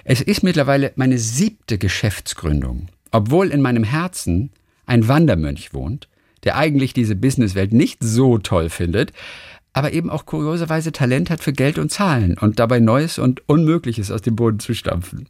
Es 0.04 0.20
ist 0.20 0.44
mittlerweile 0.44 0.92
meine 0.98 1.18
siebte 1.18 1.78
Geschäftsgründung, 1.78 2.90
obwohl 3.12 3.48
in 3.48 3.62
meinem 3.62 3.86
Herzen 3.86 4.52
ein 4.86 5.08
Wandermönch 5.08 5.74
wohnt, 5.74 6.10
der 6.44 6.58
eigentlich 6.58 6.92
diese 6.92 7.16
Businesswelt 7.16 7.72
nicht 7.72 8.00
so 8.02 8.40
toll 8.40 8.70
findet, 8.70 9.14
aber 9.74 9.94
eben 9.94 10.10
auch 10.10 10.26
kurioserweise 10.26 10.92
Talent 10.92 11.30
hat 11.30 11.42
für 11.42 11.54
Geld 11.54 11.78
und 11.78 11.92
Zahlen 11.92 12.38
und 12.38 12.60
dabei 12.60 12.80
Neues 12.80 13.20
und 13.20 13.48
Unmögliches 13.48 14.12
aus 14.12 14.22
dem 14.22 14.36
Boden 14.36 14.60
zu 14.60 14.74
stampfen. 14.74 15.30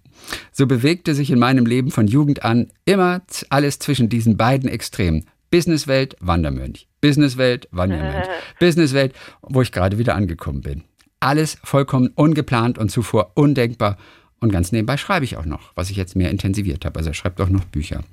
So 0.51 0.65
bewegte 0.65 1.13
sich 1.13 1.29
in 1.31 1.39
meinem 1.39 1.65
Leben 1.65 1.91
von 1.91 2.07
Jugend 2.07 2.43
an 2.43 2.71
immer 2.85 3.21
alles 3.49 3.79
zwischen 3.79 4.09
diesen 4.09 4.37
beiden 4.37 4.69
Extremen. 4.69 5.25
Businesswelt, 5.51 6.15
Wandermönch. 6.21 6.87
Businesswelt, 7.01 7.67
Wandermönch. 7.71 8.25
Businesswelt, 8.59 9.13
wo 9.41 9.61
ich 9.61 9.71
gerade 9.71 9.97
wieder 9.97 10.15
angekommen 10.15 10.61
bin. 10.61 10.83
Alles 11.19 11.57
vollkommen 11.63 12.11
ungeplant 12.15 12.77
und 12.77 12.89
zuvor 12.89 13.33
undenkbar. 13.35 13.97
Und 14.39 14.51
ganz 14.51 14.71
nebenbei 14.71 14.97
schreibe 14.97 15.23
ich 15.23 15.37
auch 15.37 15.45
noch, 15.45 15.71
was 15.75 15.91
ich 15.91 15.97
jetzt 15.97 16.15
mehr 16.15 16.31
intensiviert 16.31 16.83
habe. 16.83 16.97
Also 16.97 17.11
er 17.11 17.13
schreibt 17.13 17.39
auch 17.41 17.49
noch 17.49 17.65
Bücher. 17.65 18.03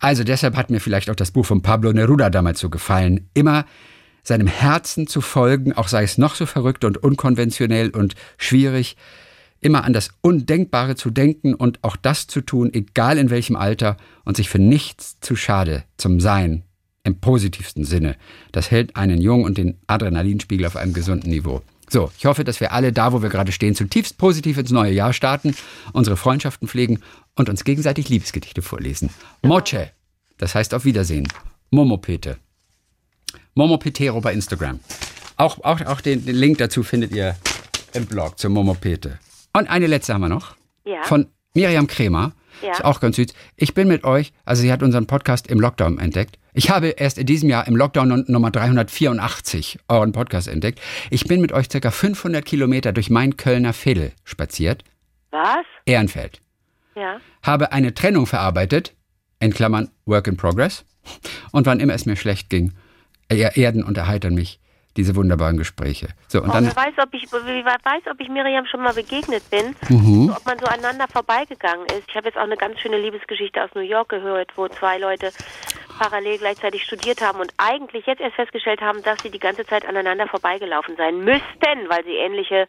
Also 0.00 0.24
deshalb 0.24 0.56
hat 0.56 0.70
mir 0.70 0.80
vielleicht 0.80 1.10
auch 1.10 1.14
das 1.14 1.30
Buch 1.30 1.46
von 1.46 1.62
Pablo 1.62 1.92
Neruda 1.92 2.28
damals 2.28 2.58
so 2.58 2.70
gefallen. 2.70 3.28
Immer 3.34 3.66
seinem 4.22 4.46
Herzen 4.46 5.06
zu 5.06 5.20
folgen, 5.20 5.72
auch 5.72 5.88
sei 5.88 6.02
es 6.02 6.18
noch 6.18 6.34
so 6.34 6.46
verrückt 6.46 6.84
und 6.84 6.98
unkonventionell 6.98 7.90
und 7.90 8.14
schwierig, 8.38 8.96
immer 9.60 9.84
an 9.84 9.92
das 9.92 10.10
Undenkbare 10.22 10.96
zu 10.96 11.10
denken 11.10 11.54
und 11.54 11.82
auch 11.82 11.96
das 11.96 12.26
zu 12.26 12.40
tun, 12.40 12.72
egal 12.72 13.18
in 13.18 13.30
welchem 13.30 13.56
Alter, 13.56 13.96
und 14.24 14.36
sich 14.36 14.48
für 14.48 14.58
nichts 14.58 15.20
zu 15.20 15.36
schade 15.36 15.84
zum 15.96 16.20
Sein 16.20 16.64
im 17.04 17.20
positivsten 17.20 17.84
Sinne. 17.84 18.16
Das 18.52 18.70
hält 18.70 18.96
einen 18.96 19.20
jung 19.20 19.44
und 19.44 19.58
den 19.58 19.78
Adrenalinspiegel 19.86 20.66
auf 20.66 20.76
einem 20.76 20.92
gesunden 20.92 21.30
Niveau. 21.30 21.62
So, 21.88 22.12
ich 22.16 22.26
hoffe, 22.26 22.44
dass 22.44 22.60
wir 22.60 22.72
alle 22.72 22.92
da, 22.92 23.12
wo 23.12 23.20
wir 23.20 23.30
gerade 23.30 23.52
stehen, 23.52 23.74
zutiefst 23.74 24.16
positiv 24.16 24.58
ins 24.58 24.70
neue 24.70 24.92
Jahr 24.92 25.12
starten, 25.12 25.56
unsere 25.92 26.16
Freundschaften 26.16 26.68
pflegen 26.68 27.00
und 27.34 27.48
uns 27.48 27.64
gegenseitig 27.64 28.08
Liebesgedichte 28.08 28.62
vorlesen. 28.62 29.10
Moche, 29.42 29.90
das 30.38 30.54
heißt 30.54 30.72
auf 30.74 30.84
Wiedersehen. 30.84 31.26
Momopete. 31.70 32.36
Momo 33.54 33.78
Petero 33.78 34.20
bei 34.20 34.32
Instagram. 34.32 34.80
Auch, 35.36 35.58
auch, 35.64 35.80
auch 35.86 36.00
den, 36.00 36.24
den 36.24 36.36
Link 36.36 36.58
dazu 36.58 36.82
findet 36.82 37.12
ihr 37.12 37.36
im 37.94 38.06
Blog 38.06 38.38
zur 38.38 38.50
Momo 38.50 38.74
Pete. 38.74 39.18
Und 39.52 39.68
eine 39.68 39.86
letzte 39.86 40.14
haben 40.14 40.20
wir 40.22 40.28
noch. 40.28 40.54
Ja. 40.84 41.02
Von 41.04 41.26
Miriam 41.54 41.86
Kremer. 41.86 42.32
Ja. 42.62 42.72
Ist 42.72 42.84
auch 42.84 43.00
ganz 43.00 43.16
süß. 43.16 43.28
Ich 43.56 43.74
bin 43.74 43.88
mit 43.88 44.04
euch, 44.04 44.32
also 44.44 44.60
sie 44.62 44.70
hat 44.72 44.82
unseren 44.82 45.06
Podcast 45.06 45.46
im 45.46 45.60
Lockdown 45.60 45.98
entdeckt. 45.98 46.38
Ich 46.52 46.68
habe 46.68 46.88
erst 46.88 47.16
in 47.16 47.24
diesem 47.26 47.48
Jahr 47.48 47.66
im 47.66 47.74
Lockdown 47.76 48.08
Num- 48.08 48.24
Nummer 48.28 48.50
384 48.50 49.78
euren 49.88 50.12
Podcast 50.12 50.48
entdeckt. 50.48 50.80
Ich 51.10 51.24
bin 51.24 51.40
mit 51.40 51.52
euch 51.52 51.68
circa 51.70 51.90
500 51.90 52.44
Kilometer 52.44 52.92
durch 52.92 53.08
mein 53.08 53.36
Kölner 53.36 53.72
Viertel 53.72 54.12
spaziert. 54.24 54.84
Was? 55.30 55.64
Ehrenfeld. 55.86 56.40
Ja. 56.96 57.18
habe 57.42 57.72
eine 57.72 57.94
Trennung 57.94 58.26
verarbeitet, 58.26 58.94
in 59.38 59.54
Klammern 59.54 59.90
Work 60.04 60.26
in 60.26 60.36
Progress, 60.36 60.84
und 61.52 61.64
wann 61.66 61.80
immer 61.80 61.94
es 61.94 62.04
mir 62.04 62.16
schlecht 62.16 62.50
ging, 62.50 62.72
erden 63.30 63.84
und 63.84 63.96
erheitern 63.96 64.34
mich 64.34 64.58
diese 64.96 65.14
wunderbaren 65.14 65.56
Gespräche. 65.56 66.08
So, 66.26 66.42
und 66.42 66.50
Oh, 66.50 66.52
dann, 66.52 66.66
wer 66.66 66.74
weiß, 66.76 66.94
ob 67.00 67.14
ich, 67.14 67.24
wer 67.30 67.64
weiß, 67.64 68.02
ob 68.10 68.20
ich 68.20 68.28
Miriam 68.28 68.66
schon 68.66 68.82
mal 68.82 68.92
begegnet 68.92 69.48
bin, 69.48 69.76
Mhm. 69.88 70.34
ob 70.36 70.44
man 70.44 70.58
so 70.58 70.66
aneinander 70.66 71.06
vorbeigegangen 71.08 71.86
ist. 71.86 72.02
Ich 72.08 72.16
habe 72.16 72.26
jetzt 72.26 72.36
auch 72.36 72.42
eine 72.42 72.56
ganz 72.56 72.80
schöne 72.80 72.98
Liebesgeschichte 72.98 73.62
aus 73.62 73.70
New 73.74 73.82
York 73.82 74.08
gehört, 74.08 74.50
wo 74.56 74.66
zwei 74.68 74.98
Leute 74.98 75.30
parallel 75.98 76.38
gleichzeitig 76.38 76.82
studiert 76.82 77.20
haben 77.20 77.38
und 77.40 77.52
eigentlich 77.58 78.06
jetzt 78.06 78.20
erst 78.20 78.34
festgestellt 78.34 78.80
haben, 78.80 79.02
dass 79.02 79.22
sie 79.22 79.30
die 79.30 79.38
ganze 79.38 79.64
Zeit 79.64 79.86
aneinander 79.86 80.26
vorbeigelaufen 80.26 80.96
sein 80.96 81.18
müssten, 81.24 81.88
weil 81.88 82.04
sie 82.04 82.14
ähnliche 82.14 82.66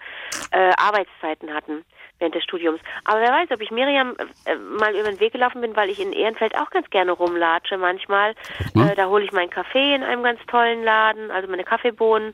äh, 0.52 0.72
Arbeitszeiten 0.78 1.54
hatten 1.54 1.84
während 2.22 2.36
des 2.36 2.44
Studiums. 2.44 2.80
Aber 3.04 3.20
wer 3.20 3.32
weiß, 3.32 3.50
ob 3.52 3.60
ich 3.62 3.72
Miriam 3.72 4.14
äh, 4.46 4.56
mal 4.80 4.94
über 4.96 5.10
den 5.10 5.20
Weg 5.20 5.34
gelaufen 5.34 5.60
bin, 5.60 5.76
weil 5.76 5.90
ich 5.90 6.00
in 6.00 6.14
Ehrenfeld 6.14 6.56
auch 6.56 6.70
ganz 6.70 6.90
gerne 6.90 7.12
rumlatsche 7.12 7.78
manchmal. 7.78 8.34
mal. 8.74 8.92
Äh, 8.92 8.96
da 8.96 9.08
hole 9.08 9.26
ich 9.26 9.32
meinen 9.34 9.50
Kaffee 9.50 9.96
in 9.96 10.04
einem 10.04 10.24
ganz 10.24 10.40
tollen 10.48 10.84
Laden, 10.84 11.30
also 11.32 11.50
meine 11.50 11.64
Kaffeebohnen. 11.66 12.32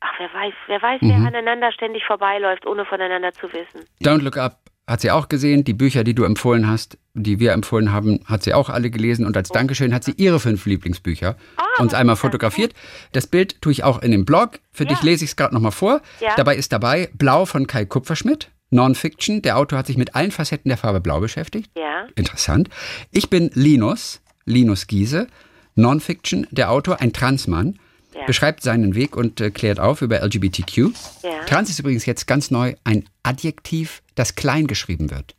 Ach, 0.00 0.12
wer 0.18 0.32
weiß, 0.34 0.54
wer 0.66 0.82
weiß, 0.82 1.00
Mhm. 1.02 1.08
wer 1.10 1.28
aneinander 1.28 1.72
ständig 1.72 2.04
vorbeiläuft, 2.04 2.66
ohne 2.66 2.84
voneinander 2.84 3.32
zu 3.32 3.46
wissen. 3.52 3.86
Don't 4.02 4.22
Look 4.22 4.36
Up 4.36 4.58
hat 4.88 5.00
sie 5.00 5.12
auch 5.12 5.28
gesehen. 5.28 5.62
Die 5.62 5.74
Bücher, 5.74 6.02
die 6.02 6.12
du 6.14 6.24
empfohlen 6.24 6.68
hast, 6.68 6.98
die 7.14 7.38
wir 7.38 7.52
empfohlen 7.52 7.92
haben, 7.92 8.18
hat 8.26 8.42
sie 8.42 8.52
auch 8.52 8.68
alle 8.68 8.90
gelesen. 8.90 9.24
Und 9.26 9.36
als 9.36 9.48
Dankeschön 9.50 9.94
hat 9.94 10.02
sie 10.02 10.12
ihre 10.16 10.40
fünf 10.40 10.66
Lieblingsbücher 10.66 11.36
uns 11.78 11.94
einmal 11.94 12.16
fotografiert. 12.16 12.74
Das 13.12 13.28
Bild 13.28 13.62
tue 13.62 13.70
ich 13.70 13.84
auch 13.84 14.02
in 14.02 14.10
dem 14.10 14.24
Blog. 14.24 14.58
Für 14.72 14.84
dich 14.84 15.00
lese 15.02 15.24
ich 15.24 15.30
es 15.30 15.36
gerade 15.36 15.54
nochmal 15.54 15.70
vor. 15.72 16.00
Ja. 16.18 16.34
Dabei 16.36 16.56
ist 16.56 16.72
dabei 16.72 17.08
Blau 17.14 17.44
von 17.46 17.68
Kai 17.68 17.84
Kupferschmidt. 17.84 18.50
Non-Fiction. 18.72 19.42
Der 19.42 19.58
Autor 19.58 19.78
hat 19.78 19.86
sich 19.86 19.96
mit 19.96 20.14
allen 20.14 20.30
Facetten 20.30 20.68
der 20.68 20.78
Farbe 20.78 21.00
Blau 21.00 21.20
beschäftigt. 21.20 21.70
Ja. 21.76 22.06
Interessant. 22.16 22.68
Ich 23.10 23.30
bin 23.30 23.50
Linus, 23.54 24.20
Linus 24.44 24.86
Giese. 24.86 25.26
Non-Fiction. 25.74 26.46
Der 26.50 26.70
Autor, 26.70 27.00
ein 27.00 27.12
Transmann, 27.12 27.78
Ja. 28.14 28.24
beschreibt 28.26 28.62
seinen 28.62 28.94
Weg 28.94 29.16
und 29.16 29.40
äh, 29.40 29.50
klärt 29.50 29.80
auf 29.80 30.02
über 30.02 30.20
LGBTQ. 30.22 30.76
Ja. 31.22 31.44
Trans 31.46 31.70
ist 31.70 31.78
übrigens 31.78 32.04
jetzt 32.06 32.26
ganz 32.26 32.50
neu 32.50 32.74
ein 32.84 33.04
Adjektiv, 33.22 34.02
das 34.14 34.34
klein 34.34 34.66
geschrieben 34.66 35.10
wird. 35.10 35.34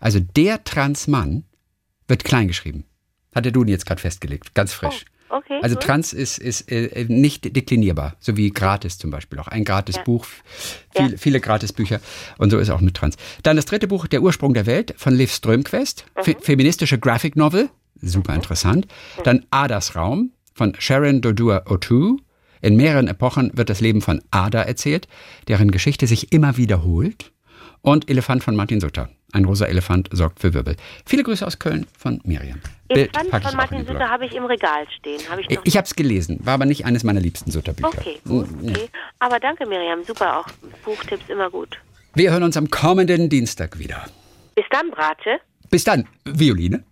Also 0.00 0.20
der 0.20 0.62
Transmann 0.64 1.44
wird 2.06 2.24
klein 2.24 2.48
geschrieben. 2.48 2.84
Hat 3.34 3.44
der 3.44 3.52
Duden 3.52 3.68
jetzt 3.70 3.86
gerade 3.86 4.00
festgelegt, 4.00 4.54
ganz 4.54 4.72
frisch. 4.72 5.04
Oh, 5.06 5.17
okay, 5.30 5.58
Also 5.62 5.76
gut. 5.76 5.84
Trans 5.84 6.12
ist, 6.12 6.38
ist 6.38 6.70
äh, 6.70 7.04
nicht 7.08 7.54
deklinierbar, 7.56 8.16
so 8.20 8.36
wie 8.36 8.50
gratis 8.50 8.98
zum 8.98 9.10
Beispiel 9.10 9.38
auch. 9.38 9.48
Ein 9.48 9.64
gratis 9.64 9.96
Ja. 9.96 10.02
Buch, 10.02 10.24
viel, 10.94 11.10
Ja. 11.12 11.16
viele 11.16 11.40
gratis 11.40 11.72
Bücher 11.72 12.00
und 12.38 12.50
so 12.50 12.58
ist 12.58 12.70
auch 12.70 12.80
mit 12.80 12.94
Trans. 12.94 13.16
Dann 13.42 13.56
das 13.56 13.64
dritte 13.66 13.88
Buch, 13.88 14.06
Der 14.06 14.22
Ursprung 14.22 14.54
der 14.54 14.66
Welt 14.66 14.94
von 14.96 15.14
Liv 15.14 15.32
Strömquist, 15.32 16.04
Fe 16.22 16.36
feministische 16.40 16.98
Graphic 16.98 17.36
Novel, 17.36 17.68
super 18.00 18.34
interessant. 18.34 18.86
Dann 19.24 19.44
Adas 19.50 19.96
Raum 19.96 20.32
von 20.54 20.74
Sharon 20.78 21.20
Dodua 21.20 21.64
O'Toole. 21.66 22.16
In 22.60 22.76
mehreren 22.76 23.06
Epochen 23.06 23.52
wird 23.54 23.70
das 23.70 23.80
Leben 23.80 24.00
von 24.00 24.20
Ada 24.32 24.62
erzählt, 24.62 25.06
deren 25.46 25.70
Geschichte 25.70 26.06
sich 26.08 26.32
immer 26.32 26.56
wiederholt. 26.56 27.32
Und 27.82 28.10
Elefant 28.10 28.42
von 28.42 28.56
Martin 28.56 28.80
Sutter. 28.80 29.08
Ein 29.32 29.44
rosa 29.44 29.66
Elefant 29.66 30.08
sorgt 30.10 30.40
für 30.40 30.54
Wirbel. 30.54 30.76
Viele 31.04 31.22
Grüße 31.22 31.46
aus 31.46 31.58
Köln 31.58 31.86
von 31.98 32.20
Miriam. 32.24 32.60
Bild 32.88 33.10
ich 33.14 33.30
von 33.30 33.56
Martin. 33.56 33.86
Sutter 33.86 34.08
habe 34.08 34.24
ich 34.24 34.34
im 34.34 34.46
Regal 34.46 34.86
stehen. 34.98 35.20
Habe 35.28 35.42
ich 35.42 35.50
noch 35.50 35.60
Ich 35.64 35.76
habe 35.76 35.84
es 35.84 35.94
gelesen, 35.94 36.40
war 36.44 36.54
aber 36.54 36.64
nicht 36.64 36.86
eines 36.86 37.04
meiner 37.04 37.20
liebsten 37.20 37.50
Sutter-Bücher. 37.50 37.88
Okay, 37.88 38.18
gut. 38.26 38.48
Okay. 38.62 38.88
Aber 39.18 39.38
danke, 39.38 39.66
Miriam. 39.66 40.02
Super, 40.04 40.38
auch 40.38 40.46
Buchtipps 40.82 41.28
immer 41.28 41.50
gut. 41.50 41.76
Wir 42.14 42.30
hören 42.30 42.42
uns 42.42 42.56
am 42.56 42.70
kommenden 42.70 43.28
Dienstag 43.28 43.78
wieder. 43.78 44.06
Bis 44.54 44.64
dann, 44.70 44.90
Brate. 44.90 45.40
Bis 45.70 45.84
dann, 45.84 46.08
Violine. 46.24 46.82